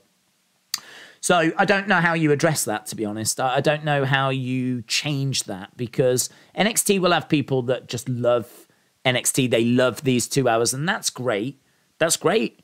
So 1.23 1.53
I 1.57 1.63
don't 1.63 1.87
know 1.87 2.01
how 2.01 2.15
you 2.15 2.33
address 2.33 2.65
that, 2.65 2.85
to 2.87 2.97
be 2.97 3.05
honest. 3.05 3.39
I 3.39 3.61
don't 3.61 3.85
know 3.85 4.03
how 4.03 4.29
you 4.29 4.81
change 4.81 5.45
that 5.45 5.69
because 5.77 6.29
NXT 6.53 6.99
will 6.99 7.13
have 7.13 7.29
people 7.29 7.61
that 7.61 7.87
just 7.87 8.09
love 8.09 8.67
NXT. 9.05 9.49
They 9.49 9.63
love 9.63 10.03
these 10.03 10.27
two 10.27 10.49
hours, 10.49 10.73
and 10.73 10.87
that's 10.87 11.09
great. 11.09 11.61
That's 11.97 12.17
great. 12.17 12.59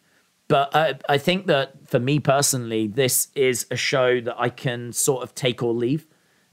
But 0.49 0.75
I, 0.75 0.99
I 1.07 1.17
think 1.17 1.47
that 1.47 1.87
for 1.87 2.01
me 2.01 2.19
personally, 2.19 2.87
this 2.87 3.29
is 3.33 3.65
a 3.71 3.77
show 3.77 4.19
that 4.19 4.35
I 4.37 4.49
can 4.49 4.91
sort 4.91 5.23
of 5.23 5.33
take 5.33 5.63
or 5.63 5.73
leave. 5.73 6.05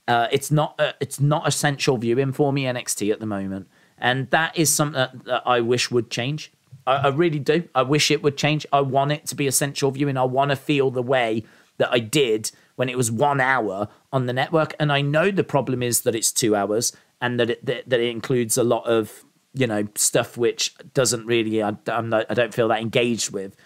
Uh, 0.07 0.29
it's 0.31 0.53
not 0.53 0.77
a, 0.79 0.95
it's 1.01 1.19
not 1.19 1.49
essential 1.49 1.99
viewing 1.99 2.31
for 2.31 2.53
me 2.53 2.67
NXT 2.67 3.11
at 3.11 3.19
the 3.19 3.27
moment, 3.27 3.67
and 3.99 4.31
that 4.31 4.57
is 4.57 4.73
something 4.73 4.95
that, 4.95 5.25
that 5.25 5.43
I 5.45 5.61
wish 5.61 5.91
would 5.91 6.09
change. 6.09 6.53
I, 6.87 6.99
I, 6.99 7.09
really 7.09 7.41
do. 7.41 7.69
I 7.75 7.83
wish 7.83 8.13
it 8.13 8.23
would 8.23 8.37
change. 8.37 8.65
I 8.73 8.83
want 8.83 9.11
it 9.11 9.27
to 9.27 9.35
be 9.35 9.49
essential 9.49 9.91
viewing. 9.91 10.17
I 10.17 10.23
want 10.23 10.53
to 10.53 10.57
feel 10.57 10.93
the 10.93 11.03
way 11.03 11.43
that 11.79 11.93
I 11.93 11.99
did 11.99 12.51
when 12.77 12.89
it 12.89 12.97
was 12.97 13.11
one 13.11 13.41
hour 13.41 13.89
on 14.13 14.27
the 14.27 14.33
network. 14.33 14.75
And 14.79 14.93
I 14.93 15.01
know 15.01 15.31
the 15.31 15.45
problem 15.45 15.83
is 15.83 16.03
that 16.03 16.15
it's 16.15 16.33
two 16.33 16.55
hours 16.55 16.93
and 17.21 17.41
that 17.41 17.51
it, 17.51 17.67
that, 17.67 17.89
that 17.89 18.01
it 18.01 18.11
includes 18.11 18.57
a 18.57 18.65
lot 18.65 18.87
of 18.87 19.25
you 19.55 19.67
know 19.67 19.89
stuff 19.95 20.37
which 20.37 20.75
doesn't 20.93 21.27
really 21.27 21.63
I, 21.63 21.77
I'm 21.87 22.11
not, 22.11 22.27
I 22.29 22.35
don't 22.35 22.55
feel 22.55 22.69
that 22.69 22.81
engaged 22.81 23.33
with. 23.33 23.57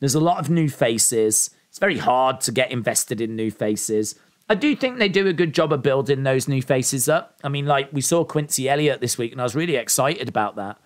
There's 0.00 0.14
a 0.14 0.20
lot 0.20 0.38
of 0.38 0.50
new 0.50 0.68
faces. 0.68 1.50
It's 1.68 1.78
very 1.78 1.98
hard 1.98 2.40
to 2.42 2.52
get 2.52 2.70
invested 2.70 3.20
in 3.20 3.36
new 3.36 3.50
faces. 3.50 4.14
I 4.48 4.54
do 4.54 4.76
think 4.76 4.98
they 4.98 5.08
do 5.08 5.26
a 5.26 5.32
good 5.32 5.54
job 5.54 5.72
of 5.72 5.82
building 5.82 6.24
those 6.24 6.48
new 6.48 6.60
faces 6.60 7.08
up. 7.08 7.38
I 7.42 7.48
mean, 7.48 7.66
like 7.66 7.92
we 7.92 8.00
saw 8.00 8.24
Quincy 8.24 8.68
Elliott 8.68 9.00
this 9.00 9.16
week, 9.16 9.32
and 9.32 9.40
I 9.40 9.44
was 9.44 9.54
really 9.54 9.76
excited 9.76 10.28
about 10.28 10.56
that. 10.56 10.78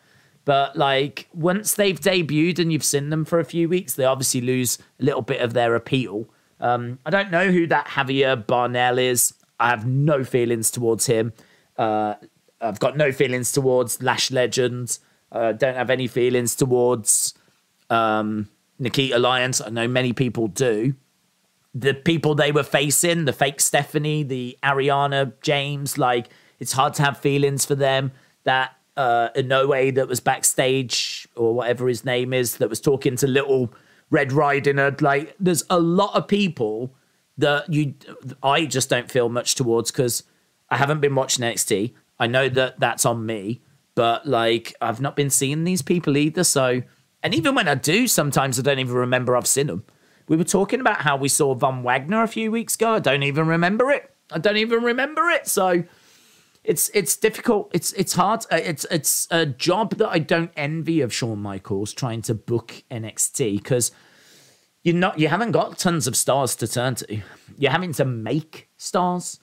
But 0.44 0.76
like 0.76 1.28
once 1.34 1.74
they've 1.74 1.98
debuted 1.98 2.60
and 2.60 2.72
you've 2.72 2.84
seen 2.84 3.10
them 3.10 3.24
for 3.24 3.40
a 3.40 3.44
few 3.44 3.68
weeks, 3.68 3.94
they 3.94 4.04
obviously 4.04 4.40
lose 4.40 4.78
a 5.00 5.04
little 5.04 5.22
bit 5.22 5.40
of 5.40 5.52
their 5.52 5.74
appeal. 5.74 6.28
Um, 6.60 6.98
I 7.04 7.10
don't 7.10 7.30
know 7.30 7.50
who 7.50 7.66
that 7.68 7.86
Javier 7.86 8.46
Bernal 8.46 8.98
is. 8.98 9.34
I 9.58 9.70
have 9.70 9.86
no 9.86 10.24
feelings 10.24 10.70
towards 10.70 11.06
him. 11.06 11.32
Uh, 11.76 12.14
I've 12.60 12.80
got 12.80 12.96
no 12.96 13.12
feelings 13.12 13.52
towards 13.52 14.02
Lash 14.02 14.30
Legends. 14.30 15.00
Uh, 15.30 15.52
don't 15.52 15.74
have 15.74 15.90
any 15.90 16.06
feelings 16.06 16.54
towards 16.54 17.34
um, 17.90 18.48
Nikkita 18.80 19.20
Lyons. 19.20 19.60
I 19.60 19.70
know 19.70 19.88
many 19.88 20.12
people 20.12 20.48
do. 20.48 20.94
The 21.74 21.92
people 21.92 22.34
they 22.34 22.52
were 22.52 22.62
facing, 22.62 23.26
the 23.26 23.32
fake 23.32 23.60
Stephanie, 23.60 24.22
the 24.22 24.58
Ariana 24.62 25.32
James, 25.42 25.98
like 25.98 26.28
it's 26.58 26.72
hard 26.72 26.94
to 26.94 27.02
have 27.02 27.18
feelings 27.18 27.66
for 27.66 27.74
them. 27.74 28.12
That 28.44 28.76
uh, 28.96 29.28
Inoue 29.36 29.94
that 29.96 30.08
was 30.08 30.20
backstage 30.20 31.28
or 31.36 31.54
whatever 31.54 31.86
his 31.88 32.04
name 32.04 32.32
is 32.32 32.56
that 32.58 32.70
was 32.70 32.80
talking 32.80 33.16
to 33.16 33.26
little 33.26 33.74
Red 34.10 34.32
Riding 34.32 34.78
Hood. 34.78 35.02
Like, 35.02 35.34
there's 35.38 35.64
a 35.70 35.78
lot 35.78 36.14
of 36.14 36.28
people 36.28 36.94
that 37.38 37.72
you, 37.72 37.94
I 38.42 38.66
just 38.66 38.88
don't 38.88 39.10
feel 39.10 39.28
much 39.28 39.54
towards 39.54 39.90
because 39.90 40.22
I 40.70 40.76
haven't 40.76 41.00
been 41.00 41.14
watching 41.14 41.44
NXT. 41.44 41.92
I 42.18 42.26
know 42.26 42.48
that 42.48 42.80
that's 42.80 43.04
on 43.04 43.26
me, 43.26 43.60
but 43.94 44.26
like, 44.26 44.74
I've 44.80 45.00
not 45.00 45.16
been 45.16 45.30
seeing 45.30 45.64
these 45.64 45.82
people 45.82 46.16
either. 46.16 46.44
So, 46.44 46.82
and 47.22 47.34
even 47.34 47.54
when 47.54 47.68
I 47.68 47.74
do, 47.74 48.06
sometimes 48.06 48.58
I 48.58 48.62
don't 48.62 48.78
even 48.78 48.94
remember 48.94 49.36
I've 49.36 49.46
seen 49.46 49.66
them. 49.66 49.84
We 50.28 50.36
were 50.36 50.44
talking 50.44 50.80
about 50.80 51.02
how 51.02 51.16
we 51.16 51.28
saw 51.28 51.54
Von 51.54 51.82
Wagner 51.82 52.22
a 52.22 52.28
few 52.28 52.50
weeks 52.50 52.74
ago. 52.74 52.94
I 52.94 52.98
don't 52.98 53.22
even 53.22 53.46
remember 53.46 53.90
it. 53.90 54.10
I 54.30 54.38
don't 54.38 54.56
even 54.56 54.82
remember 54.82 55.28
it. 55.28 55.46
So, 55.46 55.84
it's 56.66 56.90
it's 56.92 57.16
difficult. 57.16 57.70
It's 57.72 57.92
it's 57.92 58.14
hard. 58.14 58.44
Uh, 58.50 58.56
it's 58.56 58.84
it's 58.90 59.28
a 59.30 59.46
job 59.46 59.96
that 59.98 60.08
I 60.08 60.18
don't 60.18 60.50
envy 60.56 61.00
of 61.00 61.14
Shawn 61.14 61.38
Michaels 61.38 61.92
trying 61.92 62.22
to 62.22 62.34
book 62.34 62.82
NXT 62.90 63.62
because 63.62 63.92
you're 64.82 64.94
not 64.94 65.18
you 65.18 65.28
haven't 65.28 65.52
got 65.52 65.78
tons 65.78 66.08
of 66.08 66.16
stars 66.16 66.56
to 66.56 66.66
turn 66.66 66.96
to. 66.96 67.22
You're 67.56 67.70
having 67.70 67.92
to 67.94 68.04
make 68.04 68.68
stars 68.76 69.38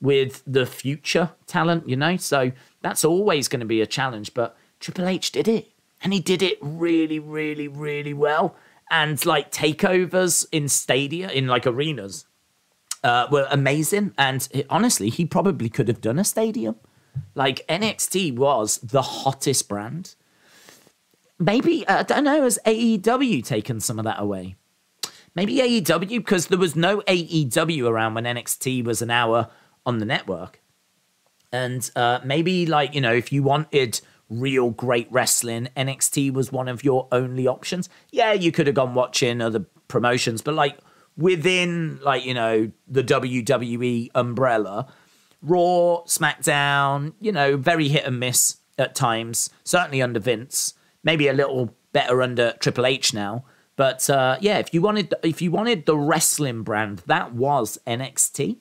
with 0.00 0.42
the 0.46 0.66
future 0.66 1.32
talent, 1.46 1.88
you 1.88 1.96
know. 1.96 2.16
So 2.16 2.52
that's 2.80 3.04
always 3.04 3.48
going 3.48 3.60
to 3.60 3.66
be 3.66 3.80
a 3.80 3.86
challenge. 3.86 4.32
But 4.32 4.56
Triple 4.78 5.08
H 5.08 5.32
did 5.32 5.48
it, 5.48 5.72
and 6.00 6.12
he 6.12 6.20
did 6.20 6.42
it 6.42 6.58
really, 6.60 7.18
really, 7.18 7.66
really 7.66 8.14
well. 8.14 8.54
And 8.88 9.24
like 9.26 9.50
takeovers 9.50 10.46
in 10.52 10.68
stadia, 10.68 11.28
in 11.30 11.48
like 11.48 11.66
arenas, 11.66 12.24
uh, 13.04 13.26
were 13.30 13.46
amazing. 13.50 14.12
And 14.18 14.48
honestly, 14.70 15.08
he 15.08 15.24
probably 15.24 15.68
could 15.68 15.88
have 15.88 16.00
done 16.00 16.18
a 16.18 16.24
stadium. 16.24 16.76
Like 17.34 17.66
NXT 17.68 18.36
was 18.36 18.78
the 18.78 19.02
hottest 19.02 19.68
brand. 19.68 20.14
Maybe, 21.38 21.86
uh, 21.86 22.00
I 22.00 22.02
don't 22.02 22.24
know, 22.24 22.42
has 22.42 22.58
AEW 22.66 23.44
taken 23.44 23.80
some 23.80 23.98
of 23.98 24.04
that 24.04 24.20
away? 24.20 24.56
Maybe 25.34 25.56
AEW, 25.56 26.18
because 26.18 26.48
there 26.48 26.58
was 26.58 26.74
no 26.74 27.00
AEW 27.02 27.88
around 27.88 28.14
when 28.14 28.24
NXT 28.24 28.84
was 28.84 29.02
an 29.02 29.10
hour 29.10 29.48
on 29.86 29.98
the 29.98 30.04
network. 30.04 30.60
And 31.52 31.88
uh, 31.94 32.20
maybe, 32.24 32.66
like, 32.66 32.94
you 32.94 33.00
know, 33.00 33.12
if 33.12 33.32
you 33.32 33.42
wanted 33.42 34.00
real 34.28 34.70
great 34.70 35.06
wrestling, 35.10 35.68
NXT 35.76 36.32
was 36.32 36.52
one 36.52 36.68
of 36.68 36.84
your 36.84 37.08
only 37.12 37.46
options. 37.46 37.88
Yeah, 38.10 38.32
you 38.32 38.52
could 38.52 38.66
have 38.66 38.74
gone 38.74 38.94
watching 38.94 39.40
other 39.40 39.60
promotions, 39.86 40.42
but 40.42 40.54
like 40.54 40.78
within 41.18 41.98
like 42.02 42.24
you 42.24 42.32
know 42.32 42.70
the 42.86 43.04
WWE 43.04 44.08
umbrella. 44.14 44.86
Raw, 45.40 46.02
SmackDown, 46.06 47.12
you 47.20 47.30
know, 47.30 47.56
very 47.56 47.88
hit 47.88 48.04
and 48.04 48.18
miss 48.18 48.56
at 48.76 48.96
times. 48.96 49.50
Certainly 49.62 50.02
under 50.02 50.18
Vince, 50.18 50.74
maybe 51.04 51.28
a 51.28 51.32
little 51.32 51.76
better 51.92 52.22
under 52.22 52.54
Triple 52.58 52.86
H 52.86 53.12
now. 53.12 53.44
But 53.76 54.08
uh, 54.10 54.38
yeah, 54.40 54.58
if 54.58 54.72
you 54.74 54.80
wanted 54.80 55.14
if 55.22 55.42
you 55.42 55.50
wanted 55.50 55.86
the 55.86 55.96
wrestling 55.96 56.62
brand, 56.62 57.02
that 57.06 57.34
was 57.34 57.78
NXT. 57.86 58.58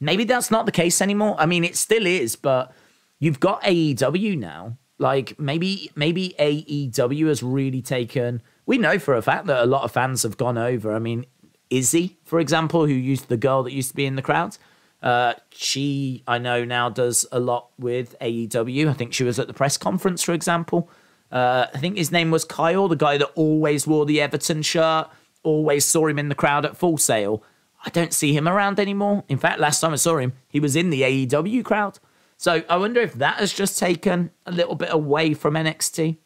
Maybe 0.00 0.24
that's 0.24 0.50
not 0.50 0.66
the 0.66 0.72
case 0.72 1.00
anymore. 1.00 1.36
I 1.38 1.46
mean, 1.46 1.62
it 1.62 1.76
still 1.76 2.06
is, 2.06 2.34
but 2.34 2.72
you've 3.20 3.38
got 3.38 3.62
AEW 3.62 4.36
now. 4.36 4.78
Like 4.98 5.38
maybe 5.38 5.92
maybe 5.94 6.34
AEW 6.40 7.28
has 7.28 7.42
really 7.42 7.82
taken. 7.82 8.42
We 8.66 8.78
know 8.78 8.98
for 8.98 9.14
a 9.14 9.22
fact 9.22 9.46
that 9.46 9.62
a 9.62 9.66
lot 9.66 9.84
of 9.84 9.92
fans 9.92 10.24
have 10.24 10.36
gone 10.36 10.58
over. 10.58 10.92
I 10.92 10.98
mean, 10.98 11.26
Izzy, 11.72 12.18
for 12.24 12.38
example, 12.38 12.86
who 12.86 12.92
used 12.92 13.28
the 13.28 13.36
girl 13.36 13.62
that 13.62 13.72
used 13.72 13.90
to 13.90 13.96
be 13.96 14.06
in 14.06 14.16
the 14.16 14.22
crowd. 14.22 14.58
Uh, 15.02 15.34
she, 15.50 16.22
I 16.28 16.38
know 16.38 16.64
now, 16.64 16.88
does 16.88 17.26
a 17.32 17.40
lot 17.40 17.70
with 17.78 18.14
AEW. 18.20 18.88
I 18.88 18.92
think 18.92 19.12
she 19.12 19.24
was 19.24 19.38
at 19.38 19.46
the 19.48 19.54
press 19.54 19.76
conference, 19.76 20.22
for 20.22 20.32
example. 20.32 20.88
Uh, 21.32 21.66
I 21.74 21.78
think 21.78 21.96
his 21.96 22.12
name 22.12 22.30
was 22.30 22.44
Kyle, 22.44 22.88
the 22.88 22.94
guy 22.94 23.16
that 23.16 23.30
always 23.34 23.86
wore 23.86 24.04
the 24.04 24.20
Everton 24.20 24.62
shirt, 24.62 25.08
always 25.42 25.84
saw 25.84 26.06
him 26.06 26.18
in 26.18 26.28
the 26.28 26.34
crowd 26.34 26.66
at 26.66 26.76
Full 26.76 26.98
Sail. 26.98 27.42
I 27.84 27.90
don't 27.90 28.12
see 28.12 28.36
him 28.36 28.46
around 28.46 28.78
anymore. 28.78 29.24
In 29.28 29.38
fact, 29.38 29.58
last 29.58 29.80
time 29.80 29.92
I 29.92 29.96
saw 29.96 30.18
him, 30.18 30.34
he 30.48 30.60
was 30.60 30.76
in 30.76 30.90
the 30.90 31.02
AEW 31.02 31.64
crowd. 31.64 31.98
So 32.36 32.62
I 32.68 32.76
wonder 32.76 33.00
if 33.00 33.14
that 33.14 33.38
has 33.38 33.52
just 33.52 33.78
taken 33.78 34.30
a 34.46 34.52
little 34.52 34.74
bit 34.74 34.92
away 34.92 35.34
from 35.34 35.54
NXT. 35.54 36.18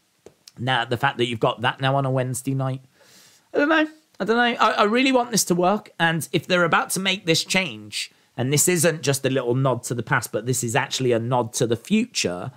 Now, 0.58 0.84
the 0.84 0.96
fact 0.96 1.18
that 1.18 1.26
you've 1.26 1.40
got 1.40 1.60
that 1.60 1.80
now 1.80 1.96
on 1.96 2.04
a 2.04 2.10
Wednesday 2.10 2.54
night. 2.54 2.82
I 3.54 3.58
don't 3.58 3.68
know. 3.68 3.86
I 4.18 4.24
don't 4.24 4.36
know. 4.36 4.58
I, 4.60 4.70
I 4.72 4.82
really 4.84 5.12
want 5.12 5.30
this 5.30 5.44
to 5.44 5.54
work. 5.54 5.90
And 5.98 6.28
if 6.32 6.46
they're 6.46 6.64
about 6.64 6.90
to 6.90 7.00
make 7.00 7.26
this 7.26 7.44
change, 7.44 8.10
and 8.36 8.52
this 8.52 8.68
isn't 8.68 9.02
just 9.02 9.24
a 9.24 9.30
little 9.30 9.54
nod 9.54 9.82
to 9.84 9.94
the 9.94 10.02
past, 10.02 10.32
but 10.32 10.46
this 10.46 10.62
is 10.64 10.76
actually 10.76 11.12
a 11.12 11.18
nod 11.18 11.52
to 11.54 11.66
the 11.66 11.76
future, 11.76 12.52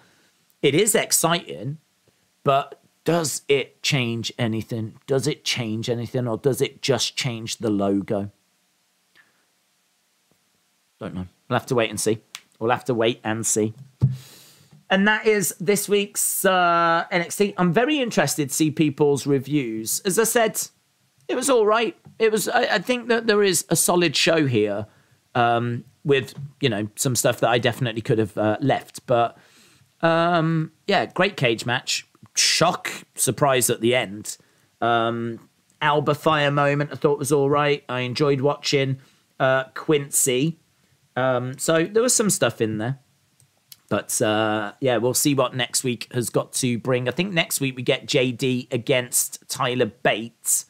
it 0.61 0.75
is 0.75 0.95
exciting. 0.95 1.77
But 2.43 2.81
does 3.03 3.41
it 3.47 3.81
change 3.81 4.31
anything? 4.37 4.99
Does 5.07 5.27
it 5.27 5.43
change 5.43 5.89
anything? 5.89 6.27
Or 6.27 6.37
does 6.37 6.61
it 6.61 6.81
just 6.81 7.15
change 7.15 7.57
the 7.57 7.69
logo? 7.69 8.31
Don't 10.99 11.15
know. 11.15 11.27
We'll 11.47 11.59
have 11.59 11.67
to 11.67 11.75
wait 11.75 11.89
and 11.89 11.99
see. 11.99 12.19
We'll 12.59 12.71
have 12.71 12.85
to 12.85 12.93
wait 12.93 13.21
and 13.23 13.45
see. 13.45 13.73
And 14.89 15.07
that 15.07 15.25
is 15.27 15.55
this 15.59 15.87
week's 15.87 16.43
uh, 16.43 17.05
NXT. 17.11 17.53
I'm 17.57 17.71
very 17.71 17.99
interested 17.99 18.49
to 18.49 18.55
see 18.55 18.71
people's 18.71 19.27
reviews. 19.27 20.01
As 20.01 20.17
I 20.17 20.23
said, 20.23 20.59
it 21.29 21.35
was 21.35 21.49
all 21.49 21.65
right. 21.65 21.95
It 22.17 22.31
was. 22.31 22.49
I, 22.49 22.61
I 22.63 22.79
think 22.79 23.07
that 23.07 23.27
there 23.27 23.43
is 23.43 23.63
a 23.69 23.75
solid 23.75 24.15
show 24.15 24.47
here, 24.47 24.87
um, 25.35 25.85
with 26.03 26.33
you 26.59 26.67
know 26.67 26.89
some 26.95 27.15
stuff 27.15 27.39
that 27.39 27.49
I 27.49 27.59
definitely 27.59 28.01
could 28.01 28.17
have 28.17 28.37
uh, 28.37 28.57
left. 28.59 29.05
But 29.05 29.37
um, 30.01 30.71
yeah, 30.87 31.05
great 31.05 31.37
cage 31.37 31.65
match. 31.65 32.07
Shock 32.35 32.91
surprise 33.15 33.69
at 33.69 33.79
the 33.79 33.95
end. 33.95 34.37
Um, 34.81 35.49
Alba 35.81 36.15
Fyre 36.15 36.51
moment 36.51 36.89
I 36.91 36.95
thought 36.95 37.19
was 37.19 37.31
all 37.31 37.49
right. 37.49 37.83
I 37.87 38.01
enjoyed 38.01 38.41
watching 38.41 38.99
uh, 39.39 39.65
Quincy. 39.75 40.59
Um, 41.15 41.57
so 41.57 41.85
there 41.85 42.03
was 42.03 42.13
some 42.13 42.29
stuff 42.29 42.59
in 42.59 42.79
there. 42.79 42.99
But 43.89 44.21
uh, 44.21 44.73
yeah, 44.79 44.97
we'll 44.97 45.13
see 45.13 45.33
what 45.33 45.55
next 45.55 45.83
week 45.83 46.07
has 46.13 46.29
got 46.29 46.53
to 46.53 46.77
bring. 46.77 47.07
I 47.07 47.11
think 47.11 47.33
next 47.33 47.59
week 47.59 47.75
we 47.75 47.81
get 47.81 48.05
JD 48.05 48.71
against 48.71 49.47
Tyler 49.49 49.87
Bates 49.87 50.65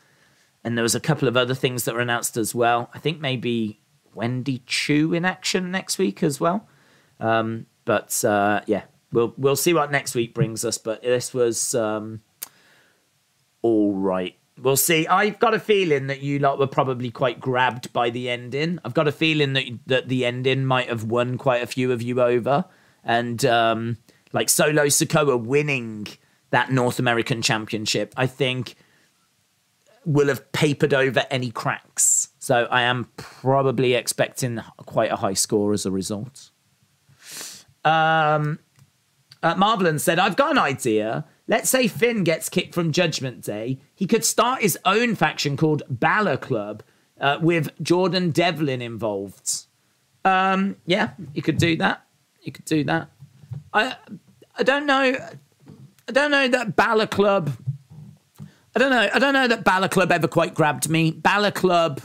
and 0.64 0.78
there 0.78 0.84
was 0.84 0.96
a 0.96 1.00
couple 1.00 1.28
of 1.28 1.38
other 1.38 1.56
things 1.56 1.86
that 1.86 1.96
were 1.96 2.02
announced 2.02 2.38
as 2.38 2.54
well. 2.54 2.90
I 2.94 3.00
think 3.00 3.20
maybe 3.20 3.82
Wendy 4.14 4.64
Choo 4.66 5.14
in 5.14 5.26
action 5.26 5.72
next 5.72 5.98
week 5.98 6.24
as 6.24 6.40
well. 6.40 6.68
Um, 7.20 7.66
but 7.86 8.24
uh, 8.24 8.62
yeah, 8.66 8.84
we'll 9.12 9.34
we'll 9.38 9.56
see 9.56 9.74
what 9.74 9.92
next 9.92 10.16
week 10.16 10.34
brings 10.34 10.66
us. 10.66 10.78
But 10.78 11.02
this 11.02 11.34
was 11.34 11.74
um, 11.76 12.22
all 13.62 13.94
right. 13.94 14.36
We'll 14.62 14.78
see. 14.78 15.08
I've 15.08 15.40
got 15.40 15.54
a 15.54 15.60
feeling 15.60 16.08
that 16.08 16.22
you 16.22 16.40
lot 16.40 16.60
were 16.60 16.68
probably 16.68 17.12
quite 17.12 17.40
grabbed 17.40 17.94
by 17.94 18.10
the 18.10 18.30
ending. 18.30 18.80
I've 18.84 18.94
got 18.94 19.08
a 19.08 19.12
feeling 19.12 19.54
that 19.54 19.66
that 19.88 20.10
the 20.10 20.26
ending 20.26 20.66
might 20.66 20.90
have 20.90 21.06
won 21.06 21.38
quite 21.38 21.64
a 21.64 21.68
few 21.68 21.92
of 21.92 22.02
you 22.02 22.22
over, 22.22 22.66
and 23.04 23.44
um, 23.46 23.98
like 24.34 24.50
Solo 24.50 24.86
Sikoa 24.86 25.42
winning 25.42 26.08
that 26.50 26.72
North 26.72 27.00
American 27.00 27.42
Championship, 27.42 28.14
I 28.18 28.26
think 28.26 28.76
will 30.06 30.28
have 30.28 30.52
papered 30.52 30.94
over 30.94 31.26
any 31.30 31.52
cracks. 31.52 32.30
So 32.40 32.68
I 32.72 32.82
am 32.82 33.10
probably 33.18 33.94
expecting 33.94 34.62
quite 34.86 35.12
a 35.12 35.18
high 35.18 35.34
score 35.34 35.74
as 35.74 35.86
a 35.86 35.92
result. 35.92 36.52
Um, 37.84 38.60
uh, 39.42 39.56
Marvelin 39.56 40.00
said, 40.00 40.20
I've 40.20 40.36
got 40.36 40.52
an 40.52 40.58
idea. 40.58 41.26
Let's 41.48 41.70
say 41.70 41.88
Finn 41.88 42.24
gets 42.24 42.50
kicked 42.50 42.74
from 42.74 42.92
Judgment 42.92 43.42
Day. 43.42 43.80
He 43.96 44.06
could 44.06 44.26
start 44.26 44.62
his 44.62 44.78
own 44.86 45.16
faction 45.16 45.58
called 45.58 45.84
Balor 45.90 46.38
Club 46.38 46.84
uh, 47.20 47.40
with 47.42 47.72
Jordan 47.82 48.32
Devlin 48.32 48.82
involved. 48.82 49.66
Um, 50.26 50.76
yeah, 50.86 51.12
you 51.34 51.42
could 51.42 51.58
do 51.58 51.76
that. 51.78 52.06
You 52.42 52.52
could 52.52 52.66
do 52.66 52.84
that. 52.86 53.10
I 53.74 53.96
I 54.58 54.64
don't 54.64 54.86
know. 54.86 55.16
I 56.08 56.12
don't 56.12 56.32
know 56.32 56.48
that 56.50 56.76
Balor 56.76 57.08
Club. 57.08 57.52
I 58.76 58.80
don't 58.80 58.92
know. 58.92 59.10
I 59.14 59.20
don't 59.20 59.34
know 59.34 59.48
that 59.48 59.64
Balor 59.64 59.90
Club 59.90 60.12
ever 60.12 60.28
quite 60.28 60.54
grabbed 60.54 60.90
me. 60.90 61.12
Balor 61.12 61.52
Club 61.52 62.02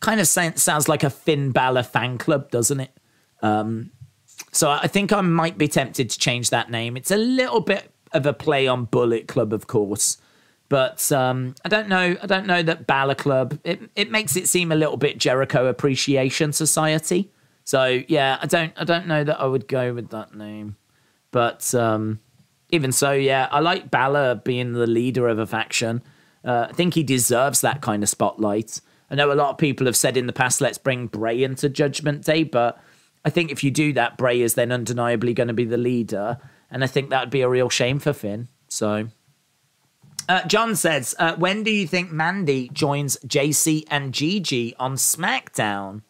kind 0.00 0.20
of 0.20 0.26
sounds 0.26 0.88
like 0.88 1.02
a 1.02 1.10
Finn 1.10 1.50
Balor 1.50 1.82
fan 1.82 2.18
club, 2.18 2.50
doesn't 2.50 2.80
it? 2.80 2.96
Um, 3.42 3.90
so 4.52 4.70
I 4.70 4.86
think 4.86 5.12
I 5.12 5.20
might 5.20 5.56
be 5.56 5.68
tempted 5.68 6.10
to 6.10 6.18
change 6.18 6.50
that 6.50 6.70
name. 6.70 6.96
It's 6.96 7.10
a 7.10 7.16
little 7.16 7.60
bit 7.60 7.90
of 8.12 8.26
a 8.26 8.32
play 8.32 8.66
on 8.66 8.84
Bullet 8.84 9.28
Club, 9.28 9.52
of 9.52 9.66
course. 9.66 10.18
But 10.68 11.10
um, 11.12 11.54
I 11.64 11.68
don't 11.68 11.88
know. 11.88 12.16
I 12.22 12.26
don't 12.26 12.46
know 12.46 12.62
that 12.62 12.86
Balor 12.86 13.16
Club. 13.16 13.58
It 13.64 13.90
it 13.94 14.10
makes 14.10 14.36
it 14.36 14.48
seem 14.48 14.72
a 14.72 14.74
little 14.74 14.96
bit 14.96 15.18
Jericho 15.18 15.66
Appreciation 15.66 16.52
Society. 16.52 17.30
So 17.64 18.02
yeah, 18.08 18.38
I 18.40 18.46
don't 18.46 18.72
I 18.76 18.84
don't 18.84 19.06
know 19.06 19.24
that 19.24 19.40
I 19.40 19.46
would 19.46 19.68
go 19.68 19.92
with 19.92 20.10
that 20.10 20.34
name. 20.34 20.76
But 21.30 21.74
um, 21.74 22.20
even 22.74 22.92
so, 22.92 23.12
yeah, 23.12 23.48
I 23.50 23.60
like 23.60 23.90
Balor 23.90 24.36
being 24.44 24.72
the 24.72 24.86
leader 24.86 25.28
of 25.28 25.38
a 25.38 25.46
faction. 25.46 26.02
Uh, 26.44 26.66
I 26.68 26.72
think 26.72 26.94
he 26.94 27.02
deserves 27.02 27.60
that 27.62 27.80
kind 27.80 28.02
of 28.02 28.08
spotlight. 28.08 28.80
I 29.10 29.14
know 29.14 29.32
a 29.32 29.34
lot 29.34 29.50
of 29.50 29.58
people 29.58 29.86
have 29.86 29.96
said 29.96 30.16
in 30.16 30.26
the 30.26 30.32
past, 30.32 30.60
let's 30.60 30.78
bring 30.78 31.06
Bray 31.06 31.42
into 31.42 31.68
Judgment 31.68 32.24
Day, 32.24 32.42
but 32.42 32.82
I 33.24 33.30
think 33.30 33.50
if 33.50 33.64
you 33.64 33.70
do 33.70 33.92
that, 33.94 34.18
Bray 34.18 34.40
is 34.40 34.54
then 34.54 34.72
undeniably 34.72 35.32
going 35.32 35.48
to 35.48 35.54
be 35.54 35.64
the 35.64 35.76
leader, 35.76 36.38
and 36.70 36.84
I 36.84 36.86
think 36.86 37.10
that 37.10 37.20
would 37.20 37.30
be 37.30 37.42
a 37.42 37.48
real 37.48 37.70
shame 37.70 37.98
for 37.98 38.12
Finn. 38.12 38.48
So, 38.68 39.08
uh, 40.28 40.44
John 40.46 40.74
says, 40.74 41.14
uh, 41.18 41.36
when 41.36 41.62
do 41.62 41.70
you 41.70 41.86
think 41.86 42.10
Mandy 42.10 42.68
joins 42.72 43.16
JC 43.26 43.84
and 43.90 44.12
Gigi 44.12 44.74
on 44.76 44.96
SmackDown? 44.96 46.02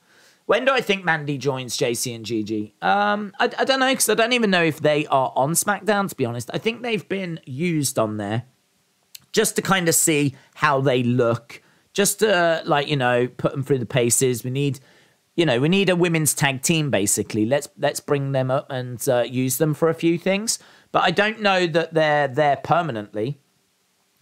When 0.46 0.64
do 0.66 0.72
I 0.72 0.80
think 0.80 1.04
Mandy 1.04 1.38
joins 1.38 1.76
JC 1.76 2.14
and 2.14 2.24
Gigi? 2.24 2.74
Um, 2.82 3.32
I, 3.38 3.50
I 3.58 3.64
don't 3.64 3.80
know 3.80 3.90
because 3.90 4.08
I 4.10 4.14
don't 4.14 4.34
even 4.34 4.50
know 4.50 4.62
if 4.62 4.80
they 4.80 5.06
are 5.06 5.32
on 5.34 5.52
SmackDown. 5.52 6.08
To 6.08 6.14
be 6.14 6.26
honest, 6.26 6.50
I 6.52 6.58
think 6.58 6.82
they've 6.82 7.08
been 7.08 7.40
used 7.46 7.98
on 7.98 8.18
there 8.18 8.44
just 9.32 9.56
to 9.56 9.62
kind 9.62 9.88
of 9.88 9.94
see 9.94 10.34
how 10.54 10.80
they 10.80 11.02
look, 11.02 11.62
just 11.94 12.18
to 12.18 12.62
like 12.66 12.88
you 12.88 12.96
know 12.96 13.26
put 13.26 13.52
them 13.52 13.62
through 13.62 13.78
the 13.78 13.86
paces. 13.86 14.44
We 14.44 14.50
need 14.50 14.80
you 15.36 15.44
know, 15.44 15.60
we 15.60 15.68
need 15.68 15.90
a 15.90 15.96
women's 15.96 16.34
tag 16.34 16.62
team 16.62 16.90
basically. 16.90 17.46
Let's 17.46 17.68
let's 17.78 18.00
bring 18.00 18.32
them 18.32 18.50
up 18.50 18.66
and 18.70 19.06
uh, 19.08 19.22
use 19.22 19.58
them 19.58 19.74
for 19.74 19.88
a 19.88 19.94
few 19.94 20.18
things. 20.18 20.58
But 20.92 21.02
I 21.02 21.10
don't 21.10 21.40
know 21.40 21.66
that 21.66 21.94
they're 21.94 22.28
there 22.28 22.56
permanently. 22.56 23.40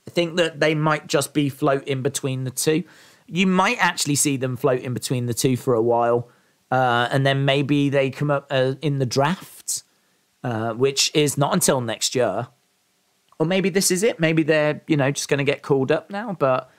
I 0.06 0.10
think 0.10 0.36
that 0.36 0.60
they 0.60 0.74
might 0.74 1.06
just 1.06 1.34
be 1.34 1.48
floating 1.48 2.02
between 2.02 2.44
the 2.44 2.50
two. 2.50 2.84
You 3.26 3.46
might 3.46 3.78
actually 3.78 4.16
see 4.16 4.36
them 4.36 4.56
floating 4.56 4.94
between 4.94 5.26
the 5.26 5.34
two 5.34 5.56
for 5.56 5.74
a 5.74 5.82
while, 5.82 6.28
uh, 6.70 7.08
and 7.10 7.24
then 7.26 7.44
maybe 7.44 7.88
they 7.88 8.10
come 8.10 8.30
up 8.30 8.46
uh, 8.50 8.74
in 8.82 8.98
the 8.98 9.06
draft, 9.06 9.82
uh, 10.44 10.72
which 10.74 11.10
is 11.14 11.38
not 11.38 11.52
until 11.52 11.80
next 11.80 12.14
year. 12.14 12.48
Or 13.38 13.46
maybe 13.46 13.70
this 13.70 13.90
is 13.90 14.02
it. 14.02 14.20
Maybe 14.20 14.42
they're 14.42 14.82
you 14.86 14.96
know 14.96 15.10
just 15.10 15.28
going 15.28 15.38
to 15.38 15.44
get 15.44 15.62
called 15.62 15.90
up 15.90 16.10
now. 16.10 16.36
But 16.38 16.70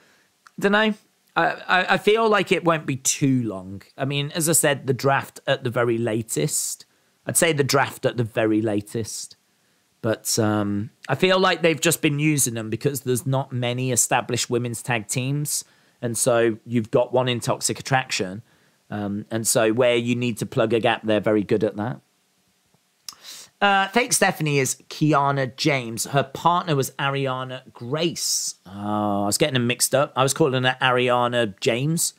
I 0.58 0.60
don't 0.60 0.72
know. 0.72 0.94
I, 1.36 1.86
I 1.90 1.98
feel 1.98 2.28
like 2.28 2.52
it 2.52 2.64
won't 2.64 2.86
be 2.86 2.96
too 2.96 3.42
long. 3.42 3.82
I 3.98 4.04
mean, 4.04 4.30
as 4.34 4.48
I 4.48 4.52
said, 4.52 4.86
the 4.86 4.94
draft 4.94 5.40
at 5.46 5.64
the 5.64 5.70
very 5.70 5.98
latest. 5.98 6.86
I'd 7.26 7.36
say 7.36 7.52
the 7.52 7.64
draft 7.64 8.06
at 8.06 8.16
the 8.16 8.24
very 8.24 8.62
latest. 8.62 9.36
But 10.00 10.38
um, 10.38 10.90
I 11.08 11.14
feel 11.14 11.38
like 11.38 11.62
they've 11.62 11.80
just 11.80 12.02
been 12.02 12.18
using 12.18 12.54
them 12.54 12.68
because 12.68 13.00
there's 13.00 13.26
not 13.26 13.52
many 13.52 13.90
established 13.90 14.50
women's 14.50 14.82
tag 14.82 15.08
teams. 15.08 15.64
And 16.04 16.18
so 16.18 16.58
you've 16.66 16.90
got 16.90 17.14
one 17.14 17.28
in 17.28 17.40
Toxic 17.40 17.80
Attraction. 17.80 18.42
Um, 18.90 19.24
and 19.30 19.48
so 19.48 19.72
where 19.72 19.96
you 19.96 20.14
need 20.14 20.36
to 20.36 20.44
plug 20.44 20.74
a 20.74 20.78
gap, 20.78 21.00
they're 21.02 21.18
very 21.18 21.42
good 21.42 21.64
at 21.64 21.76
that. 21.76 22.02
Uh, 23.58 23.88
fake 23.88 24.12
Stephanie 24.12 24.58
is 24.58 24.82
Kiana 24.90 25.56
James. 25.56 26.04
Her 26.04 26.22
partner 26.22 26.76
was 26.76 26.90
Ariana 26.98 27.72
Grace. 27.72 28.56
Oh, 28.66 29.22
I 29.22 29.26
was 29.26 29.38
getting 29.38 29.54
them 29.54 29.66
mixed 29.66 29.94
up. 29.94 30.12
I 30.14 30.22
was 30.22 30.34
calling 30.34 30.64
her 30.64 30.76
Ariana 30.82 31.58
James. 31.58 32.12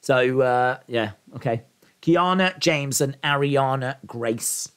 So, 0.00 0.40
uh, 0.40 0.78
yeah, 0.88 1.12
okay. 1.36 1.62
Kiana 2.02 2.58
James 2.58 3.00
and 3.00 3.22
Ariana 3.22 3.98
Grace. 4.04 4.72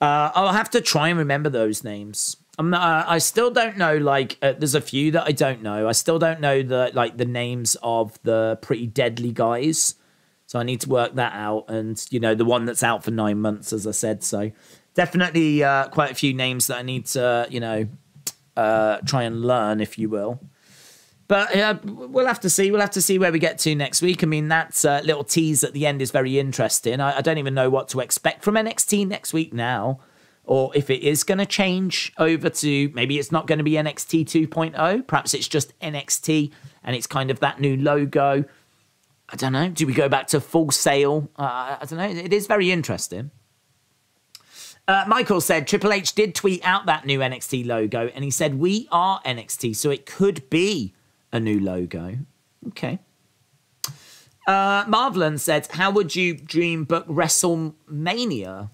Uh, 0.00 0.32
I'll 0.34 0.52
have 0.52 0.70
to 0.70 0.80
try 0.80 1.10
and 1.10 1.18
remember 1.18 1.48
those 1.48 1.84
names. 1.84 2.38
I'm, 2.58 2.74
uh, 2.74 3.04
I 3.06 3.18
still 3.18 3.50
don't 3.50 3.78
know. 3.78 3.96
Like, 3.96 4.36
uh, 4.42 4.52
there's 4.52 4.74
a 4.74 4.80
few 4.80 5.10
that 5.12 5.24
I 5.26 5.32
don't 5.32 5.62
know. 5.62 5.88
I 5.88 5.92
still 5.92 6.18
don't 6.18 6.40
know 6.40 6.62
the 6.62 6.90
like 6.94 7.16
the 7.16 7.24
names 7.24 7.76
of 7.82 8.18
the 8.22 8.58
pretty 8.60 8.86
deadly 8.86 9.32
guys. 9.32 9.94
So 10.46 10.58
I 10.58 10.64
need 10.64 10.82
to 10.82 10.88
work 10.88 11.14
that 11.14 11.32
out. 11.32 11.64
And 11.68 12.04
you 12.10 12.20
know, 12.20 12.34
the 12.34 12.44
one 12.44 12.66
that's 12.66 12.82
out 12.82 13.04
for 13.04 13.10
nine 13.10 13.40
months, 13.40 13.72
as 13.72 13.86
I 13.86 13.92
said. 13.92 14.22
So 14.22 14.52
definitely 14.94 15.64
uh, 15.64 15.88
quite 15.88 16.10
a 16.10 16.14
few 16.14 16.34
names 16.34 16.66
that 16.66 16.78
I 16.78 16.82
need 16.82 17.06
to, 17.06 17.46
you 17.48 17.60
know, 17.60 17.88
uh, 18.56 18.98
try 19.06 19.22
and 19.22 19.42
learn, 19.42 19.80
if 19.80 19.98
you 19.98 20.08
will. 20.08 20.40
But 21.28 21.54
we'll 21.84 22.26
have 22.26 22.40
to 22.40 22.50
see. 22.50 22.70
We'll 22.70 22.82
have 22.82 22.90
to 22.90 23.00
see 23.00 23.18
where 23.18 23.32
we 23.32 23.38
get 23.38 23.58
to 23.60 23.74
next 23.74 24.02
week. 24.02 24.22
I 24.22 24.26
mean, 24.26 24.48
that 24.48 24.84
uh, 24.84 25.00
little 25.02 25.24
tease 25.24 25.64
at 25.64 25.72
the 25.72 25.86
end 25.86 26.02
is 26.02 26.10
very 26.10 26.38
interesting. 26.38 27.00
I, 27.00 27.18
I, 27.18 27.20
don't 27.22 27.38
even 27.38 27.54
know 27.54 27.70
what 27.70 27.88
to 27.90 28.00
expect 28.00 28.44
from 28.44 28.56
NXT 28.56 29.08
next 29.08 29.32
week 29.32 29.54
now, 29.54 30.00
or 30.44 30.70
if 30.74 30.90
it 30.90 31.02
is 31.02 31.24
going 31.24 31.38
to 31.38 31.46
change 31.46 32.12
over 32.18 32.50
to 32.50 32.90
maybe 32.94 33.18
it's 33.18 33.30
not 33.30 33.46
going 33.46 33.58
to 33.58 33.64
be 33.64 33.72
NXT 33.72 34.24
2.0. 34.48 35.06
Perhaps 35.06 35.34
it's 35.34 35.48
just 35.48 35.78
NXT 35.80 36.50
and 36.82 36.96
it's 36.96 37.06
kind 37.06 37.30
of 37.30 37.40
that 37.40 37.60
new 37.60 37.76
logo. 37.76 38.44
I 39.28 39.36
don't 39.36 39.52
know. 39.52 39.68
Do 39.68 39.86
we 39.86 39.94
go 39.94 40.08
back 40.08 40.26
to 40.28 40.40
Full 40.40 40.70
Sail? 40.70 41.30
Uh, 41.36 41.76
I 41.80 41.86
don't 41.88 41.98
know. 41.98 42.22
It 42.22 42.32
is 42.32 42.46
very 42.46 42.70
interesting. 42.70 43.30
Uh, 44.88 45.04
Michael 45.06 45.40
said 45.40 45.66
Triple 45.66 45.92
H 45.92 46.14
did 46.14 46.34
tweet 46.34 46.60
out 46.64 46.86
that 46.86 47.06
new 47.06 47.20
NXT 47.20 47.64
logo 47.66 48.08
and 48.14 48.24
he 48.24 48.30
said, 48.30 48.56
We 48.56 48.88
are 48.90 49.22
NXT, 49.22 49.76
so 49.76 49.90
it 49.90 50.06
could 50.06 50.48
be 50.50 50.92
a 51.30 51.38
new 51.38 51.60
logo. 51.60 52.18
Okay. 52.68 52.98
Uh, 54.46 54.84
Marvelin 54.88 55.38
said, 55.38 55.68
How 55.70 55.92
would 55.92 56.16
you 56.16 56.34
dream 56.34 56.84
book 56.84 57.06
WrestleMania? 57.06 58.70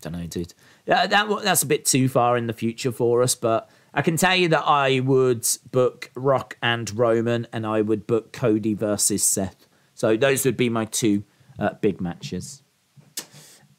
Don't 0.00 0.12
know, 0.12 0.26
dude. 0.26 0.52
That, 0.86 1.10
that's 1.10 1.62
a 1.62 1.66
bit 1.66 1.84
too 1.84 2.08
far 2.08 2.36
in 2.36 2.46
the 2.46 2.52
future 2.52 2.92
for 2.92 3.22
us, 3.22 3.34
but 3.34 3.68
I 3.92 4.02
can 4.02 4.16
tell 4.16 4.36
you 4.36 4.48
that 4.48 4.62
I 4.64 5.00
would 5.00 5.46
book 5.72 6.10
Rock 6.14 6.56
and 6.62 6.94
Roman 6.96 7.46
and 7.52 7.66
I 7.66 7.80
would 7.80 8.06
book 8.06 8.32
Cody 8.32 8.74
versus 8.74 9.22
Seth. 9.24 9.66
So 9.94 10.16
those 10.16 10.44
would 10.44 10.56
be 10.56 10.68
my 10.68 10.84
two 10.84 11.24
uh, 11.58 11.70
big 11.80 12.00
matches. 12.00 12.62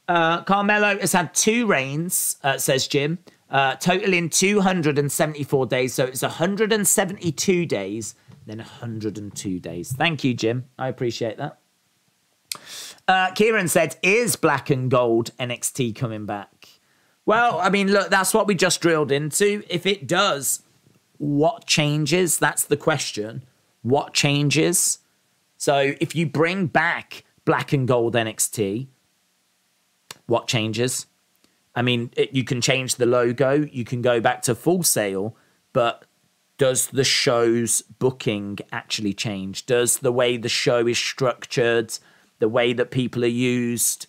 Uh, 0.07 0.41
Carmelo 0.43 0.97
has 0.99 1.13
had 1.13 1.33
two 1.33 1.67
reigns, 1.67 2.37
uh, 2.43 2.57
says 2.57 2.87
Jim, 2.87 3.19
uh, 3.49 3.75
totaling 3.75 4.29
274 4.29 5.65
days. 5.67 5.93
So 5.93 6.05
it's 6.05 6.21
172 6.21 7.65
days, 7.65 8.15
then 8.45 8.57
102 8.57 9.59
days. 9.59 9.93
Thank 9.93 10.23
you, 10.23 10.33
Jim. 10.33 10.65
I 10.79 10.87
appreciate 10.87 11.37
that. 11.37 11.59
Uh, 13.07 13.31
Kieran 13.31 13.67
said, 13.67 13.97
Is 14.01 14.35
black 14.35 14.69
and 14.69 14.89
gold 14.89 15.31
NXT 15.39 15.95
coming 15.95 16.25
back? 16.25 16.56
Well, 17.27 17.59
I 17.59 17.69
mean, 17.69 17.91
look, 17.91 18.09
that's 18.09 18.33
what 18.33 18.47
we 18.47 18.55
just 18.55 18.79
drilled 18.81 19.11
into. 19.11 19.61
If 19.69 19.85
it 19.85 20.07
does, 20.07 20.63
what 21.17 21.67
changes? 21.67 22.39
That's 22.39 22.63
the 22.63 22.77
question. 22.77 23.43
What 23.81 24.13
changes? 24.13 24.99
So 25.57 25.93
if 25.99 26.15
you 26.15 26.25
bring 26.25 26.67
back 26.67 27.25
black 27.43 27.73
and 27.73 27.87
gold 27.87 28.15
NXT, 28.15 28.87
what 30.25 30.47
changes. 30.47 31.05
I 31.75 31.81
mean, 31.81 32.11
it, 32.15 32.33
you 32.33 32.45
can 32.45 32.61
change 32.61 32.95
the 32.95 33.05
logo, 33.05 33.67
you 33.71 33.83
can 33.83 34.01
go 34.01 34.21
back 34.21 34.41
to 34.43 34.55
Full 34.55 34.83
Sail, 34.83 35.35
but 35.73 36.05
does 36.57 36.87
the 36.87 37.03
show's 37.03 37.81
booking 37.81 38.57
actually 38.71 39.13
change? 39.13 39.65
Does 39.65 39.99
the 39.99 40.13
way 40.13 40.37
the 40.37 40.49
show 40.49 40.87
is 40.87 40.97
structured 40.97 41.99
the 42.39 42.47
way 42.47 42.73
that 42.73 42.91
people 42.91 43.23
are 43.23 43.27
used, 43.27 44.07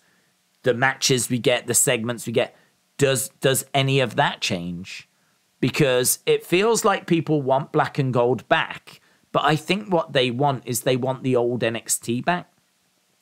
the 0.63 0.73
matches 0.73 1.29
we 1.29 1.39
get, 1.39 1.67
the 1.67 1.73
segments 1.73 2.27
we 2.27 2.33
get. 2.33 2.55
Does 2.99 3.29
does 3.39 3.65
any 3.73 3.99
of 3.99 4.15
that 4.17 4.41
change? 4.41 5.09
Because 5.59 6.19
it 6.27 6.45
feels 6.45 6.85
like 6.85 7.07
people 7.07 7.41
want 7.41 7.71
black 7.71 7.97
and 7.97 8.13
gold 8.13 8.47
back, 8.47 9.01
but 9.31 9.43
I 9.43 9.55
think 9.55 9.91
what 9.91 10.13
they 10.13 10.29
want 10.29 10.63
is 10.67 10.81
they 10.81 10.95
want 10.95 11.23
the 11.23 11.35
old 11.35 11.61
NXT 11.61 12.23
back. 12.23 12.51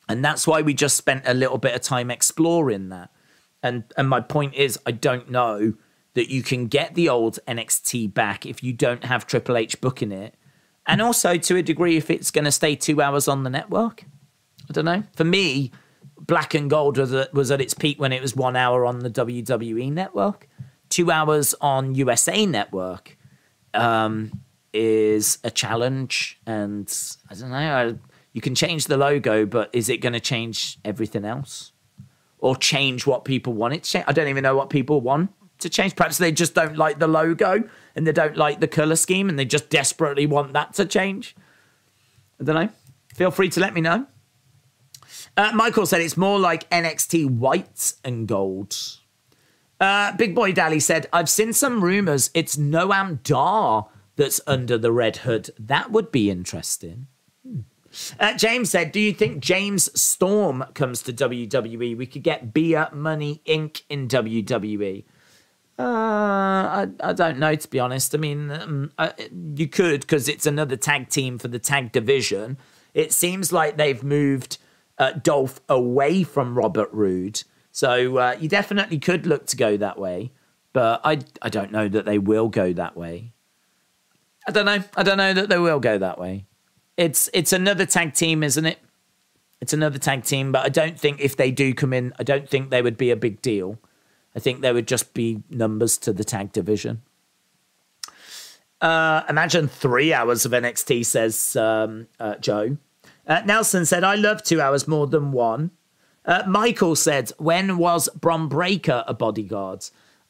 And 0.08 0.24
that's 0.24 0.46
why 0.46 0.62
we 0.62 0.74
just 0.74 0.96
spent 0.96 1.22
a 1.26 1.34
little 1.34 1.58
bit 1.58 1.74
of 1.74 1.80
time 1.80 2.10
exploring 2.10 2.90
that. 2.90 3.10
And 3.62 3.84
and 3.96 4.08
my 4.08 4.20
point 4.20 4.54
is 4.54 4.78
I 4.84 4.90
don't 4.90 5.30
know 5.30 5.74
that 6.14 6.30
you 6.30 6.42
can 6.42 6.66
get 6.66 6.94
the 6.94 7.08
old 7.08 7.38
NXT 7.46 8.12
back 8.12 8.44
if 8.44 8.62
you 8.62 8.72
don't 8.72 9.04
have 9.04 9.26
Triple 9.26 9.56
H 9.56 9.80
booking 9.80 10.12
it. 10.12 10.34
And 10.86 11.00
also 11.00 11.36
to 11.36 11.56
a 11.56 11.62
degree 11.62 11.96
if 11.96 12.10
it's 12.10 12.30
going 12.30 12.46
to 12.46 12.50
stay 12.52 12.74
2 12.74 13.00
hours 13.00 13.28
on 13.28 13.44
the 13.44 13.50
network. 13.50 14.04
I 14.68 14.72
don't 14.72 14.86
know. 14.86 15.04
For 15.14 15.24
me, 15.24 15.70
Black 16.20 16.54
and 16.54 16.68
Gold 16.68 16.98
was 16.98 17.12
at, 17.12 17.32
was 17.32 17.50
at 17.50 17.60
its 17.60 17.74
peak 17.74 18.00
when 18.00 18.12
it 18.12 18.20
was 18.20 18.34
1 18.34 18.56
hour 18.56 18.84
on 18.84 19.00
the 19.00 19.10
WWE 19.10 19.92
network. 19.92 20.48
2 20.90 21.10
hours 21.10 21.54
on 21.60 21.94
USA 21.94 22.46
network. 22.46 23.16
Um 23.74 24.42
is 24.74 25.38
a 25.44 25.50
challenge 25.50 26.38
and 26.46 26.94
I 27.30 27.34
don't 27.34 27.50
know 27.50 27.56
I, 27.56 27.94
you 28.32 28.40
can 28.42 28.54
change 28.54 28.84
the 28.84 28.98
logo, 28.98 29.46
but 29.46 29.70
is 29.72 29.88
it 29.88 29.98
going 29.98 30.12
to 30.12 30.20
change 30.20 30.78
everything 30.84 31.24
else? 31.24 31.72
Or 32.38 32.54
change 32.54 33.06
what 33.06 33.24
people 33.24 33.54
want 33.54 33.74
it 33.74 33.84
to 33.84 33.90
change? 33.90 34.04
I 34.06 34.12
don't 34.12 34.28
even 34.28 34.42
know 34.42 34.54
what 34.54 34.68
people 34.70 35.00
want 35.00 35.30
to 35.60 35.68
change. 35.68 35.96
Perhaps 35.96 36.18
they 36.18 36.30
just 36.30 36.54
don't 36.54 36.76
like 36.76 36.98
the 36.98 37.08
logo 37.08 37.64
and 37.96 38.06
they 38.06 38.12
don't 38.12 38.36
like 38.36 38.60
the 38.60 38.68
color 38.68 38.94
scheme 38.94 39.28
and 39.28 39.38
they 39.38 39.44
just 39.44 39.70
desperately 39.70 40.26
want 40.26 40.52
that 40.52 40.74
to 40.74 40.84
change. 40.84 41.34
I 42.40 42.44
don't 42.44 42.54
know. 42.54 42.68
Feel 43.14 43.30
free 43.30 43.48
to 43.48 43.60
let 43.60 43.74
me 43.74 43.80
know. 43.80 44.06
Uh, 45.38 45.52
Michael 45.54 45.86
said 45.86 46.00
it's 46.00 46.16
more 46.16 46.40
like 46.40 46.68
NXT 46.70 47.30
white 47.30 47.92
and 48.04 48.26
gold. 48.26 48.76
Uh, 49.80 50.10
Big 50.16 50.34
Boy 50.34 50.50
Dally 50.50 50.80
said, 50.80 51.08
I've 51.12 51.30
seen 51.30 51.52
some 51.52 51.84
rumors 51.84 52.30
it's 52.34 52.56
Noam 52.56 53.22
Dar 53.22 53.86
that's 54.16 54.40
under 54.48 54.76
the 54.76 54.90
red 54.90 55.18
hood. 55.18 55.50
That 55.56 55.92
would 55.92 56.10
be 56.10 56.28
interesting. 56.28 57.06
Hmm. 57.46 57.60
Uh, 58.18 58.36
James 58.36 58.70
said, 58.70 58.90
"Do 58.90 58.98
you 58.98 59.12
think 59.12 59.38
James 59.38 59.88
Storm 59.98 60.64
comes 60.74 61.02
to 61.04 61.12
WWE? 61.12 61.96
We 61.96 62.06
could 62.06 62.24
get 62.24 62.52
Beer 62.52 62.88
Money 62.92 63.40
Inc. 63.46 63.82
in 63.88 64.08
WWE." 64.08 65.04
Uh, 65.78 65.82
I, 65.82 66.88
I 67.00 67.12
don't 67.12 67.38
know 67.38 67.54
to 67.54 67.68
be 67.68 67.78
honest. 67.78 68.12
I 68.12 68.18
mean, 68.18 68.50
um, 68.50 68.92
I, 68.98 69.14
you 69.54 69.68
could 69.68 70.00
because 70.00 70.28
it's 70.28 70.46
another 70.46 70.76
tag 70.76 71.08
team 71.08 71.38
for 71.38 71.46
the 71.46 71.60
tag 71.60 71.92
division. 71.92 72.58
It 72.92 73.12
seems 73.12 73.52
like 73.52 73.76
they've 73.76 74.02
moved 74.02 74.58
uh, 74.98 75.12
Dolph 75.12 75.60
away 75.68 76.22
from 76.22 76.56
Robert 76.56 76.90
Roode, 76.92 77.42
so 77.72 78.18
uh, 78.18 78.36
you 78.40 78.48
definitely 78.48 78.98
could 78.98 79.26
look 79.26 79.46
to 79.46 79.56
go 79.56 79.76
that 79.76 79.98
way. 79.98 80.32
But 80.72 81.00
I 81.04 81.20
I 81.42 81.48
don't 81.48 81.72
know 81.72 81.88
that 81.88 82.04
they 82.04 82.18
will 82.18 82.48
go 82.48 82.72
that 82.72 82.96
way. 82.96 83.32
I 84.46 84.50
don't 84.50 84.66
know. 84.66 84.82
I 84.96 85.02
don't 85.02 85.18
know 85.18 85.32
that 85.32 85.48
they 85.48 85.58
will 85.58 85.80
go 85.80 85.98
that 85.98 86.18
way 86.18 86.46
it's 86.98 87.30
it's 87.32 87.52
another 87.54 87.86
tag 87.86 88.12
team, 88.12 88.42
isn't 88.42 88.66
it? 88.66 88.78
It's 89.60 89.72
another 89.72 89.98
tag 89.98 90.24
team, 90.24 90.52
but 90.52 90.66
I 90.66 90.68
don't 90.68 90.98
think 90.98 91.20
if 91.20 91.36
they 91.36 91.50
do 91.50 91.72
come 91.72 91.92
in, 91.92 92.12
I 92.18 92.22
don't 92.22 92.48
think 92.48 92.70
they 92.70 92.82
would 92.82 92.98
be 92.98 93.10
a 93.10 93.16
big 93.16 93.40
deal. 93.40 93.78
I 94.36 94.40
think 94.40 94.60
they 94.60 94.72
would 94.72 94.86
just 94.86 95.14
be 95.14 95.42
numbers 95.48 95.96
to 95.98 96.12
the 96.12 96.24
tag 96.24 96.52
division. 96.52 97.02
Uh, 98.80 99.22
imagine 99.28 99.66
three 99.66 100.12
hours 100.12 100.44
of 100.44 100.52
NXT, 100.52 101.04
says 101.06 101.56
um, 101.56 102.06
uh, 102.20 102.36
Joe. 102.36 102.76
Uh, 103.28 103.42
Nelson 103.44 103.84
said, 103.84 104.02
I 104.02 104.14
love 104.14 104.42
two 104.42 104.60
hours 104.60 104.88
more 104.88 105.06
than 105.06 105.30
one. 105.32 105.70
Uh, 106.24 106.42
Michael 106.46 106.96
said, 106.96 107.30
When 107.38 107.76
was 107.76 108.08
Bron 108.18 108.48
Breakker 108.48 109.04
a 109.06 109.12
bodyguard? 109.12 109.84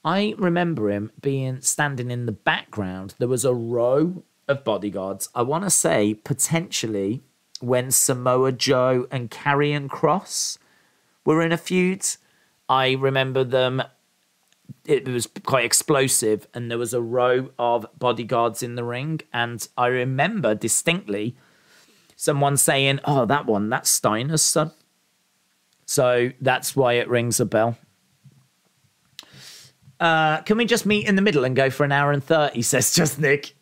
I 0.05 0.35
remember 0.37 0.91
him 0.91 1.13
being 1.21 1.61
standing 1.61 2.11
in 2.11 2.27
the 2.27 2.33
background. 2.33 3.15
There 3.19 3.29
was 3.29 3.45
a 3.45 3.55
row 3.55 4.25
of 4.49 4.65
bodyguards. 4.65 5.29
I 5.35 5.43
want 5.43 5.65
to 5.65 5.71
say 5.71 6.15
potentially 6.15 7.23
when 7.61 7.91
Samoa 7.91 8.53
Joe 8.53 9.07
and 9.11 9.31
Karrion 9.31 9.89
Kross 9.89 10.59
were 11.25 11.43
in 11.43 11.53
a 11.53 11.57
feud. 11.57 12.05
I 12.69 12.93
remember 12.93 13.45
them. 13.45 13.83
It 14.85 15.07
was 15.09 15.29
quite 15.45 15.65
explosive, 15.65 16.47
and 16.55 16.71
there 16.71 16.79
was 16.79 16.95
a 16.95 17.01
row 17.01 17.51
of 17.59 17.87
bodyguards 17.99 18.63
in 18.63 18.75
the 18.75 18.85
ring. 18.85 19.21
And 19.33 19.67
I 19.77 19.87
remember 19.87 20.55
distinctly 20.55 21.37
someone 22.19 22.57
saying, 22.57 23.01
Oh, 23.05 23.25
that 23.25 23.47
one, 23.47 23.71
that's 23.71 23.89
Steiner's 23.89 24.43
son. 24.43 24.73
So 25.87 26.31
that's 26.41 26.77
why 26.77 26.95
it 26.95 27.09
rings 27.09 27.41
a 27.41 27.47
bell. 27.47 27.79
Uh, 29.99 30.43
can 30.43 30.59
we 30.59 30.67
just 30.67 30.85
meet 30.85 31.09
in 31.09 31.17
the 31.17 31.23
middle 31.23 31.45
and 31.45 31.57
go 31.57 31.71
for 31.71 31.85
an 31.85 31.93
hour 31.93 32.13
and 32.13 32.23
30? 32.23 32.61
Says 32.63 32.95
just 32.95 33.19
Nick. 33.19 33.55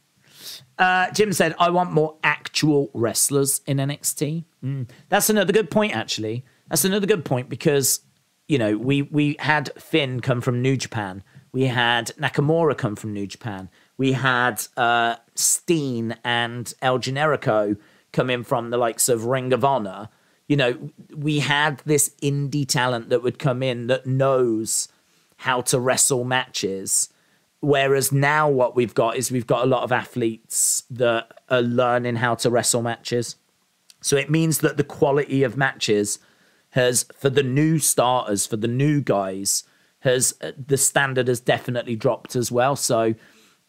Uh, 0.78 1.10
Jim 1.12 1.32
said, 1.32 1.54
I 1.58 1.70
want 1.70 1.92
more 1.92 2.16
actual 2.22 2.90
wrestlers 2.92 3.62
in 3.66 3.78
NXT. 3.78 4.44
Mm. 4.62 4.88
That's 5.08 5.30
another 5.30 5.52
good 5.52 5.70
point, 5.70 5.94
actually. 5.96 6.44
That's 6.68 6.84
another 6.84 7.06
good 7.06 7.24
point 7.24 7.48
because, 7.48 8.00
you 8.46 8.58
know, 8.58 8.76
we, 8.76 9.02
we 9.02 9.36
had 9.38 9.70
Finn 9.80 10.20
come 10.20 10.42
from 10.42 10.60
New 10.60 10.76
Japan. 10.76 11.22
We 11.52 11.64
had 11.64 12.08
Nakamura 12.18 12.76
come 12.76 12.96
from 12.96 13.14
New 13.14 13.26
Japan. 13.26 13.70
We 13.96 14.12
had 14.12 14.66
uh, 14.76 15.16
Steen 15.34 16.16
and 16.24 16.72
El 16.82 16.98
Generico 16.98 17.78
come 18.16 18.30
in 18.30 18.42
from 18.42 18.70
the 18.70 18.78
likes 18.78 19.08
of 19.08 19.26
Ring 19.26 19.52
of 19.52 19.64
Honor. 19.64 20.08
You 20.48 20.56
know, 20.56 20.90
we 21.14 21.40
had 21.40 21.82
this 21.84 22.10
indie 22.22 22.66
talent 22.66 23.08
that 23.10 23.22
would 23.22 23.38
come 23.38 23.62
in 23.62 23.86
that 23.88 24.06
knows 24.06 24.88
how 25.38 25.60
to 25.62 25.78
wrestle 25.78 26.24
matches 26.24 27.10
Whereas 27.60 28.12
now, 28.12 28.48
what 28.48 28.76
we've 28.76 28.94
got 28.94 29.16
is 29.16 29.32
we've 29.32 29.46
got 29.46 29.64
a 29.64 29.66
lot 29.66 29.82
of 29.82 29.90
athletes 29.90 30.84
that 30.90 31.40
are 31.48 31.62
learning 31.62 32.16
how 32.16 32.34
to 32.36 32.50
wrestle 32.50 32.82
matches. 32.82 33.36
So 34.00 34.16
it 34.16 34.30
means 34.30 34.58
that 34.58 34.76
the 34.76 34.84
quality 34.84 35.42
of 35.42 35.56
matches 35.56 36.18
has, 36.70 37.06
for 37.18 37.30
the 37.30 37.42
new 37.42 37.78
starters, 37.78 38.46
for 38.46 38.56
the 38.56 38.68
new 38.68 39.00
guys, 39.00 39.64
has 40.00 40.34
uh, 40.42 40.52
the 40.64 40.76
standard 40.76 41.26
has 41.26 41.40
definitely 41.40 41.96
dropped 41.96 42.36
as 42.36 42.52
well. 42.52 42.76
So, 42.76 43.14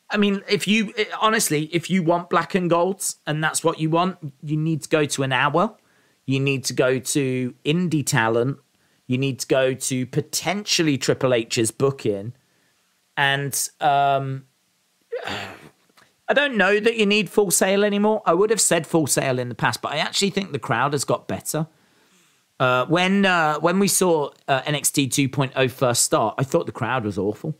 I 0.10 0.18
mean, 0.18 0.42
if 0.48 0.68
you 0.68 0.94
honestly, 1.20 1.64
if 1.74 1.90
you 1.90 2.02
want 2.02 2.30
black 2.30 2.56
and 2.56 2.70
golds 2.70 3.18
and 3.26 3.44
that's 3.44 3.64
what 3.64 3.80
you 3.80 3.90
want, 3.90 4.18
you 4.42 4.58
need 4.58 4.82
to 4.84 4.90
go 4.90 5.06
to 5.06 5.24
an 5.24 5.34
hour. 5.34 5.76
You 6.26 6.40
need 6.40 6.64
to 6.66 6.74
go 6.74 7.00
to 7.00 7.54
indie 7.66 8.06
talent. 8.06 8.58
You 9.06 9.18
need 9.18 9.40
to 9.40 9.48
go 9.48 9.74
to 9.74 10.06
potentially 10.06 10.98
Triple 10.98 11.34
H's 11.34 11.72
booking 11.72 12.34
and 13.18 13.70
um, 13.82 14.46
I 16.30 16.34
don't 16.34 16.58
know 16.58 16.80
that 16.80 16.98
you 16.98 17.06
need 17.06 17.30
Full 17.30 17.52
Sail 17.52 17.84
anymore. 17.84 18.22
I 18.26 18.34
would 18.34 18.50
have 18.50 18.62
said 18.62 18.86
Full 18.86 19.08
Sail 19.08 19.40
in 19.40 19.50
the 19.50 19.56
past, 19.56 19.82
but 19.82 19.94
I 19.94 19.98
actually 19.98 20.30
think 20.30 20.52
the 20.52 20.60
crowd 20.60 20.94
has 20.94 21.04
got 21.04 21.28
better. 21.28 21.68
Uh, 22.60 22.86
when 22.86 23.26
uh, 23.26 23.60
when 23.60 23.80
we 23.80 23.88
saw 23.88 24.30
uh, 24.48 24.62
NXT 24.62 25.10
2.0 25.30 25.72
first 25.72 26.04
start, 26.04 26.36
I 26.38 26.44
thought 26.44 26.66
the 26.66 26.72
crowd 26.72 27.06
was 27.06 27.18
awful. 27.18 27.52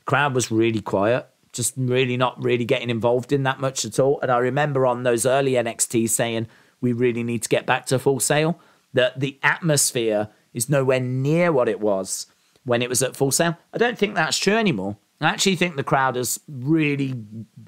The 0.00 0.04
crowd 0.04 0.34
was 0.34 0.50
really 0.50 0.80
quiet, 0.80 1.26
just 1.54 1.74
really 1.76 2.16
not 2.16 2.42
really 2.42 2.64
getting 2.64 2.90
involved 2.90 3.32
in 3.32 3.44
that 3.44 3.60
much 3.60 3.84
at 3.84 3.98
all. 3.98 4.20
And 4.20 4.30
I 4.30 4.38
remember 4.38 4.86
on 4.86 5.04
those 5.04 5.24
early 5.24 5.52
NXTs 5.52 6.10
saying 6.10 6.48
we 6.80 6.92
really 6.92 7.22
need 7.22 7.42
to 7.42 7.48
get 7.48 7.64
back 7.64 7.86
to 7.86 7.98
Full 7.98 8.20
Sail. 8.20 8.60
That 8.92 9.18
the 9.18 9.38
atmosphere 9.42 10.28
is 10.52 10.68
nowhere 10.68 11.00
near 11.00 11.50
what 11.50 11.68
it 11.68 11.80
was 11.80 12.26
when 12.64 12.82
it 12.82 12.88
was 12.88 13.02
at 13.02 13.16
Full 13.16 13.32
Sail. 13.32 13.56
I 13.72 13.78
don't 13.78 13.98
think 13.98 14.14
that's 14.14 14.38
true 14.38 14.56
anymore. 14.56 14.96
I 15.20 15.30
actually 15.30 15.56
think 15.56 15.76
the 15.76 15.84
crowd 15.84 16.16
has 16.16 16.38
really 16.48 17.14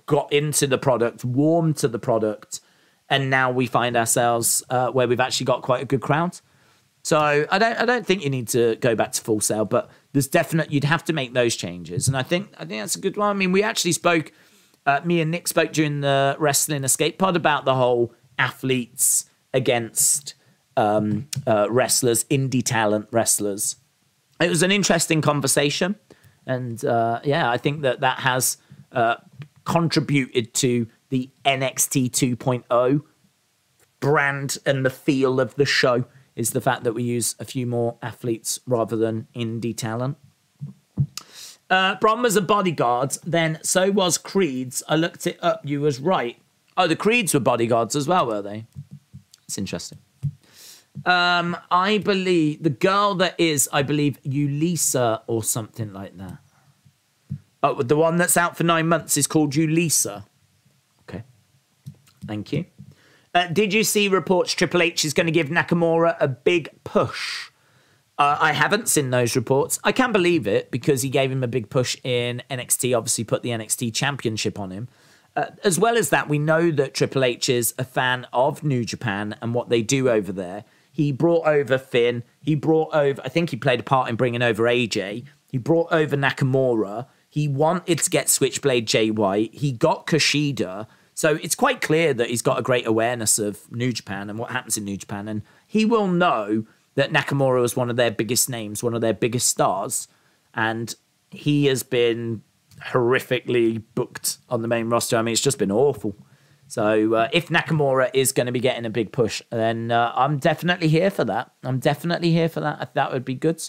got 0.07 0.33
into 0.33 0.67
the 0.67 0.79
product, 0.79 1.25
warmed 1.25 1.77
to 1.79 1.89
the 1.89 1.99
product, 1.99 2.61
and 3.09 3.31
now 3.31 3.51
we 3.51 3.67
find 3.67 3.97
ourselves 3.97 4.63
uh, 4.69 4.91
where 4.91 5.09
we've 5.09 5.21
actually 5.21 5.47
got 5.47 5.63
quite 5.63 5.83
a 5.83 5.87
good 5.87 6.01
crowd. 6.01 6.39
So 7.03 7.47
I 7.51 7.59
don't, 7.59 7.81
I 7.81 7.85
don't 7.85 8.05
think 8.05 8.25
you 8.25 8.31
need 8.31 8.49
to 8.49 8.77
go 8.77 8.97
back 8.97 9.13
to 9.13 9.23
Full 9.23 9.41
Sail, 9.41 9.65
but 9.65 9.91
there's 10.17 10.29
definite 10.29 10.73
you'd 10.73 10.85
have 10.85 11.05
to 11.05 11.13
make 11.13 11.35
those 11.35 11.55
changes, 11.55 12.09
and 12.09 12.17
I 12.17 12.23
think 12.23 12.49
I 12.57 12.65
think 12.65 12.83
that's 12.83 12.97
a 12.97 13.01
good 13.01 13.17
one. 13.17 13.29
I 13.29 13.35
mean, 13.35 13.53
we 13.53 13.63
actually 13.63 13.93
spoke, 13.93 14.33
uh, 14.87 15.01
me 15.05 15.21
and 15.21 15.31
Nick 15.31 15.47
spoke 15.47 15.73
during 15.73 16.01
the 16.01 16.37
Wrestling 16.39 16.85
Escape 16.85 17.19
Pod 17.19 17.37
about 17.37 17.65
the 17.65 17.75
whole 17.75 18.15
athletes 18.39 19.27
against 19.53 20.35
um, 20.77 21.29
uh, 21.47 21.67
wrestlers, 21.71 22.25
indie 22.25 22.63
talent 22.63 23.09
wrestlers 23.11 23.77
it 24.41 24.49
was 24.49 24.63
an 24.63 24.71
interesting 24.71 25.23
conversation, 25.23 25.97
and 26.47 26.85
uh, 26.85 27.21
yeah, 27.25 27.51
I 27.51 27.57
think 27.57 27.83
that 27.83 28.01
that 28.01 28.21
has 28.21 28.59
uh, 28.93 29.17
contributed 29.65 30.53
to 30.55 30.87
the 31.09 31.31
NXT 31.45 32.11
2.0 32.11 33.03
brand 34.01 34.59
and 34.67 34.85
the 34.85 34.91
feel 34.91 35.41
of 35.41 35.55
the 35.55 35.65
show. 35.65 36.05
Is 36.37 36.51
the 36.51 36.61
fact 36.61 36.85
that 36.85 36.93
we 36.93 37.03
use 37.03 37.35
a 37.41 37.45
few 37.45 37.67
more 37.67 37.97
athletes 38.03 38.61
rather 38.67 38.95
than 38.95 39.27
indie 39.35 39.77
talent. 39.77 40.19
Uh, 41.69 41.97
Bron 41.97 42.23
was 42.23 42.37
a 42.37 42.43
bodyguard, 42.43 43.17
then 43.25 43.59
so 43.63 43.91
was 43.91 44.19
Creeds. 44.19 44.83
I 44.89 44.97
looked 44.97 45.27
it 45.27 45.39
up. 45.43 45.63
You 45.65 45.81
was 45.81 45.99
right. 45.99 46.39
Oh, 46.77 46.87
the 46.87 46.95
Creeds 46.95 47.33
were 47.35 47.41
bodyguards 47.41 47.97
as 47.97 48.07
well, 48.07 48.27
were 48.27 48.43
they? 48.43 48.67
It's 49.45 49.59
interesting. 49.59 49.99
Um, 51.05 51.57
I 51.71 51.99
believe 51.99 52.63
the 52.63 52.71
girl 52.71 53.15
that 53.17 53.35
is, 53.39 53.69
I 53.73 53.83
believe, 53.83 54.21
Ulisa 54.23 55.23
or 55.27 55.43
something 55.43 55.93
like 55.93 56.17
that. 56.19 56.39
Oh, 57.63 57.83
the 57.83 57.97
one 57.97 58.17
that's 58.17 58.37
out 58.37 58.57
for 58.57 58.65
nine 58.65 58.89
months 58.89 59.17
is 59.17 59.27
called 59.27 59.53
Ulisa. 59.55 60.25
Okay. 61.09 61.25
Thank 62.27 62.53
you. 62.53 62.67
Uh, 63.37 63.47
did 63.49 63.71
you 63.75 63.85
see 63.85 64.09
reports 64.09 64.55
Triple 64.55 64.81
H 64.81 65.05
is 65.05 65.13
going 65.13 65.27
to 65.27 65.31
give 65.31 65.49
Nakamura 65.49 66.17
a 66.19 66.27
big 66.27 66.71
push? 66.85 67.51
Uh, 68.17 68.39
I 68.41 68.55
haven't 68.55 68.89
seen 68.89 69.11
those 69.11 69.37
reports. 69.37 69.79
I 69.85 69.93
can 69.93 70.11
believe 70.11 70.47
it 70.47 70.71
because 70.71 71.03
he 71.03 71.11
gave 71.11 71.31
him 71.31 71.45
a 71.45 71.47
big 71.47 71.69
push 71.69 71.99
in 72.03 72.43
NXT, 72.51 72.97
obviously, 72.97 73.25
put 73.25 73.43
the 73.43 73.51
NXT 73.51 73.93
championship 73.93 74.59
on 74.59 74.71
him. 74.71 74.89
Uh, 75.37 75.51
as 75.65 75.79
well 75.79 75.99
as 75.99 76.09
that, 76.09 76.31
we 76.31 76.39
know 76.39 76.71
that 76.71 76.95
Triple 76.95 77.25
H 77.25 77.51
is 77.51 77.75
a 77.79 77.85
fan 77.85 78.27
of 78.33 78.65
New 78.65 78.87
Japan 78.87 79.37
and 79.43 79.53
what 79.53 79.69
they 79.69 79.83
do 79.83 80.09
over 80.09 80.33
there. 80.33 80.65
He 80.91 81.13
brought 81.13 81.47
over 81.47 81.77
Finn. 81.77 82.23
He 82.41 82.55
brought 82.55 82.95
over, 82.95 83.21
I 83.23 83.29
think 83.29 83.51
he 83.51 83.57
played 83.57 83.81
a 83.81 83.83
part 83.83 84.09
in 84.09 84.17
bringing 84.17 84.41
over 84.41 84.63
AJ. 84.63 85.27
He 85.53 85.59
brought 85.59 85.93
over 85.93 86.17
Nakamura. 86.17 87.07
He 87.29 87.49
wanted 87.49 87.99
to 87.99 88.09
get 88.09 88.31
Switchblade 88.31 88.91
White. 89.19 89.55
He 89.55 89.73
got 89.73 90.07
Kushida. 90.07 90.87
So 91.17 91.37
it's 91.43 91.55
quite 91.55 91.81
clear 91.81 92.13
that 92.13 92.29
he's 92.29 92.43
got 92.43 92.59
a 92.59 92.63
great 92.63 92.87
awareness 92.87 93.39
of 93.39 93.73
New 93.73 93.91
Japan 93.91 94.29
and 94.29 94.39
what 94.39 94.51
happens 94.51 94.77
in 94.77 94.85
New 94.85 94.99
Japan. 94.99 95.29
And 95.29 95.41
he 95.67 95.87
will 95.87 96.09
know 96.09 96.67
that 96.95 97.11
Nakamura 97.11 97.63
was 97.63 97.75
one 97.75 97.89
of 97.89 97.97
their 97.97 98.11
biggest 98.11 98.51
names, 98.51 98.83
one 98.83 98.93
of 98.93 99.01
their 99.01 99.15
biggest 99.15 99.49
stars. 99.49 100.09
And 100.53 100.95
he 101.31 101.65
has 101.67 101.83
been 101.83 102.43
horrifically 102.89 103.83
booked 103.95 104.37
on 104.51 104.61
the 104.61 104.69
main 104.69 104.91
roster. 104.91 105.17
I 105.17 105.23
mean, 105.23 105.33
it's 105.33 105.41
just 105.41 105.59
been 105.59 105.73
awful. 105.73 106.15
So 106.69 107.15
uh, 107.15 107.29
if 107.33 107.49
Nakamura 107.49 108.11
is 108.13 108.33
going 108.33 108.47
to 108.47 108.53
be 108.53 108.61
getting 108.61 108.85
a 108.85 108.91
big 108.91 109.11
push, 109.11 109.41
then 109.51 109.91
uh, 109.91 110.13
I'm 110.15 110.37
definitely 110.37 110.89
here 110.89 111.11
for 111.11 111.25
that. 111.25 111.51
I'm 111.65 111.79
definitely 111.79 112.33
here 112.33 112.51
for 112.51 112.61
that. 112.61 112.93
That 112.93 113.11
would 113.11 113.25
be 113.25 113.35
good. 113.35 113.63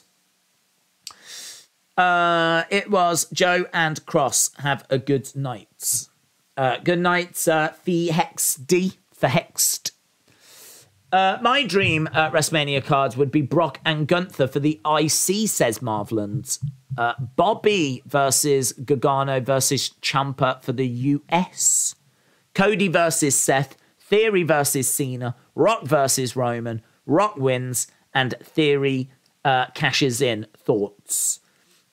Uh, 1.96 2.66
it 2.70 2.92
was 2.92 3.30
Joe 3.32 3.68
and 3.72 4.06
Kross. 4.06 4.52
Have 4.60 4.86
a 4.90 4.98
good 4.98 5.34
night. 5.34 6.07
Uh, 6.58 6.78
good 6.84 7.00
night, 7.00 7.48
uh, 7.48 7.70
Fee 7.70 8.08
Hex 8.08 8.56
D 8.56 8.94
for 9.14 9.28
Hexed. 9.28 9.92
Uh, 11.12 11.38
my 11.42 11.64
dream 11.64 12.10
uh, 12.12 12.32
WrestleMania 12.32 12.84
cards 12.84 13.16
would 13.16 13.32
be 13.32 13.42
Brock 13.42 13.80
and 13.86 14.08
Gunther 14.08 14.48
for 14.48 14.60
the 14.60 14.82
IC, 14.86 15.48
says 15.48 15.82
Marveland. 15.82 16.58
Uh, 16.98 17.14
Bobby 17.36 18.02
versus 18.06 18.74
Gargano 18.74 19.40
versus 19.40 19.92
Ciampa 20.02 20.62
for 20.64 20.74
the 20.74 20.88
US. 20.88 21.96
Cody 22.56 22.88
versus 22.88 23.38
Seth. 23.38 23.78
Theory 24.00 24.44
versus 24.44 24.90
Cena. 24.90 25.36
Rock 25.54 25.84
versus 25.84 26.36
Roman. 26.36 26.82
Rock 27.06 27.38
wins. 27.38 27.88
And 28.14 28.34
Theory 28.42 29.12
uh, 29.46 29.68
cashes 29.76 30.22
in. 30.22 30.48
Thoughts? 30.58 31.40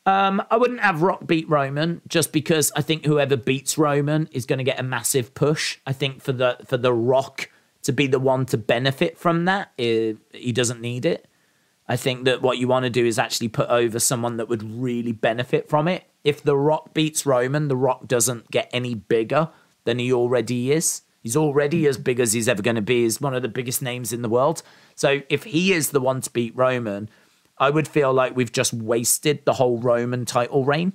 Um, 0.07 0.43
I 0.51 0.57
wouldn't 0.57 0.81
have 0.81 1.03
Rock 1.03 1.27
beat 1.27 1.49
Roman 1.49 2.03
just 2.09 2.33
because 2.33 2.71
I 2.77 2.83
think 2.83 3.07
whoever 3.07 3.37
beats 3.37 3.79
Roman 3.79 4.29
is 4.33 4.45
going 4.45 4.59
to 4.59 4.65
get 4.65 4.79
a 4.79 4.83
massive 4.83 5.35
push. 5.35 5.79
I 5.87 5.93
think 5.93 6.23
for 6.23 6.33
the 6.33 6.59
for 6.67 6.77
the 6.77 6.93
Rock 6.93 7.49
to 7.85 7.93
be 7.93 8.07
the 8.07 8.19
one 8.19 8.45
to 8.47 8.59
benefit 8.59 9.17
from 9.19 9.47
that, 9.47 9.73
it, 9.79 10.19
he 10.33 10.53
doesn't 10.53 10.81
need 10.81 11.07
it. 11.07 11.27
I 11.87 11.97
think 11.97 12.25
that 12.25 12.43
what 12.43 12.59
you 12.59 12.67
want 12.67 12.85
to 12.85 12.91
do 12.91 13.05
is 13.05 13.19
actually 13.19 13.49
put 13.49 13.69
over 13.69 13.99
someone 13.99 14.39
that 14.39 14.49
would 14.49 14.63
really 14.63 15.13
benefit 15.13 15.69
from 15.69 15.87
it. 15.87 16.05
If 16.23 16.43
The 16.43 16.57
Rock 16.57 16.95
beats 16.95 17.27
Roman, 17.27 17.69
The 17.69 17.77
Rock 17.77 18.07
doesn't 18.07 18.51
get 18.51 18.71
any 18.73 18.95
bigger 18.95 19.51
than 19.85 19.99
he 19.99 20.11
already 20.13 20.73
is. 20.73 21.03
He's 21.23 21.37
already 21.37 21.87
as 21.87 21.99
big 21.99 22.21
as 22.21 22.33
he's 22.33 22.49
ever 22.49 22.63
going 22.63 22.77
to 22.77 22.83
be. 22.83 23.03
He's 23.03 23.21
one 23.21 23.35
of 23.35 23.43
the 23.43 23.49
biggest 23.49 23.83
names 23.83 24.13
in 24.13 24.23
the 24.23 24.29
world. 24.29 24.63
So 24.95 25.21
if 25.29 25.45
he 25.45 25.73
is 25.73 25.91
the 25.91 26.01
one 26.01 26.23
to 26.23 26.31
beat 26.31 26.57
Roman, 26.57 27.11
I 27.59 27.71
would 27.71 27.89
feel 27.89 28.13
like 28.13 28.37
we've 28.37 28.53
just 28.53 28.73
wasted 28.73 29.45
the 29.45 29.55
whole 29.55 29.79
Roman 29.79 30.25
title 30.25 30.65
reign 30.65 30.95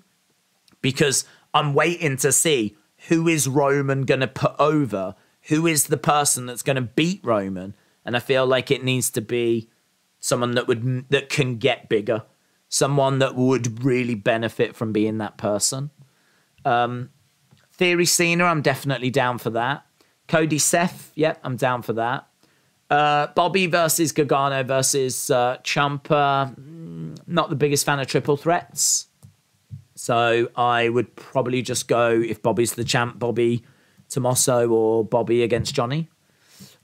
because 0.81 1.25
I'm 1.53 1.73
waiting 1.73 2.17
to 2.17 2.31
see 2.31 2.77
who 3.07 3.27
is 3.27 3.47
Roman 3.47 4.03
going 4.03 4.19
to 4.19 4.27
put 4.27 4.55
over 4.59 5.15
who 5.43 5.65
is 5.65 5.85
the 5.85 5.97
person 5.97 6.45
that's 6.45 6.61
going 6.61 6.75
to 6.75 6.81
beat 6.81 7.21
Roman? 7.23 7.75
And 8.05 8.15
I 8.15 8.19
feel 8.19 8.45
like 8.45 8.71
it 8.71 8.83
needs 8.83 9.09
to 9.11 9.21
be 9.21 9.69
someone 10.19 10.51
that 10.51 10.67
would 10.67 11.09
that 11.09 11.29
can 11.29 11.57
get 11.57 11.89
bigger, 11.89 12.23
someone 12.67 13.19
that 13.19 13.35
would 13.35 13.83
really 13.83 14.15
benefit 14.15 14.75
from 14.75 14.93
being 14.93 15.17
that 15.17 15.37
person. 15.37 15.91
Um, 16.65 17.09
Theory 17.73 18.05
Cena, 18.05 18.45
I'm 18.45 18.61
definitely 18.61 19.09
down 19.09 19.37
for 19.37 19.49
that. 19.51 19.85
Cody 20.27 20.59
Seth, 20.59 21.11
yep, 21.15 21.39
I'm 21.43 21.55
down 21.55 21.81
for 21.81 21.93
that. 21.93 22.27
Uh, 22.89 23.27
Bobby 23.35 23.67
versus 23.67 24.11
Gargano 24.11 24.63
versus 24.63 25.29
uh, 25.29 25.57
Ciampa. 25.63 26.55
Mm, 26.55 27.17
not 27.27 27.49
the 27.49 27.55
biggest 27.55 27.85
fan 27.85 27.99
of 27.99 28.07
triple 28.07 28.37
threats. 28.37 29.07
So 29.95 30.49
I 30.55 30.89
would 30.89 31.15
probably 31.15 31.61
just 31.61 31.87
go 31.87 32.11
if 32.11 32.41
Bobby's 32.41 32.73
the 32.73 32.83
champ, 32.83 33.19
Bobby 33.19 33.63
Tommaso 34.07 34.69
or 34.69 35.05
Bobby 35.05 35.43
against 35.43 35.75
Johnny. 35.75 36.09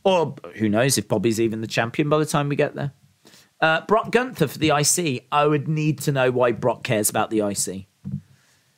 Or 0.03 0.35
who 0.55 0.69
knows 0.69 0.97
if 0.97 1.07
Bobby's 1.07 1.39
even 1.39 1.61
the 1.61 1.67
champion 1.67 2.09
by 2.09 2.19
the 2.19 2.25
time 2.25 2.49
we 2.49 2.55
get 2.55 2.75
there. 2.75 2.91
Uh, 3.59 3.81
Brock 3.81 4.11
Gunther 4.11 4.47
for 4.47 4.59
the 4.59 4.69
IC. 4.69 5.25
I 5.31 5.47
would 5.47 5.67
need 5.67 5.99
to 6.01 6.11
know 6.11 6.29
why 6.29 6.51
Brock 6.51 6.83
cares 6.83 7.09
about 7.09 7.31
the 7.31 7.39
IC. 7.39 7.87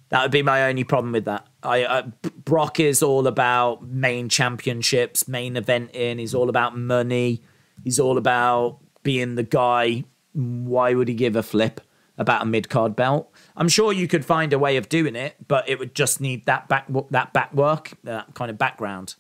That 0.10 0.22
would 0.22 0.32
be 0.32 0.44
my 0.44 0.70
only 0.70 0.86
problem 0.86 1.12
with 1.12 1.26
that. 1.26 1.46
I, 1.68 1.84
uh, 1.84 2.02
Brock 2.46 2.80
is 2.80 3.04
all 3.04 3.28
about 3.28 3.84
main 3.84 4.30
championships, 4.30 5.28
main 5.28 5.56
eventing. 5.56 6.20
He's 6.20 6.34
all 6.34 6.50
about 6.50 6.78
money. 6.78 7.44
He's 7.84 8.00
all 8.00 8.18
about 8.18 8.80
being 9.04 9.36
the 9.36 9.44
guy. 9.44 10.06
Why 10.34 10.94
would 10.94 11.08
he 11.08 11.14
give 11.14 11.36
a 11.36 11.44
flip 11.44 11.82
about 12.18 12.44
a 12.44 12.46
mid 12.46 12.70
card 12.70 12.96
belt? 12.96 13.32
I'm 13.56 13.68
sure 13.68 13.92
you 13.92 14.08
could 14.08 14.24
find 14.24 14.54
a 14.54 14.60
way 14.60 14.78
of 14.78 14.88
doing 14.88 15.16
it, 15.16 15.36
but 15.48 15.68
it 15.68 15.78
would 15.78 15.94
just 15.94 16.22
need 16.22 16.46
that 16.46 16.70
back 16.70 16.88
that 17.12 17.34
back 17.34 17.54
work, 17.54 17.94
that 18.04 18.34
kind 18.34 18.50
of 18.50 18.58
background. 18.58 19.16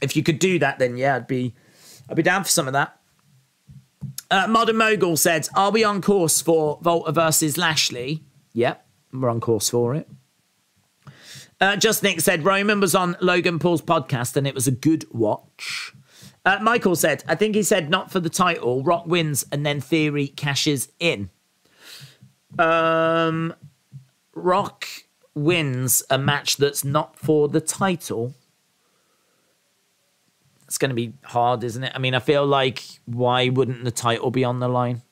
If 0.00 0.16
you 0.16 0.22
could 0.22 0.38
do 0.38 0.58
that, 0.60 0.78
then 0.78 0.96
yeah, 0.96 1.16
I'd 1.16 1.26
be 1.26 1.54
I'd 2.08 2.16
be 2.16 2.22
down 2.22 2.44
for 2.44 2.50
some 2.50 2.66
of 2.66 2.72
that. 2.72 2.98
Uh, 4.30 4.46
Modern 4.48 4.76
Mogul 4.76 5.16
said, 5.16 5.48
"Are 5.54 5.70
we 5.70 5.84
on 5.84 6.00
course 6.00 6.40
for 6.40 6.78
Volta 6.82 7.12
versus 7.12 7.58
Lashley?" 7.58 8.24
Yep, 8.54 8.86
we're 9.12 9.28
on 9.28 9.40
course 9.40 9.68
for 9.68 9.94
it. 9.94 10.08
Uh, 11.60 11.76
Just 11.76 12.02
Nick 12.02 12.20
said 12.20 12.44
Roman 12.44 12.80
was 12.80 12.94
on 12.94 13.16
Logan 13.20 13.58
Paul's 13.58 13.82
podcast 13.82 14.36
and 14.36 14.46
it 14.46 14.54
was 14.54 14.66
a 14.66 14.72
good 14.72 15.06
watch. 15.12 15.92
Uh, 16.44 16.58
Michael 16.60 16.96
said, 16.96 17.24
I 17.26 17.34
think 17.34 17.54
he 17.54 17.62
said 17.62 17.88
not 17.88 18.10
for 18.10 18.20
the 18.20 18.28
title. 18.28 18.82
Rock 18.82 19.06
wins 19.06 19.46
and 19.50 19.64
then 19.64 19.80
Theory 19.80 20.28
cashes 20.28 20.88
in. 21.00 21.30
Um, 22.58 23.54
Rock 24.34 24.86
wins 25.34 26.02
a 26.10 26.18
match 26.18 26.56
that's 26.58 26.84
not 26.84 27.18
for 27.18 27.48
the 27.48 27.60
title. 27.60 28.34
It's 30.66 30.78
going 30.78 30.90
to 30.90 30.94
be 30.94 31.14
hard, 31.22 31.64
isn't 31.64 31.82
it? 31.82 31.92
I 31.94 31.98
mean, 31.98 32.14
I 32.14 32.18
feel 32.18 32.46
like 32.46 32.82
why 33.06 33.48
wouldn't 33.48 33.84
the 33.84 33.90
title 33.90 34.30
be 34.30 34.44
on 34.44 34.60
the 34.60 34.68
line? 34.68 35.02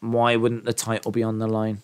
Why 0.00 0.36
wouldn't 0.36 0.64
the 0.64 0.72
title 0.72 1.10
be 1.12 1.22
on 1.22 1.38
the 1.38 1.46
line? 1.46 1.82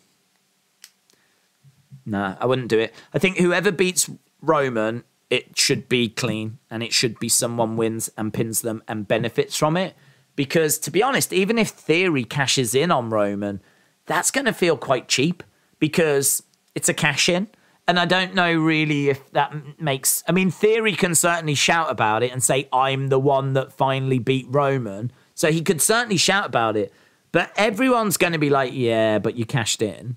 Nah, 2.05 2.37
I 2.41 2.47
wouldn't 2.47 2.69
do 2.69 2.79
it. 2.79 2.95
I 3.15 3.19
think 3.19 3.39
whoever 3.39 3.71
beats 3.71 4.11
Roman, 4.41 5.05
it 5.31 5.57
should 5.57 5.89
be 5.89 6.09
clean 6.09 6.59
and 6.71 6.83
it 6.83 6.93
should 6.93 7.19
be 7.19 7.29
someone 7.29 7.77
wins 7.77 8.11
and 8.17 8.35
pins 8.35 8.63
them 8.63 8.83
and 8.89 9.09
benefits 9.09 9.57
from 9.57 9.77
it. 9.77 9.95
Because 10.35 10.79
to 10.79 10.91
be 10.91 11.03
honest, 11.03 11.33
even 11.33 11.59
if 11.59 11.69
Theory 11.69 12.25
cashes 12.25 12.75
in 12.75 12.91
on 12.91 13.11
Roman, 13.11 13.61
that's 14.07 14.31
going 14.31 14.47
to 14.47 14.53
feel 14.53 14.77
quite 14.77 15.09
cheap 15.09 15.43
because 15.79 16.43
it's 16.75 16.89
a 16.89 16.95
cash 16.95 17.29
in. 17.29 17.49
And 17.87 17.99
I 17.99 18.05
don't 18.05 18.35
know 18.35 18.55
really 18.55 19.09
if 19.09 19.31
that 19.33 19.81
makes. 19.81 20.23
I 20.29 20.33
mean, 20.33 20.51
Theory 20.51 20.95
can 20.95 21.15
certainly 21.15 21.55
shout 21.55 21.91
about 21.91 22.23
it 22.23 22.33
and 22.33 22.43
say, 22.43 22.69
I'm 22.73 23.09
the 23.09 23.19
one 23.19 23.55
that 23.55 23.73
finally 23.73 24.19
beat 24.19 24.47
Roman. 24.49 25.13
So 25.35 25.51
he 25.51 25.63
could 25.63 25.83
certainly 25.83 26.17
shout 26.17 26.47
about 26.47 26.77
it. 26.77 26.93
But 27.33 27.51
everyone's 27.57 28.17
going 28.17 28.35
to 28.35 28.39
be 28.39 28.51
like, 28.51 28.73
yeah, 28.75 29.19
but 29.19 29.37
you 29.37 29.45
cashed 29.47 29.83
in. 29.83 30.17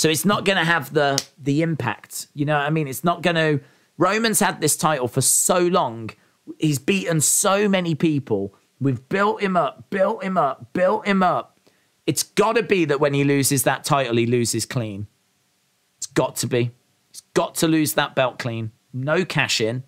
So 0.00 0.08
it's 0.08 0.24
not 0.24 0.46
going 0.46 0.56
to 0.56 0.64
have 0.64 0.94
the 0.94 1.22
the 1.36 1.60
impact. 1.60 2.28
You 2.32 2.46
know 2.46 2.56
what 2.56 2.64
I 2.64 2.70
mean? 2.70 2.88
It's 2.88 3.04
not 3.04 3.20
going 3.20 3.36
to. 3.36 3.60
Roman's 3.98 4.40
had 4.40 4.62
this 4.62 4.74
title 4.74 5.08
for 5.08 5.20
so 5.20 5.58
long. 5.58 6.08
He's 6.58 6.78
beaten 6.78 7.20
so 7.20 7.68
many 7.68 7.94
people. 7.94 8.54
We've 8.80 9.06
built 9.10 9.42
him 9.42 9.58
up, 9.58 9.90
built 9.90 10.24
him 10.24 10.38
up, 10.38 10.72
built 10.72 11.06
him 11.06 11.22
up. 11.22 11.60
It's 12.06 12.22
got 12.22 12.56
to 12.56 12.62
be 12.62 12.86
that 12.86 12.98
when 12.98 13.12
he 13.12 13.24
loses 13.24 13.64
that 13.64 13.84
title, 13.84 14.16
he 14.16 14.24
loses 14.24 14.64
clean. 14.64 15.06
It's 15.98 16.06
got 16.06 16.34
to 16.36 16.46
be. 16.46 16.70
He's 17.10 17.20
got 17.34 17.56
to 17.56 17.68
lose 17.68 17.92
that 17.92 18.14
belt 18.14 18.38
clean. 18.38 18.72
No 18.94 19.26
cash 19.26 19.60
in. 19.60 19.84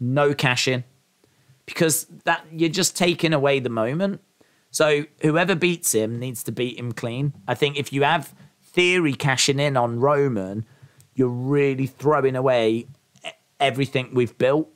No 0.00 0.34
cash 0.34 0.66
in. 0.66 0.82
Because 1.64 2.06
that 2.24 2.44
you're 2.50 2.70
just 2.70 2.96
taking 2.96 3.32
away 3.32 3.60
the 3.60 3.68
moment. 3.68 4.20
So 4.72 5.04
whoever 5.22 5.54
beats 5.54 5.94
him 5.94 6.18
needs 6.18 6.42
to 6.42 6.50
beat 6.50 6.76
him 6.76 6.90
clean. 6.90 7.34
I 7.46 7.54
think 7.54 7.76
if 7.76 7.92
you 7.92 8.02
have 8.02 8.34
theory 8.74 9.14
cashing 9.14 9.58
in 9.58 9.76
on 9.76 10.00
Roman, 10.00 10.66
you're 11.14 11.28
really 11.28 11.86
throwing 11.86 12.36
away 12.36 12.88
everything 13.60 14.10
we've 14.12 14.36
built 14.36 14.68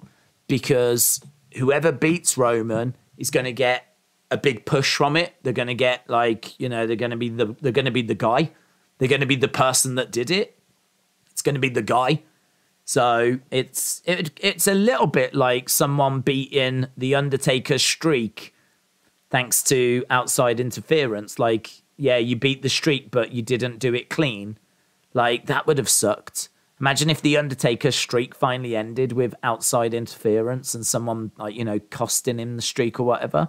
because 0.46 1.20
whoever 1.56 1.92
beats 1.92 2.38
Roman 2.38 2.96
is 3.16 3.30
going 3.30 3.44
to 3.44 3.52
get 3.52 3.84
a 4.30 4.36
big 4.36 4.64
push 4.64 4.96
from 4.96 5.16
it. 5.16 5.34
They're 5.42 5.52
going 5.52 5.68
to 5.68 5.74
get 5.74 6.08
like, 6.08 6.58
you 6.60 6.68
know, 6.68 6.86
they're 6.86 6.96
going 6.96 7.10
to 7.10 7.16
be 7.16 7.28
the 7.28 7.56
they're 7.60 7.72
going 7.72 7.84
to 7.84 7.90
be 7.90 8.02
the 8.02 8.14
guy. 8.14 8.52
They're 8.98 9.08
going 9.08 9.20
to 9.20 9.26
be 9.26 9.36
the 9.36 9.48
person 9.48 9.96
that 9.96 10.10
did 10.10 10.30
it. 10.30 10.58
It's 11.30 11.42
going 11.42 11.54
to 11.54 11.60
be 11.60 11.68
the 11.68 11.82
guy. 11.82 12.22
So 12.84 13.38
it's 13.50 14.02
it, 14.06 14.30
it's 14.40 14.66
a 14.66 14.74
little 14.74 15.06
bit 15.06 15.34
like 15.34 15.68
someone 15.68 16.20
beating 16.20 16.86
the 16.96 17.14
Undertaker's 17.14 17.82
streak 17.82 18.54
thanks 19.30 19.62
to 19.64 20.04
outside 20.08 20.60
interference. 20.60 21.38
Like, 21.38 21.82
yeah, 21.98 22.16
you 22.16 22.36
beat 22.36 22.62
the 22.62 22.68
streak, 22.70 23.10
but 23.10 23.32
you 23.32 23.42
didn't 23.42 23.78
do 23.78 23.92
it 23.94 24.08
clean. 24.08 24.58
Like 25.12 25.46
that 25.46 25.66
would 25.66 25.78
have 25.78 25.88
sucked. 25.88 26.48
Imagine 26.80 27.10
if 27.10 27.20
the 27.20 27.36
Undertaker 27.36 27.90
streak 27.90 28.36
finally 28.36 28.76
ended 28.76 29.12
with 29.12 29.34
outside 29.42 29.92
interference 29.92 30.74
and 30.74 30.86
someone 30.86 31.32
like 31.36 31.54
you 31.54 31.64
know 31.64 31.80
costing 31.90 32.38
him 32.38 32.56
the 32.56 32.62
streak 32.62 32.98
or 32.98 33.02
whatever. 33.02 33.48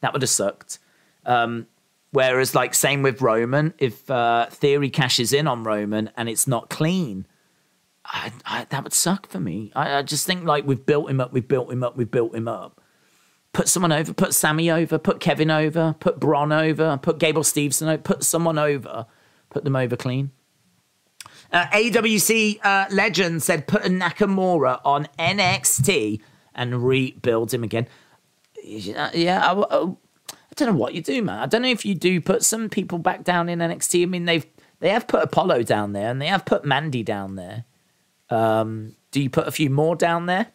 That 0.00 0.12
would 0.12 0.22
have 0.22 0.30
sucked. 0.30 0.78
Um, 1.24 1.66
whereas, 2.10 2.54
like, 2.54 2.74
same 2.74 3.02
with 3.02 3.22
Roman, 3.22 3.72
if 3.78 4.10
uh, 4.10 4.46
Theory 4.50 4.90
cashes 4.90 5.32
in 5.32 5.46
on 5.46 5.64
Roman 5.64 6.10
and 6.16 6.28
it's 6.28 6.46
not 6.46 6.68
clean, 6.68 7.26
I, 8.04 8.32
I, 8.44 8.66
that 8.70 8.82
would 8.82 8.92
suck 8.92 9.28
for 9.28 9.38
me. 9.40 9.72
I, 9.74 9.98
I 9.98 10.02
just 10.02 10.26
think 10.26 10.44
like 10.44 10.66
we've 10.66 10.84
built 10.84 11.08
him 11.08 11.20
up, 11.20 11.32
we've 11.32 11.46
built 11.46 11.70
him 11.70 11.82
up, 11.82 11.96
we've 11.96 12.10
built 12.10 12.34
him 12.34 12.48
up. 12.48 12.80
Put 13.52 13.68
someone 13.68 13.92
over, 13.92 14.14
put 14.14 14.32
Sammy 14.32 14.70
over, 14.70 14.98
put 14.98 15.20
Kevin 15.20 15.50
over, 15.50 15.94
put 16.00 16.18
Bron 16.18 16.52
over, 16.52 16.96
put 16.96 17.18
Gable 17.18 17.42
Steveson 17.42 17.86
over, 17.86 17.98
put 17.98 18.24
someone 18.24 18.58
over, 18.58 19.06
put 19.50 19.64
them 19.64 19.76
over 19.76 19.94
clean. 19.96 20.30
Uh, 21.52 21.66
AWC 21.66 22.64
uh, 22.64 22.86
legend 22.90 23.42
said 23.42 23.66
put 23.66 23.84
a 23.84 23.88
Nakamura 23.88 24.80
on 24.84 25.06
NXT 25.18 26.20
and 26.54 26.82
rebuild 26.82 27.52
him 27.52 27.62
again. 27.62 27.86
Yeah, 28.64 29.10
I, 29.12 29.52
I, 29.52 29.82
I, 29.82 30.54
don't 30.54 30.68
know 30.68 30.78
what 30.78 30.94
you 30.94 31.02
do, 31.02 31.20
man. 31.22 31.38
I 31.40 31.46
don't 31.46 31.62
know 31.62 31.68
if 31.68 31.84
you 31.84 31.94
do 31.94 32.20
put 32.22 32.42
some 32.42 32.70
people 32.70 32.98
back 32.98 33.22
down 33.24 33.50
in 33.50 33.58
NXT. 33.58 34.02
I 34.02 34.06
mean, 34.06 34.24
they've 34.24 34.46
they 34.80 34.90
have 34.90 35.06
put 35.06 35.22
Apollo 35.22 35.64
down 35.64 35.92
there 35.92 36.10
and 36.10 36.20
they 36.20 36.26
have 36.26 36.44
put 36.44 36.64
Mandy 36.64 37.02
down 37.02 37.36
there. 37.36 37.64
Um, 38.30 38.96
do 39.10 39.22
you 39.22 39.30
put 39.30 39.46
a 39.46 39.52
few 39.52 39.68
more 39.68 39.94
down 39.94 40.26
there, 40.26 40.48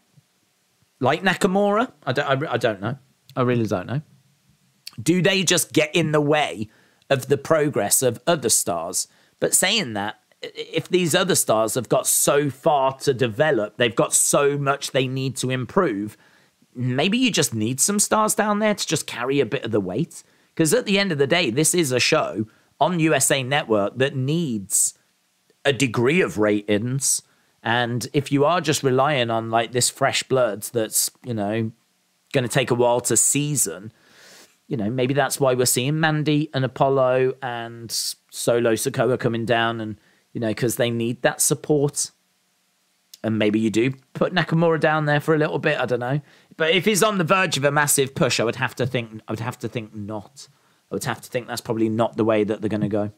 like 1.00 1.24
Nakamura? 1.24 1.92
I 2.06 2.14
don't. 2.14 2.44
I, 2.44 2.54
I 2.54 2.58
don't 2.58 2.82
know. 2.82 2.98
I 3.36 3.42
really 3.42 3.68
don't 3.68 3.88
know. 3.88 4.02
Do 5.02 5.22
they 5.22 5.44
just 5.44 5.74
get 5.74 5.94
in 5.96 6.12
the 6.12 6.22
way 6.22 6.70
of 7.10 7.28
the 7.28 7.38
progress 7.38 8.02
of 8.02 8.20
other 8.26 8.50
stars? 8.50 9.08
But 9.40 9.54
saying 9.54 9.94
that, 9.94 10.20
if 10.42 10.88
these 10.90 11.14
other 11.14 11.36
stars 11.36 11.76
have 11.76 11.90
got 11.90 12.08
so 12.08 12.50
far 12.50 12.98
to 13.00 13.14
develop, 13.14 13.78
they've 13.78 13.96
got 13.96 14.14
so 14.14 14.58
much 14.58 14.92
they 14.92 15.08
need 15.08 15.36
to 15.38 15.52
improve, 15.52 16.18
maybe 16.74 17.18
you 17.18 17.32
just 17.32 17.54
need 17.54 17.80
some 17.80 18.00
stars 18.00 18.36
down 18.36 18.60
there 18.60 18.74
to 18.74 18.88
just 18.88 19.08
carry 19.08 19.40
a 19.40 19.46
bit 19.46 19.64
of 19.64 19.72
the 19.72 19.80
weight. 19.80 20.24
Because 20.54 20.74
at 20.74 20.86
the 20.86 20.98
end 20.98 21.12
of 21.12 21.18
the 21.20 21.28
day, 21.28 21.52
this 21.52 21.76
is 21.76 21.92
a 21.92 22.00
show 22.00 22.48
on 22.80 23.00
USA 23.00 23.44
Network 23.44 23.98
that 23.98 24.16
needs 24.16 24.96
a 25.66 25.74
degree 25.74 26.22
of 26.22 26.38
ratings 26.38 27.22
and 27.64 28.08
if 28.14 28.32
you 28.32 28.46
are 28.46 28.62
just 28.62 28.84
relying 28.84 29.30
on 29.30 29.50
like 29.50 29.72
this 29.72 29.90
fresh 29.90 30.24
blood 30.24 30.64
that's, 30.74 31.12
you 31.24 31.34
know, 31.34 31.72
going 32.34 32.44
to 32.44 32.50
take 32.50 32.72
a 32.72 32.76
while 32.76 33.02
to 33.02 33.18
season, 33.18 33.92
you 34.68 34.78
know, 34.78 34.90
maybe 34.90 35.14
that's 35.14 35.40
why 35.40 35.54
we're 35.54 35.66
seeing 35.66 36.00
Mandy 36.00 36.50
and 36.54 36.64
Apollo 36.66 37.34
and 37.42 37.92
Solo 37.92 38.74
Sikoa 38.74 39.20
coming 39.20 39.46
down 39.46 39.82
and, 39.82 40.00
you 40.34 40.42
know, 40.42 40.50
because 40.50 40.76
they 40.76 40.92
need 40.92 41.22
that 41.22 41.42
support. 41.42 42.12
And 43.24 43.40
maybe 43.40 43.60
you 43.60 43.70
do 43.70 43.92
put 44.14 44.34
Nakamura 44.34 44.80
down 44.80 45.06
there 45.06 45.20
for 45.20 45.34
a 45.34 45.38
little 45.38 45.60
bit. 45.60 45.80
I 45.80 45.86
don't 45.86 46.00
know. 46.00 46.22
But 46.56 46.72
if 46.72 46.86
he's 46.86 47.02
on 47.02 47.18
the 47.18 47.24
verge 47.24 47.58
of 47.58 47.64
a 47.64 47.72
massive 47.72 48.14
push, 48.14 48.40
I 48.40 48.44
would 48.44 48.58
have 48.58 48.76
to 48.76 48.86
think. 48.86 49.22
I 49.28 49.32
would 49.32 49.40
have 49.40 49.58
to 49.60 49.68
think 49.68 49.96
not. 49.96 50.48
I 50.92 50.96
would 50.96 51.04
have 51.06 51.22
to 51.22 51.30
think 51.30 51.48
that's 51.48 51.62
probably 51.62 51.90
not 51.90 52.16
the 52.16 52.24
way 52.24 52.44
that 52.44 52.62
they're 52.62 52.70
going 52.70 52.82
to 52.82 52.88
go. 52.88 53.12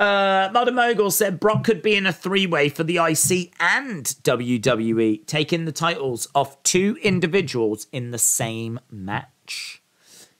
Uh, 0.00 0.48
Mogul 0.72 1.10
said 1.10 1.40
Brock 1.40 1.64
could 1.64 1.82
be 1.82 1.96
in 1.96 2.06
a 2.06 2.12
three 2.12 2.46
way 2.46 2.68
for 2.68 2.84
the 2.84 2.98
IC 2.98 3.52
and 3.58 4.04
WWE, 4.04 5.26
taking 5.26 5.64
the 5.64 5.72
titles 5.72 6.28
off 6.34 6.62
two 6.62 6.96
individuals 7.02 7.88
in 7.92 8.12
the 8.12 8.18
same 8.18 8.78
match. 8.90 9.82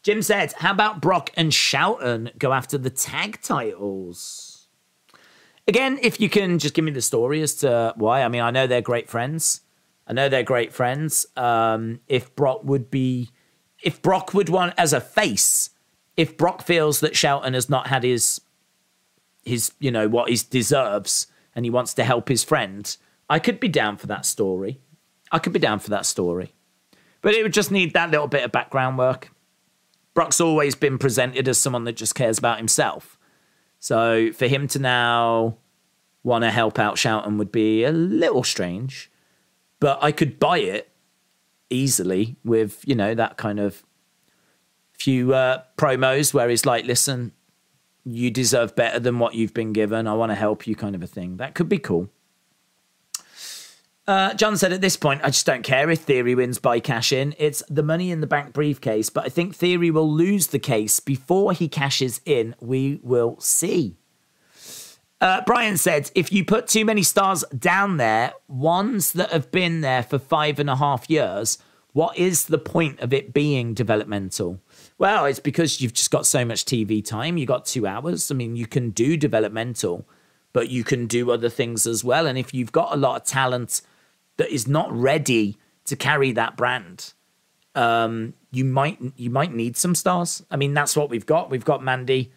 Jim 0.03 0.23
said, 0.23 0.53
How 0.59 0.73
about 0.73 1.03
Brock 1.03 1.31
and 1.37 1.53
Shelton 1.53 2.31
go 2.39 2.53
after 2.53 2.79
the 2.79 2.91
tag 2.91 3.41
titles? 3.43 4.69
Again, 5.67 5.99
if 6.03 6.21
you 6.21 6.31
can 6.31 6.59
just 6.59 6.75
give 6.75 6.85
me 6.85 6.93
the 6.93 7.03
story 7.03 7.43
as 7.43 7.55
to 7.57 7.93
why. 7.97 8.23
I 8.23 8.29
mean, 8.29 8.41
I 8.41 8.51
know 8.51 8.67
they're 8.67 8.81
great 8.81 9.11
friends. 9.11 9.61
I 10.07 10.15
know 10.15 10.29
they're 10.29 10.43
great 10.43 10.73
friends. 10.73 11.27
Um, 11.37 12.01
if 12.07 12.35
Brock 12.35 12.65
would 12.65 12.91
be, 12.91 13.31
if 13.83 14.01
Brock 14.01 14.33
would 14.33 14.49
want 14.49 14.73
as 14.79 14.95
a 14.95 15.01
face, 15.01 15.71
if 16.17 16.39
Brock 16.39 16.63
feels 16.63 17.01
that 17.01 17.17
Shelton 17.17 17.53
has 17.53 17.69
not 17.69 17.89
had 17.89 18.03
his 18.03 18.41
his 19.49 19.73
you 19.79 19.91
know 19.91 20.09
what 20.09 20.31
he 20.31 20.39
deserves 20.51 21.27
and 21.55 21.65
he 21.65 21.71
wants 21.71 21.95
to 21.95 22.05
help 22.05 22.29
his 22.29 22.45
friend. 22.45 22.97
I 23.29 23.39
could 23.39 23.61
be 23.61 23.69
down 23.69 23.97
for 23.97 24.07
that 24.07 24.25
story. 24.25 24.81
I 25.31 25.39
could 25.39 25.53
be 25.53 25.59
down 25.59 25.81
for 25.81 25.91
that 25.91 26.07
story. 26.07 26.55
But 27.21 27.35
it 27.35 27.43
would 27.43 27.53
just 27.53 27.71
need 27.71 27.93
that 27.95 28.11
little 28.11 28.29
bit 28.29 28.45
of 28.45 28.53
background 28.53 28.97
work. 28.97 29.33
Brock's 30.15 30.41
always 30.41 30.75
been 30.75 30.99
presented 30.99 31.49
as 31.49 31.59
someone 31.59 31.85
that 31.85 31.97
just 31.97 32.15
cares 32.15 32.39
about 32.39 32.59
himself. 32.59 33.19
So 33.81 34.33
for 34.33 34.47
him 34.47 34.69
to 34.69 34.79
now 34.79 35.59
want 36.23 36.45
to 36.45 36.51
help 36.51 36.79
out 36.79 36.99
Shelton 36.99 37.39
would 37.39 37.53
be 37.53 37.85
a 37.85 37.93
little 37.93 38.45
strange 38.45 39.11
but 39.81 39.99
i 40.03 40.13
could 40.13 40.39
buy 40.39 40.59
it 40.59 40.91
easily 41.71 42.37
with 42.45 42.83
you 42.87 42.95
know 42.95 43.15
that 43.15 43.37
kind 43.37 43.61
of 43.61 43.83
few 44.93 45.33
uh, 45.33 45.63
promos 45.77 46.35
where 46.35 46.49
he's 46.49 46.67
like 46.67 46.85
listen 46.85 47.33
you 48.05 48.31
deserve 48.31 48.75
better 48.75 48.99
than 48.99 49.19
what 49.19 49.35
you've 49.35 49.55
been 49.55 49.73
given. 49.73 50.07
I 50.07 50.15
want 50.15 50.31
to 50.31 50.37
help 50.37 50.67
you, 50.67 50.75
kind 50.75 50.95
of 50.95 51.03
a 51.03 51.07
thing. 51.07 51.37
That 51.37 51.55
could 51.55 51.69
be 51.69 51.79
cool. 51.79 52.09
Uh, 54.07 54.33
John 54.33 54.57
said 54.57 54.73
at 54.73 54.81
this 54.81 54.97
point, 54.97 55.21
I 55.23 55.27
just 55.27 55.45
don't 55.45 55.63
care 55.63 55.91
if 55.91 56.01
Theory 56.01 56.35
wins 56.35 56.59
by 56.59 56.81
cash 56.81 57.13
in. 57.13 57.35
It's 57.39 57.63
the 57.69 57.83
money 57.83 58.11
in 58.11 58.23
the 58.23 58.27
bank 58.27 58.55
briefcase, 58.55 59.11
but 59.11 59.27
I 59.27 59.29
think 59.29 59.55
Theory 59.55 59.91
will 59.91 60.11
lose 60.11 60.47
the 60.47 60.59
case 60.59 60.99
before 60.99 61.53
he 61.53 61.69
cashes 61.69 62.23
in. 62.25 62.55
We 62.59 63.01
will 63.03 63.39
see. 63.39 63.99
Uh, 65.21 65.43
Brian 65.45 65.77
said, 65.77 66.11
if 66.15 66.33
you 66.33 66.43
put 66.43 66.69
too 66.69 66.87
many 66.87 67.03
stars 67.03 67.45
down 67.59 67.99
there, 67.99 68.33
ones 68.47 69.13
that 69.13 69.31
have 69.31 69.51
been 69.51 69.83
there 69.83 70.03
for 70.03 70.19
five 70.19 70.59
and 70.59 70.71
a 70.71 70.77
half 70.77 71.11
years, 71.11 71.59
what 71.93 72.17
is 72.17 72.47
the 72.47 72.59
point 72.59 73.01
of 73.01 73.13
it 73.13 73.35
being 73.35 73.75
developmental? 73.75 74.61
Well, 74.99 75.27
it's 75.27 75.39
because 75.39 75.81
you've 75.81 75.95
just 75.95 76.11
got 76.11 76.27
so 76.27 76.45
much 76.45 76.65
TV 76.65 77.05
time. 77.05 77.39
You 77.39 77.47
got 77.47 77.65
two 77.65 77.87
hours. 77.87 78.31
I 78.31 78.35
mean, 78.35 78.57
you 78.57 78.67
can 78.67 78.91
do 78.91 79.17
developmental, 79.17 80.09
but 80.53 80.71
you 80.71 80.83
can 80.83 81.07
do 81.07 81.31
other 81.31 81.49
things 81.49 81.87
as 81.87 82.03
well. 82.03 82.27
And 82.27 82.37
if 82.37 82.53
you've 82.53 82.73
got 82.73 82.93
a 82.93 82.97
lot 82.97 83.21
of 83.21 83.27
talent 83.27 83.81
that 84.39 84.51
is 84.51 84.67
not 84.67 84.93
ready 84.93 85.57
to 85.85 85.95
carry 85.95 86.33
that 86.33 86.57
brand, 86.57 87.15
um, 87.77 88.35
you 88.51 88.65
might 88.65 88.99
you 89.17 89.31
might 89.31 89.55
need 89.55 89.77
some 89.77 89.95
stars. 89.95 90.43
I 90.51 90.57
mean, 90.57 90.75
that's 90.75 90.97
what 90.97 91.11
we've 91.11 91.27
got. 91.27 91.49
We've 91.49 91.65
got 91.65 91.83
Mandy. 91.83 92.33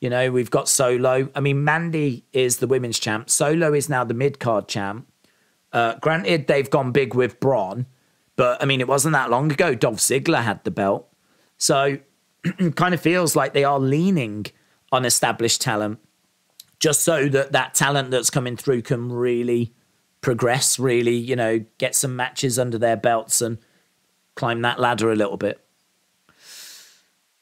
You 0.00 0.10
know, 0.10 0.30
we've 0.30 0.50
got 0.50 0.68
Solo. 0.68 1.30
I 1.34 1.40
mean, 1.40 1.64
Mandy 1.64 2.24
is 2.32 2.58
the 2.58 2.66
women's 2.68 3.00
champ. 3.00 3.28
Solo 3.28 3.72
is 3.72 3.88
now 3.88 4.04
the 4.04 4.14
mid 4.14 4.38
card 4.38 4.68
champ. 4.68 5.08
Uh, 5.72 5.96
granted, 5.96 6.46
they've 6.46 6.70
gone 6.70 6.92
big 6.92 7.14
with 7.14 7.40
Bron, 7.40 7.86
but 8.36 8.62
I 8.62 8.66
mean, 8.66 8.80
it 8.80 8.86
wasn't 8.86 9.14
that 9.14 9.30
long 9.30 9.50
ago. 9.50 9.74
Dolph 9.74 9.98
Ziggler 9.98 10.42
had 10.42 10.62
the 10.62 10.70
belt. 10.70 11.08
So 11.64 11.96
kind 12.74 12.92
of 12.92 13.00
feels 13.00 13.34
like 13.34 13.54
they 13.54 13.64
are 13.64 13.80
leaning 13.80 14.44
on 14.92 15.06
established 15.06 15.62
talent 15.62 15.98
just 16.78 17.00
so 17.00 17.26
that 17.26 17.52
that 17.52 17.72
talent 17.72 18.10
that's 18.10 18.28
coming 18.28 18.54
through 18.54 18.82
can 18.82 19.10
really 19.10 19.72
progress, 20.20 20.78
really, 20.78 21.14
you 21.14 21.34
know, 21.34 21.64
get 21.78 21.94
some 21.94 22.14
matches 22.14 22.58
under 22.58 22.76
their 22.76 22.98
belts 22.98 23.40
and 23.40 23.56
climb 24.34 24.60
that 24.60 24.78
ladder 24.78 25.10
a 25.10 25.16
little 25.16 25.38
bit. 25.38 25.58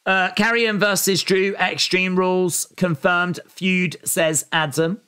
Uh, 0.06 0.30
Karrion 0.38 0.78
versus 0.78 1.24
Drew 1.24 1.56
Extreme 1.56 2.14
Rules 2.14 2.72
confirmed 2.76 3.40
feud, 3.48 3.96
says 4.04 4.46
Adam. 4.52 5.00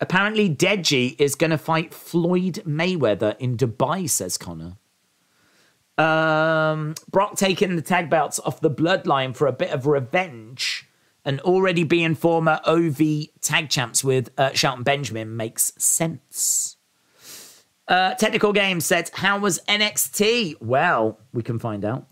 Apparently, 0.00 0.48
Deji 0.48 1.14
is 1.18 1.34
going 1.34 1.50
to 1.50 1.58
fight 1.58 1.92
Floyd 1.92 2.62
Mayweather 2.66 3.36
in 3.38 3.58
Dubai, 3.58 4.08
says 4.08 4.38
Connor. 4.38 4.78
Um, 5.98 6.94
Brock 7.10 7.36
taking 7.36 7.76
the 7.76 7.82
tag 7.82 8.10
belts 8.10 8.38
off 8.40 8.60
the 8.60 8.70
bloodline 8.70 9.34
for 9.34 9.46
a 9.46 9.52
bit 9.52 9.70
of 9.70 9.86
revenge 9.86 10.88
and 11.24 11.40
already 11.40 11.84
being 11.84 12.14
former 12.14 12.60
OV 12.66 13.00
tag 13.40 13.68
champs 13.68 14.04
with 14.04 14.30
uh, 14.38 14.52
Shelton 14.52 14.84
Benjamin 14.84 15.36
makes 15.36 15.72
sense. 15.76 16.76
Uh, 17.88 18.14
Technical 18.14 18.52
Game 18.52 18.80
said, 18.80 19.10
How 19.14 19.38
was 19.38 19.60
NXT? 19.68 20.56
Well, 20.60 21.18
we 21.32 21.42
can 21.42 21.58
find 21.58 21.84
out 21.84 22.06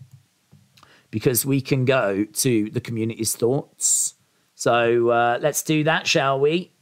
because 1.11 1.45
we 1.45 1.61
can 1.61 1.85
go 1.85 2.25
to 2.25 2.69
the 2.69 2.81
community's 2.81 3.35
thoughts. 3.35 4.15
So 4.55 5.09
uh, 5.09 5.39
let's 5.41 5.63
do 5.63 5.83
that, 5.83 6.07
shall 6.07 6.39
we? 6.39 6.73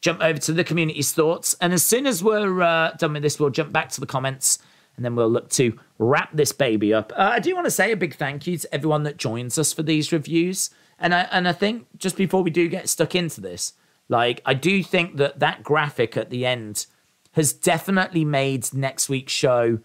Jump 0.00 0.20
over 0.22 0.38
to 0.40 0.52
the 0.52 0.64
community's 0.64 1.12
thoughts. 1.12 1.54
And 1.60 1.72
as 1.72 1.84
soon 1.84 2.06
as 2.06 2.24
we're 2.24 2.60
uh, 2.60 2.92
done 2.98 3.12
with 3.12 3.22
this, 3.22 3.38
we'll 3.38 3.50
jump 3.50 3.72
back 3.72 3.88
to 3.90 4.00
the 4.00 4.06
comments 4.06 4.58
and 4.96 5.04
then 5.04 5.14
we'll 5.16 5.30
look 5.30 5.48
to 5.50 5.78
wrap 5.98 6.30
this 6.32 6.52
baby 6.52 6.92
up. 6.92 7.12
Uh, 7.16 7.30
I 7.32 7.38
do 7.38 7.54
want 7.54 7.66
to 7.66 7.70
say 7.70 7.92
a 7.92 7.96
big 7.96 8.14
thank 8.14 8.46
you 8.46 8.58
to 8.58 8.74
everyone 8.74 9.04
that 9.04 9.16
joins 9.16 9.58
us 9.58 9.72
for 9.72 9.82
these 9.82 10.12
reviews. 10.12 10.70
And 10.98 11.14
I, 11.14 11.22
and 11.32 11.48
I 11.48 11.52
think 11.52 11.86
just 11.96 12.16
before 12.16 12.42
we 12.42 12.50
do 12.50 12.68
get 12.68 12.88
stuck 12.88 13.14
into 13.14 13.40
this, 13.40 13.72
like, 14.08 14.40
I 14.44 14.54
do 14.54 14.82
think 14.82 15.16
that 15.16 15.40
that 15.40 15.62
graphic 15.62 16.16
at 16.16 16.30
the 16.30 16.44
end 16.44 16.86
has 17.32 17.52
definitely 17.52 18.24
made 18.24 18.72
next 18.74 19.08
week's 19.08 19.32
show 19.32 19.78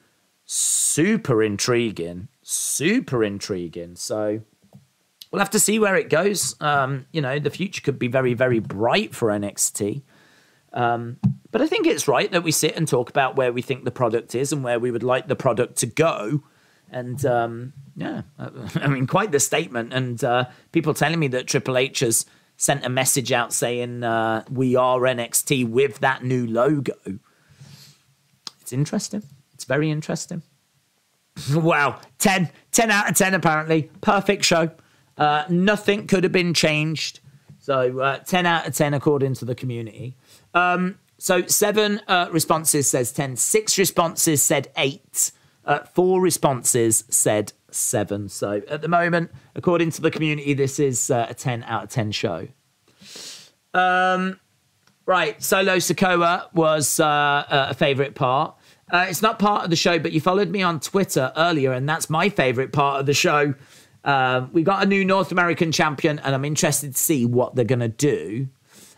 super 0.46 1.44
intriguing. 1.44 2.28
Super 2.42 3.24
intriguing. 3.24 3.96
So 3.96 4.42
we'll 5.32 5.40
have 5.40 5.50
to 5.52 5.60
see 5.60 5.80
where 5.80 5.96
it 5.96 6.10
goes. 6.10 6.56
Um, 6.60 7.06
you 7.12 7.22
know, 7.22 7.40
the 7.40 7.50
future 7.50 7.82
could 7.82 8.00
be 8.00 8.08
very, 8.08 8.34
very 8.34 8.60
bright 8.60 9.14
for 9.14 9.30
NXT. 9.30 10.02
Um, 10.74 11.18
but 11.58 11.64
I 11.64 11.68
think 11.68 11.88
it's 11.88 12.08
right 12.08 12.32
that 12.34 12.44
we 12.44 12.52
sit 12.52 12.76
and 12.76 12.88
talk 12.88 13.10
about 13.10 13.36
where 13.36 13.52
we 13.52 13.64
think 13.64 13.84
the 13.84 13.90
product 13.90 14.36
is 14.36 14.54
and 14.54 14.64
where 14.64 14.80
we 14.80 14.92
would 14.92 15.02
like 15.02 15.28
the 15.28 15.36
product 15.36 15.78
to 15.78 15.88
go. 15.88 16.44
And 16.92 17.26
um, 17.26 17.74
yeah, 17.96 18.22
I 18.76 18.86
mean, 18.86 19.08
quite 19.08 19.32
the 19.32 19.40
statement. 19.40 19.92
And 19.92 20.24
uh, 20.24 20.46
people 20.72 20.94
telling 20.94 21.18
me 21.18 21.30
that 21.30 21.48
Triple 21.48 21.80
H 21.80 22.02
has 22.02 22.28
sent 22.58 22.86
a 22.86 22.90
message 22.90 23.32
out 23.32 23.54
saying, 23.54 24.04
uh, 24.04 24.44
We 24.52 24.76
are 24.76 25.00
NXT 25.00 25.68
with 25.68 25.98
that 26.02 26.24
new 26.24 26.46
logo. 26.46 26.94
It's 28.62 28.72
interesting. 28.72 29.24
It's 29.56 29.66
very 29.66 29.90
interesting. 29.90 30.44
wow. 31.56 32.00
10, 32.20 32.52
10 32.72 32.92
out 32.92 33.10
of 33.10 33.16
10, 33.16 33.34
apparently. 33.34 33.90
Perfect 34.02 34.46
show. 34.46 34.70
Uh, 35.18 35.46
nothing 35.50 36.06
could 36.06 36.24
have 36.24 36.32
been 36.32 36.54
changed. 36.54 37.20
So 37.58 38.00
uh, 38.00 38.20
10 38.20 38.46
out 38.46 38.68
of 38.68 38.76
10 38.76 38.94
according 38.94 39.34
to 39.34 39.46
the 39.46 39.56
community. 39.56 40.16
Um, 40.54 41.00
so 41.18 41.46
seven 41.48 42.02
uh, 42.08 42.30
responses 42.32 42.90
says 42.90 43.12
10, 43.12 43.38
six 43.38 43.78
responses 43.78 44.44
said 44.44 44.70
eight, 44.78 45.32
uh, 45.66 45.80
four 45.80 46.22
responses 46.22 47.04
said 47.10 47.54
seven. 47.72 48.30
So 48.30 48.62
at 48.70 48.82
the 48.82 48.88
moment, 48.88 49.32
according 49.56 49.92
to 49.92 50.02
the 50.02 50.12
community, 50.12 50.54
this 50.54 50.80
is 50.80 51.10
uh, 51.10 51.28
a 51.30 51.34
10 51.34 51.64
out 51.64 51.86
of 51.86 51.90
10 51.90 52.12
show. 52.12 52.48
Um, 53.74 54.40
right, 55.06 55.42
Solo 55.42 55.78
Sikoa 55.78 56.54
was 56.54 57.00
uh, 57.00 57.46
a 57.50 57.74
favorite 57.74 58.16
part. 58.16 58.56
Uh, 58.90 59.08
it's 59.10 59.22
not 59.22 59.38
part 59.38 59.64
of 59.64 59.70
the 59.70 59.76
show, 59.76 60.00
but 60.00 60.14
you 60.14 60.22
followed 60.22 60.50
me 60.50 60.62
on 60.62 60.80
Twitter 60.80 61.34
earlier, 61.36 61.74
and 61.74 61.90
that's 61.90 62.10
my 62.10 62.30
favorite 62.30 62.72
part 62.72 63.00
of 63.00 63.06
the 63.06 63.14
show. 63.14 63.54
Um, 64.06 64.50
we 64.54 64.64
got 64.64 64.82
a 64.82 64.86
new 64.86 65.04
North 65.04 65.32
American 65.34 65.74
champion, 65.74 66.20
and 66.20 66.34
I'm 66.34 66.46
interested 66.46 66.94
to 66.94 66.98
see 66.98 67.26
what 67.26 67.56
they're 67.56 67.66
going 67.66 67.80
to 67.80 67.90
do. 67.90 68.48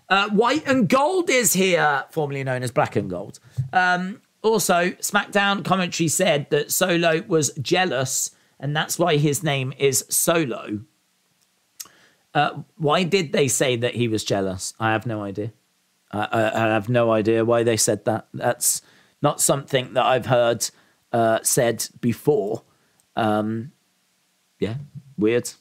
Uh, 0.10 0.30
White 0.30 0.64
and 0.66 0.90
Gold 0.90 1.30
is 1.30 1.54
here, 1.54 2.06
formerly 2.10 2.44
known 2.44 2.64
as 2.64 2.72
Black 2.72 2.96
and 2.96 3.10
Gold. 3.10 3.40
Um, 3.72 4.22
also, 4.42 4.92
SmackDown 4.92 5.64
commentary 5.64 6.08
said 6.08 6.50
that 6.50 6.72
Solo 6.72 7.22
was 7.28 7.52
jealous, 7.62 8.32
and 8.60 8.76
that's 8.76 8.98
why 8.98 9.18
his 9.18 9.44
name 9.44 9.74
is 9.78 10.06
Solo. 10.10 10.82
Uh, 12.34 12.64
why 12.78 13.04
did 13.04 13.34
they 13.34 13.48
say 13.48 13.76
that 13.76 13.96
he 13.96 14.08
was 14.08 14.24
jealous? 14.24 14.74
I 14.80 14.92
have 14.92 15.06
no 15.06 15.24
idea. 15.24 15.52
I, 16.12 16.28
I, 16.32 16.66
I, 16.66 16.68
have 16.70 16.90
no 16.90 17.12
idea 17.12 17.46
why 17.46 17.64
they 17.64 17.78
said 17.78 18.06
that. 18.06 18.28
That's 18.34 18.82
not 19.22 19.42
something 19.42 19.94
that 19.94 20.06
I've 20.06 20.28
heard 20.28 20.70
uh, 21.12 21.40
said 21.44 21.88
before. 22.02 22.64
Um, 23.16 23.72
yeah, 24.60 24.76
weird. 25.18 25.52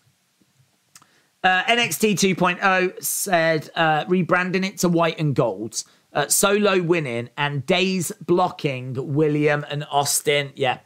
Uh, 1.44 1.62
NXT 1.64 2.34
2.0 2.34 3.02
said 3.02 3.70
uh, 3.76 4.04
rebranding 4.06 4.66
it 4.66 4.78
to 4.78 4.88
white 4.88 5.18
and 5.20 5.34
gold. 5.34 5.84
Uh, 6.12 6.26
solo 6.26 6.82
winning 6.82 7.28
and 7.36 7.64
Daze 7.64 8.10
blocking 8.26 9.14
William 9.14 9.64
and 9.70 9.86
Austin. 9.90 10.52
Yeah, 10.56 10.78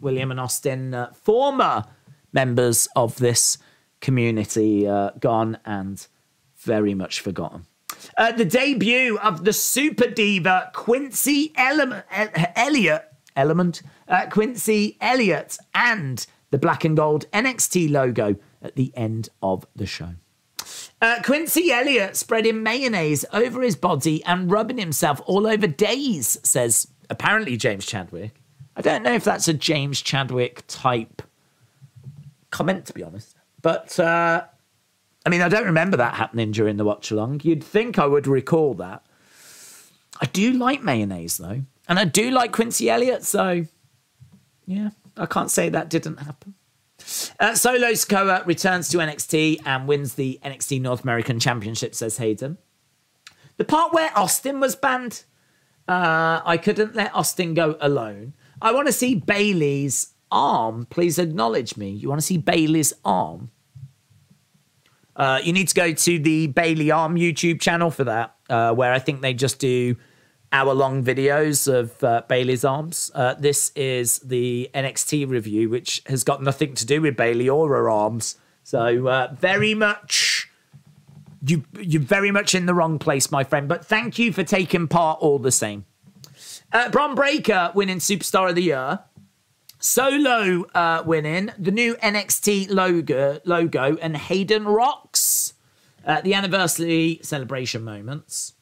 William 0.00 0.30
and 0.30 0.40
Austin, 0.40 0.92
uh, 0.92 1.12
former 1.12 1.84
members 2.32 2.88
of 2.96 3.16
this 3.16 3.58
community, 4.00 4.88
uh, 4.88 5.10
gone 5.20 5.58
and 5.64 6.04
very 6.56 6.94
much 6.94 7.20
forgotten. 7.20 7.66
Uh, 8.18 8.32
the 8.32 8.44
debut 8.44 9.18
of 9.18 9.44
the 9.44 9.52
super 9.52 10.08
diva 10.08 10.70
Quincy 10.74 11.52
Element, 11.54 12.04
Elliott, 12.56 13.04
Element, 13.36 13.82
Quincy 14.30 14.96
Elliott, 15.00 15.58
and 15.74 16.26
the 16.50 16.58
black 16.58 16.84
and 16.84 16.96
gold 16.96 17.26
NXT 17.32 17.90
logo 17.90 18.36
at 18.62 18.76
the 18.76 18.92
end 18.96 19.28
of 19.42 19.66
the 19.74 19.86
show. 19.86 20.14
Uh, 21.00 21.20
Quincy 21.24 21.72
Elliott 21.72 22.16
spreading 22.16 22.62
mayonnaise 22.62 23.24
over 23.32 23.60
his 23.62 23.74
body 23.74 24.24
and 24.24 24.50
rubbing 24.50 24.78
himself 24.78 25.20
all 25.26 25.46
over 25.46 25.66
Daze, 25.66 26.38
says 26.42 26.88
apparently 27.10 27.56
James 27.56 27.84
Chadwick. 27.84 28.40
I 28.76 28.82
don't 28.82 29.02
know 29.02 29.12
if 29.12 29.24
that's 29.24 29.48
a 29.48 29.52
James 29.52 30.00
Chadwick 30.00 30.62
type 30.68 31.22
comment, 32.50 32.86
to 32.86 32.92
be 32.92 33.02
honest. 33.02 33.36
But, 33.60 33.98
uh, 33.98 34.44
I 35.26 35.28
mean, 35.28 35.42
I 35.42 35.48
don't 35.48 35.66
remember 35.66 35.96
that 35.96 36.14
happening 36.14 36.52
during 36.52 36.76
the 36.76 36.84
watch 36.84 37.10
along. 37.10 37.40
You'd 37.44 37.64
think 37.64 37.98
I 37.98 38.06
would 38.06 38.26
recall 38.26 38.74
that. 38.74 39.04
I 40.20 40.26
do 40.26 40.52
like 40.52 40.82
mayonnaise, 40.82 41.36
though. 41.38 41.62
And 41.88 41.98
I 41.98 42.04
do 42.04 42.30
like 42.30 42.52
Quincy 42.52 42.88
Elliott, 42.88 43.24
so 43.24 43.66
yeah. 44.66 44.90
I 45.16 45.26
can't 45.26 45.50
say 45.50 45.68
that 45.68 45.90
didn't 45.90 46.18
happen. 46.18 46.54
Uh, 47.38 47.54
Solo 47.54 47.88
Sikoa 47.92 48.46
returns 48.46 48.88
to 48.90 48.98
NXT 48.98 49.60
and 49.64 49.86
wins 49.86 50.14
the 50.14 50.38
NXT 50.44 50.80
North 50.80 51.02
American 51.02 51.38
Championship, 51.38 51.94
says 51.94 52.16
Hayden. 52.18 52.58
The 53.56 53.64
part 53.64 53.92
where 53.92 54.16
Austin 54.16 54.60
was 54.60 54.76
banned, 54.76 55.24
uh, 55.88 56.40
I 56.44 56.56
couldn't 56.56 56.94
let 56.94 57.14
Austin 57.14 57.54
go 57.54 57.76
alone. 57.80 58.34
I 58.60 58.72
want 58.72 58.86
to 58.86 58.92
see 58.92 59.14
Bayley's 59.14 60.14
arm. 60.30 60.86
Please 60.88 61.18
acknowledge 61.18 61.76
me. 61.76 61.90
You 61.90 62.08
want 62.08 62.20
to 62.20 62.26
see 62.26 62.38
Bayley's 62.38 62.92
arm? 63.04 63.50
Uh, 65.14 65.40
you 65.44 65.52
need 65.52 65.68
to 65.68 65.74
go 65.74 65.92
to 65.92 66.18
the 66.18 66.46
Bayley 66.46 66.90
Arm 66.90 67.16
YouTube 67.16 67.60
channel 67.60 67.90
for 67.90 68.04
that, 68.04 68.34
uh, 68.48 68.72
where 68.72 68.92
I 68.92 68.98
think 68.98 69.20
they 69.20 69.34
just 69.34 69.58
do 69.58 69.96
hour 70.52 70.74
long 70.74 71.02
videos 71.02 71.72
of 71.72 72.02
uh, 72.04 72.22
Bayley's 72.28 72.64
arms. 72.64 73.10
Uh, 73.14 73.34
this 73.34 73.72
is 73.74 74.18
the 74.20 74.70
NXT 74.74 75.28
review, 75.28 75.68
which 75.68 76.02
has 76.06 76.24
got 76.24 76.42
nothing 76.42 76.74
to 76.74 76.86
do 76.86 77.00
with 77.00 77.16
Bayley 77.16 77.48
or 77.48 77.68
her 77.68 77.90
arms. 77.90 78.36
So 78.64 79.08
uh, 79.08 79.34
very 79.38 79.74
much. 79.74 80.48
You, 81.44 81.64
you're 81.80 82.00
very 82.00 82.30
much 82.30 82.54
in 82.54 82.66
the 82.66 82.74
wrong 82.74 83.00
place, 83.00 83.32
my 83.32 83.42
friend. 83.42 83.68
But 83.68 83.84
thank 83.84 84.18
you 84.18 84.32
for 84.32 84.44
taking 84.44 84.86
part 84.86 85.18
all 85.20 85.40
the 85.40 85.50
same. 85.50 85.86
Uh, 86.72 86.88
Bron 86.88 87.14
Breakker 87.14 87.72
winning 87.74 87.98
Superstar 87.98 88.50
of 88.50 88.54
the 88.54 88.62
Year. 88.62 89.00
Solo 89.80 90.64
uh, 90.74 91.02
winning 91.04 91.50
the 91.58 91.72
new 91.72 91.96
NXT 91.96 92.70
logo, 92.70 93.40
logo 93.44 93.96
and 93.96 94.16
Hayden 94.16 94.64
Rocks. 94.66 95.54
Uh, 96.06 96.20
the 96.20 96.34
anniversary 96.34 97.18
celebration 97.22 97.82
moments. 97.82 98.54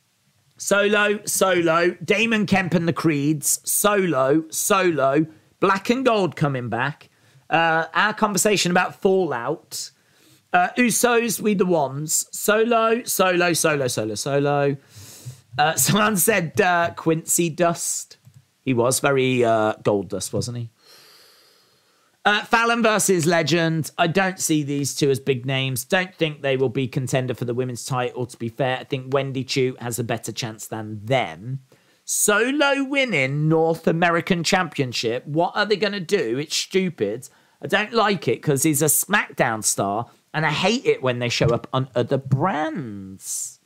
Solo, 0.63 1.21
solo, 1.25 1.97
Damon 2.05 2.45
Kemp 2.45 2.75
and 2.75 2.87
the 2.87 2.93
Creeds, 2.93 3.63
solo, 3.65 4.45
solo, 4.51 5.25
Black 5.59 5.89
and 5.89 6.05
Gold 6.05 6.37
coming 6.37 6.69
back. 6.69 7.09
Uh, 7.49 7.87
our 7.95 8.13
conversation 8.13 8.71
about 8.71 9.01
Fallout. 9.01 9.91
Uh, 10.53 10.69
Usos, 10.77 11.41
we 11.41 11.55
the 11.55 11.65
ones. 11.65 12.27
Solo, 12.31 13.03
solo, 13.05 13.55
solo, 13.55 13.89
solo, 13.89 14.15
solo. 14.15 14.77
Uh, 15.57 15.75
someone 15.77 16.19
said 16.19 16.61
uh, 16.61 16.91
Quincy 16.95 17.49
Dust. 17.49 18.19
He 18.63 18.75
was 18.75 19.01
very 19.01 19.43
uh, 19.43 19.77
Goldust, 19.83 20.35
wasn't 20.35 20.59
he? 20.59 20.69
Uh, 22.23 22.45
Fallon 22.45 22.83
versus 22.83 23.25
Legend. 23.25 23.91
I 23.97 24.07
don't 24.07 24.39
see 24.39 24.63
these 24.63 24.95
two 24.95 25.11
as 25.11 25.19
big 25.19 25.47
names. 25.47 25.85
Don't 25.85 26.15
think 26.15 26.43
they 26.43 26.57
will 26.57 26.69
be 26.69 26.87
contender 26.87 27.35
for 27.35 27.47
the 27.47 27.55
women's 27.55 27.85
title. 27.85 28.27
To 28.27 28.37
be 28.37 28.51
fair, 28.51 28.79
I 28.79 28.85
think 28.85 29.15
Wendy 29.15 29.43
Choo 29.43 29.77
has 29.81 29.99
a 29.99 30.05
better 30.05 30.31
chance 30.31 30.67
than 30.67 31.05
them. 31.05 31.61
Solo 32.05 32.85
winning 32.85 33.49
North 33.49 33.87
American 33.87 34.45
Championship. 34.45 35.27
What 35.27 35.57
are 35.57 35.65
they 35.65 35.77
going 35.77 35.93
to 35.93 36.01
do? 36.01 36.39
It's 36.39 36.57
stupid. 36.57 37.29
I 37.63 37.69
don't 37.69 37.93
like 37.95 38.29
it 38.29 38.43
because 38.43 38.65
he's 38.65 38.83
a 38.83 38.87
SmackDown 38.87 39.65
star, 39.65 40.11
and 40.35 40.45
I 40.45 40.51
hate 40.51 40.85
it 40.85 41.03
when 41.03 41.21
they 41.21 41.29
show 41.29 41.49
up 41.49 41.69
on 41.73 41.89
other 41.95 42.19
brands. 42.19 43.61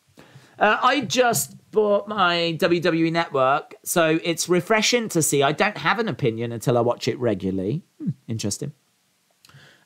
Uh, 0.58 0.78
I 0.80 1.00
just 1.00 1.56
bought 1.74 2.08
my 2.08 2.56
WWE 2.58 3.12
network, 3.12 3.74
so 3.84 4.18
it's 4.24 4.48
refreshing 4.48 5.08
to 5.10 5.20
see. 5.20 5.42
I 5.42 5.52
don't 5.52 5.76
have 5.76 5.98
an 5.98 6.08
opinion 6.08 6.52
until 6.52 6.78
I 6.78 6.80
watch 6.80 7.08
it 7.08 7.18
regularly. 7.18 7.82
Hmm, 7.98 8.10
interesting. 8.26 8.72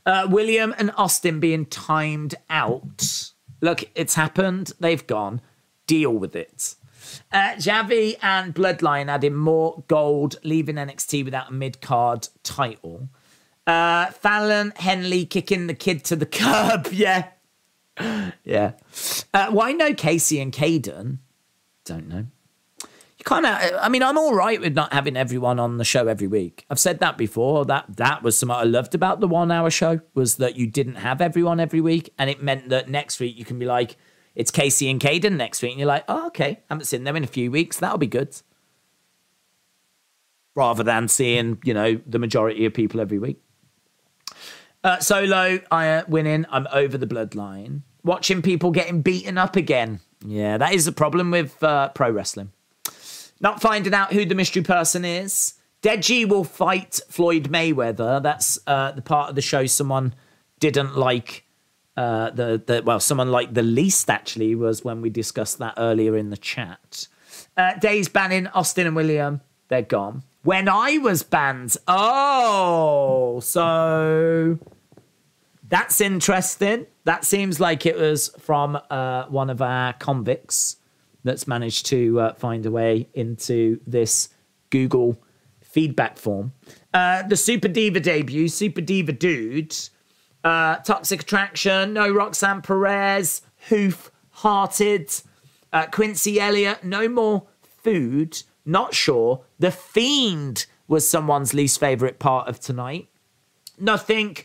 Uh, 0.07 0.27
William 0.31 0.75
and 0.79 0.93
Austin 0.97 1.41
being 1.41 1.67
timed 1.67 2.35
out. 2.49 3.33
Look, 3.61 3.85
it's 3.95 4.15
happened. 4.15 4.73
They've 4.79 5.07
gone. 5.07 5.41
Deal 5.87 6.13
with 6.13 6.37
it. 6.37 6.77
Uh, 7.33 7.55
Javi 7.57 8.17
and 8.23 8.55
Bloodline 8.55 9.09
adding 9.09 9.35
more 9.35 9.83
gold, 9.89 10.37
leaving 10.45 10.77
NXT 10.77 11.25
without 11.25 11.51
a 11.51 11.53
mid 11.53 11.81
card 11.81 12.29
title. 12.43 13.09
Uh, 13.67 14.07
Fallon 14.13 14.73
Henley 14.77 15.27
kicking 15.27 15.67
the 15.67 15.75
kid 15.75 16.05
to 16.05 16.17
the 16.17 16.27
curb. 16.41 16.89
Yeah. 16.93 17.29
yeah. 18.45 18.73
Uh, 19.35 19.51
why 19.51 19.73
no 19.73 19.93
Casey 19.95 20.41
and 20.41 20.53
Kayden? 20.53 21.19
Don't 21.89 22.07
know. 22.07 22.27
You 22.83 23.25
kind 23.25 23.47
of 23.47 23.59
i 23.81 23.89
mean 23.89 24.03
i'm 24.03 24.19
all 24.19 24.35
right 24.35 24.61
with 24.61 24.75
not 24.75 24.93
having 24.93 25.17
everyone 25.17 25.59
on 25.59 25.79
the 25.79 25.85
show 25.85 26.07
every 26.07 26.27
week. 26.27 26.67
I've 26.69 26.79
said 26.79 27.01
that 27.01 27.17
before 27.17 27.65
that 27.65 27.97
that 27.97 28.23
was 28.23 28.37
something 28.37 28.55
i 28.55 28.63
loved 28.63 28.95
about 28.95 29.21
the 29.21 29.27
one 29.27 29.51
hour 29.51 29.71
show 29.71 30.01
was 30.15 30.37
that 30.37 30.57
you 30.57 30.67
didn't 30.67 30.97
have 30.97 31.23
everyone 31.23 31.61
every 31.61 31.81
week 31.81 32.13
and 32.19 32.29
it 32.29 32.43
meant 32.43 32.69
that 32.69 32.91
next 32.91 33.19
week 33.21 33.39
you 33.39 33.45
can 33.47 33.59
be 33.59 33.65
like 33.65 33.97
it's 34.35 34.51
casey 34.51 34.91
and 34.91 35.01
Kayden 35.01 35.37
next 35.37 35.63
week 35.63 35.73
and 35.73 35.81
you're 35.81 35.89
like 35.89 36.05
oh 36.09 36.27
okay 36.27 36.61
I 36.69 36.75
haven't 36.75 36.85
seen 36.85 37.05
them 37.05 37.17
in 37.17 37.25
a 37.25 37.29
few 37.29 37.51
weeks 37.51 37.79
that'll 37.79 37.97
be 37.97 38.07
good. 38.07 38.37
Rather 40.55 40.83
than 40.83 41.09
seeing 41.09 41.59
you 41.65 41.73
know 41.73 41.99
the 42.07 42.19
majority 42.19 42.67
of 42.67 42.75
people 42.75 43.01
every 43.01 43.19
week. 43.19 43.41
Uh, 44.85 45.01
solo 45.01 45.59
i 45.73 45.89
uh, 45.89 46.05
winning. 46.07 46.45
I'm 46.51 46.69
over 46.71 46.99
the 46.99 47.07
bloodline. 47.07 47.81
Watching 48.05 48.43
people 48.43 48.71
getting 48.73 49.01
beaten 49.01 49.39
up 49.39 49.57
again 49.57 50.01
yeah 50.25 50.59
that 50.59 50.73
is 50.73 50.87
a 50.87 50.93
problem 50.93 51.31
with 51.31 51.63
uh, 51.63 51.89
pro 51.91 52.11
wrestling 52.11 52.51
not 53.41 53.61
finding 53.61 53.95
out 53.95 54.13
who 54.13 54.25
the 54.25 54.35
mystery 54.35 54.63
person 54.63 55.05
is. 55.05 55.55
Deji 55.83 56.29
will 56.29 56.45
fight 56.45 57.01
Floyd 57.09 57.51
Mayweather. 57.51 58.23
That's 58.23 58.59
uh, 58.67 58.93
the 58.93 59.03
part 59.03 59.31
of 59.31 59.35
the 59.37 59.43
show 59.43 59.67
someone 59.67 60.15
didn't 60.59 60.97
like. 60.97 61.45
Uh, 61.97 62.31
the, 62.31 62.63
the 62.65 62.83
well, 62.85 63.01
someone 63.01 63.31
liked 63.31 63.55
the 63.55 63.63
least 63.63 64.09
actually 64.11 64.55
was 64.55 64.85
when 64.85 65.01
we 65.01 65.11
discussed 65.11 65.59
that 65.59 65.75
earlier 65.77 66.17
in 66.17 66.31
the 66.31 66.37
chat. 66.37 67.09
Uh, 67.57 67.75
Daze 67.75 68.09
banning 68.09 68.47
Austin 68.49 68.87
and 68.87 68.97
William. 68.97 69.41
They're 69.69 69.83
gone. 69.83 70.23
When 70.43 70.69
I 70.69 70.99
was 70.99 71.23
banned, 71.23 71.77
oh, 71.87 73.41
so 73.41 74.59
that's 75.69 76.01
interesting. 76.01 76.87
That 77.05 77.25
seems 77.25 77.61
like 77.61 77.87
it 77.87 77.97
was 77.97 78.29
from 78.39 78.79
uh, 78.91 79.25
one 79.27 79.51
of 79.51 79.63
our 79.63 79.93
convicts 79.95 80.77
that's 81.25 81.47
managed 81.47 81.87
to 81.87 82.21
uh, 82.21 82.35
find 82.35 82.65
a 82.65 82.71
way 82.71 83.09
into 83.15 83.81
this 83.87 84.31
Google 84.71 85.21
feedback 85.61 86.17
form. 86.17 86.53
Uh, 86.95 87.23
the 87.23 87.37
Super 87.37 87.69
Diva 87.69 88.01
debut, 88.01 88.49
Super 88.49 88.81
Diva 88.81 89.13
Dude, 89.13 89.77
uh, 90.45 90.77
Toxic 90.77 91.23
Attraction, 91.23 91.93
No 91.93 92.11
Roxanne 92.11 92.63
Perez, 92.63 93.43
Hoof 93.69 94.11
Hearted, 94.31 95.13
uh, 95.73 95.87
Quincy 95.87 96.41
Elliott, 96.41 96.85
No 96.85 97.09
More 97.09 97.47
Food, 97.63 98.43
Not 98.65 98.95
Sure. 98.95 99.45
The 99.59 99.71
Fiend 99.71 100.67
was 100.87 101.09
someone's 101.09 101.53
least 101.53 101.79
favourite 101.79 102.19
part 102.19 102.49
of 102.49 102.61
tonight. 102.61 103.09
Nothing. 103.79 104.37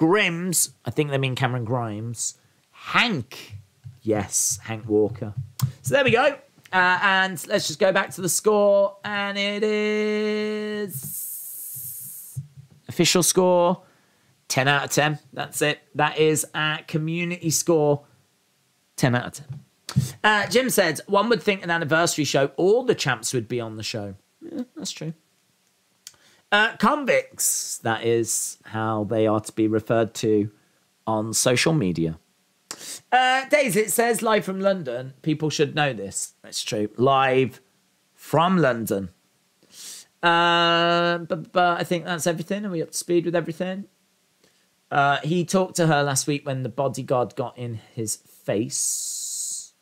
Grims, 0.00 0.72
I 0.86 0.90
think 0.90 1.10
they 1.10 1.18
mean 1.18 1.34
Cameron 1.34 1.66
Grimes. 1.66 2.38
Hank, 2.70 3.58
yes, 4.00 4.58
Hank 4.62 4.88
Walker. 4.88 5.34
So 5.82 5.94
there 5.94 6.04
we 6.04 6.12
go. 6.12 6.38
Uh, 6.72 6.98
and 7.02 7.46
let's 7.48 7.66
just 7.66 7.78
go 7.78 7.92
back 7.92 8.10
to 8.12 8.22
the 8.22 8.28
score. 8.28 8.96
And 9.04 9.36
it 9.36 9.62
is 9.62 10.80
official 12.88 13.22
score 13.22 13.82
10 14.48 14.68
out 14.68 14.84
of 14.84 14.90
10. 14.90 15.18
That's 15.34 15.60
it. 15.60 15.80
That 15.94 16.16
is 16.18 16.46
our 16.54 16.78
community 16.84 17.50
score 17.50 18.06
10 18.96 19.14
out 19.14 19.26
of 19.26 19.34
10. 19.34 19.60
Uh, 20.24 20.46
Jim 20.46 20.70
said, 20.70 21.00
one 21.08 21.28
would 21.28 21.42
think 21.42 21.62
an 21.62 21.70
anniversary 21.70 22.24
show, 22.24 22.52
all 22.56 22.84
the 22.84 22.94
champs 22.94 23.34
would 23.34 23.48
be 23.48 23.60
on 23.60 23.76
the 23.76 23.82
show. 23.82 24.14
Yeah, 24.40 24.62
that's 24.76 24.92
true. 24.92 25.12
Uh, 26.52 26.76
convicts, 26.78 27.78
that 27.78 28.04
is 28.04 28.58
how 28.64 29.04
they 29.04 29.26
are 29.26 29.40
to 29.40 29.52
be 29.52 29.68
referred 29.68 30.14
to 30.14 30.50
on 31.06 31.32
social 31.32 31.72
media. 31.72 32.18
Uh, 33.12 33.44
Daze, 33.48 33.76
it 33.76 33.92
says 33.92 34.22
live 34.22 34.44
from 34.44 34.60
London. 34.60 35.14
People 35.22 35.50
should 35.50 35.74
know 35.74 35.92
this. 35.92 36.34
That's 36.42 36.62
true. 36.62 36.88
Live 36.96 37.60
from 38.14 38.58
London. 38.58 39.10
Uh, 40.22 41.18
but, 41.18 41.52
but 41.52 41.80
I 41.80 41.84
think 41.84 42.04
that's 42.04 42.26
everything. 42.26 42.66
Are 42.66 42.70
we 42.70 42.82
up 42.82 42.90
to 42.90 42.96
speed 42.96 43.24
with 43.24 43.36
everything? 43.36 43.84
Uh, 44.90 45.18
he 45.22 45.44
talked 45.44 45.76
to 45.76 45.86
her 45.86 46.02
last 46.02 46.26
week 46.26 46.44
when 46.44 46.62
the 46.62 46.68
bodyguard 46.68 47.36
got 47.36 47.56
in 47.56 47.80
his 47.94 48.16
face. 48.16 49.72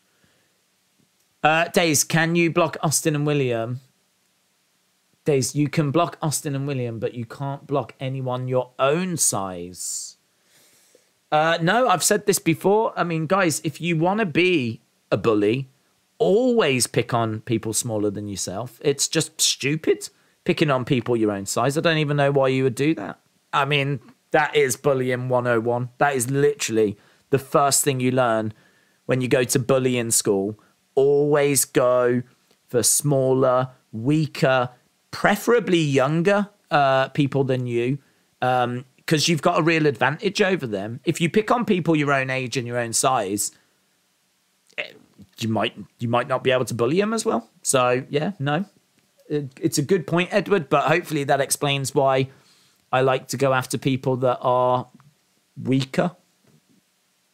Uh, 1.43 1.69
Daze, 1.69 2.05
can 2.05 2.35
you 2.35 2.51
block 2.53 2.77
Austin 2.83 3.15
and 3.15 3.27
William? 3.27 3.81
Daze, 5.29 5.55
you 5.55 5.69
can 5.69 5.91
block 5.91 6.17
Austin 6.23 6.55
and 6.55 6.67
William, 6.67 6.99
but 6.99 7.13
you 7.13 7.27
can't 7.27 7.67
block 7.67 7.93
anyone 8.01 8.49
your 8.49 8.71
own 8.79 9.19
size. 9.19 10.17
Uh, 11.31 11.59
no, 11.61 11.87
I've 11.87 12.03
said 12.03 12.25
this 12.25 12.39
before. 12.39 12.95
I 12.97 13.05
mean, 13.05 13.27
guys, 13.27 13.61
if 13.63 13.79
you 13.79 13.99
want 13.99 14.21
to 14.21 14.25
be 14.25 14.81
a 15.13 15.19
bully, 15.19 15.69
always 16.17 16.87
pick 16.87 17.13
on 17.13 17.43
people 17.43 17.75
smaller 17.75 18.09
than 18.11 18.27
yourself. 18.27 18.81
It's 18.83 19.07
just 19.07 19.39
stupid 19.39 20.09
picking 20.45 20.71
on 20.71 20.87
people 20.87 21.15
your 21.15 21.33
own 21.33 21.45
size. 21.45 21.77
I 21.77 21.83
don't 21.83 21.99
even 21.99 22.17
know 22.17 22.33
why 22.33 22.49
you 22.49 22.63
would 22.63 22.75
do 22.75 22.95
that. 22.95 23.21
I 23.53 23.67
mean, 23.67 24.01
that 24.31 24.57
is 24.57 24.77
bullying 24.77 25.29
101. 25.29 25.91
That 25.99 26.17
is 26.17 26.31
literally 26.31 26.97
the 27.29 27.39
first 27.39 27.85
thing 27.85 28.01
you 28.01 28.13
learn 28.13 28.55
when 29.05 29.21
you 29.21 29.29
go 29.29 29.45
to 29.45 29.59
bullying 29.59 30.11
school. 30.11 30.59
Always 30.95 31.67
go 31.67 32.23
for 32.67 32.83
smaller, 32.83 33.73
weaker, 33.93 34.71
preferably 35.11 35.79
younger 35.79 36.49
uh, 36.71 37.09
people 37.09 37.45
than 37.45 37.67
you. 37.67 37.99
Um, 38.41 38.85
because 39.09 39.27
you've 39.27 39.41
got 39.41 39.59
a 39.59 39.63
real 39.63 39.87
advantage 39.87 40.43
over 40.43 40.67
them. 40.67 41.01
If 41.07 41.19
you 41.19 41.31
pick 41.31 41.51
on 41.51 41.65
people 41.65 41.97
your 41.97 42.13
own 42.13 42.29
age 42.29 42.59
and 42.59 42.67
your 42.67 42.77
own 42.77 42.93
size, 42.93 43.53
eh, 44.77 44.83
you 45.39 45.49
might 45.49 45.75
you 45.99 46.11
might 46.11 46.29
not 46.29 46.45
be 46.45 46.51
able 46.51 46.67
to 46.67 46.75
bully 46.75 47.01
them 47.01 47.15
as 47.15 47.25
well. 47.25 47.49
So 47.63 48.05
yeah, 48.11 48.33
no, 48.39 48.67
it's 49.31 49.79
a 49.79 49.83
good 49.83 50.07
point, 50.07 50.29
Edward. 50.31 50.69
But 50.69 50.85
hopefully 50.85 51.25
that 51.25 51.41
explains 51.41 51.95
why 51.95 52.29
I 52.93 53.01
like 53.01 53.29
to 53.29 53.39
go 53.39 53.55
after 53.55 53.79
people 53.79 54.17
that 54.19 54.41
are 54.43 54.87
weaker, 55.57 56.15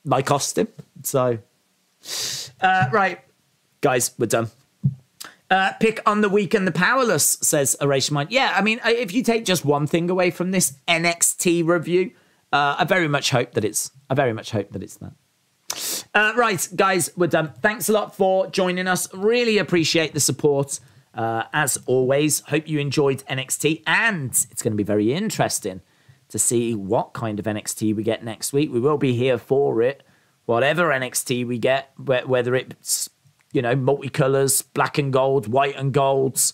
like 0.05 0.31
Austin. 0.31 0.69
So 1.03 1.41
uh, 2.61 2.89
right, 2.93 3.19
guys, 3.81 4.13
we're 4.17 4.27
done. 4.27 4.49
Uh, 5.55 5.73
pick 5.75 6.01
on 6.05 6.21
the 6.21 6.29
weak 6.29 6.53
and 6.53 6.67
the 6.67 6.73
powerless, 6.73 7.39
says 7.41 7.77
Mind. 8.11 8.33
Yeah, 8.33 8.53
I 8.57 8.61
mean, 8.61 8.81
if 8.85 9.15
you 9.15 9.23
take 9.23 9.45
just 9.45 9.65
one 9.65 9.87
thing 9.87 10.11
away 10.11 10.33
from 10.33 10.51
this 10.51 10.73
NXT 10.89 11.65
review, 11.65 12.11
uh, 12.53 12.75
I 12.81 12.85
very 12.85 13.07
much 13.07 13.31
hope 13.31 13.53
that 13.53 13.65
it's. 13.65 13.93
I 14.11 14.15
very 14.15 14.33
much 14.33 14.51
hope 14.51 14.73
that 14.73 14.83
it's 14.83 14.97
that. 14.97 15.13
Uh, 16.13 16.33
right, 16.35 16.69
guys, 16.75 17.13
we're 17.17 17.29
done. 17.29 17.53
Thanks 17.63 17.89
a 17.89 17.93
lot 17.93 18.17
for 18.17 18.49
joining 18.49 18.89
us. 18.89 19.07
Really 19.15 19.59
appreciate 19.59 20.13
the 20.13 20.19
support. 20.19 20.81
Uh, 21.15 21.45
as 21.53 21.79
always, 21.87 22.41
hope 22.41 22.67
you 22.67 22.81
enjoyed 22.81 23.23
NXT, 23.31 23.85
and 23.87 24.31
it's 24.51 24.61
going 24.61 24.73
to 24.73 24.77
be 24.77 24.83
very 24.83 25.13
interesting 25.13 25.83
to 26.31 26.39
see 26.41 26.75
what 26.75 27.13
kind 27.13 27.39
of 27.39 27.45
NXT 27.45 27.95
we 27.95 28.03
get 28.03 28.25
next 28.25 28.53
week. 28.53 28.73
We 28.73 28.81
will 28.81 28.99
be 28.99 29.15
here 29.15 29.39
for 29.39 29.83
it, 29.83 30.03
whatever 30.47 30.89
NXT 30.89 31.47
we 31.47 31.59
get, 31.59 31.93
whether 31.97 32.57
it's 32.57 33.09
you 33.55 33.63
know, 33.63 33.75
multicolors, 33.75 34.63
black 34.75 34.99
and 34.99 35.13
gold, 35.13 35.49
white 35.49 35.77
and 35.77 35.95
golds. 35.95 36.53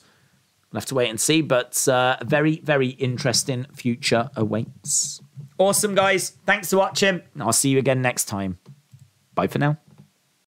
We'll 0.71 0.81
have 0.81 0.87
to 0.87 0.95
wait 0.95 1.11
and 1.11 1.21
see, 1.21 1.43
but 1.43 1.89
uh, 1.89 2.19
a 2.21 2.25
very, 2.25 2.61
very 2.61 2.89
interesting 2.91 3.67
future 3.75 4.31
awaits. 4.37 5.21
Awesome, 5.59 5.97
guys. 5.97 6.39
Thanks 6.47 6.71
for 6.71 6.77
watching. 6.77 7.23
I'll 7.41 7.53
see 7.53 7.71
you 7.71 7.79
again 7.79 8.01
next 8.03 8.27
time. 8.27 8.59
Bye 9.35 9.49
for 9.49 9.59
now. 9.59 9.79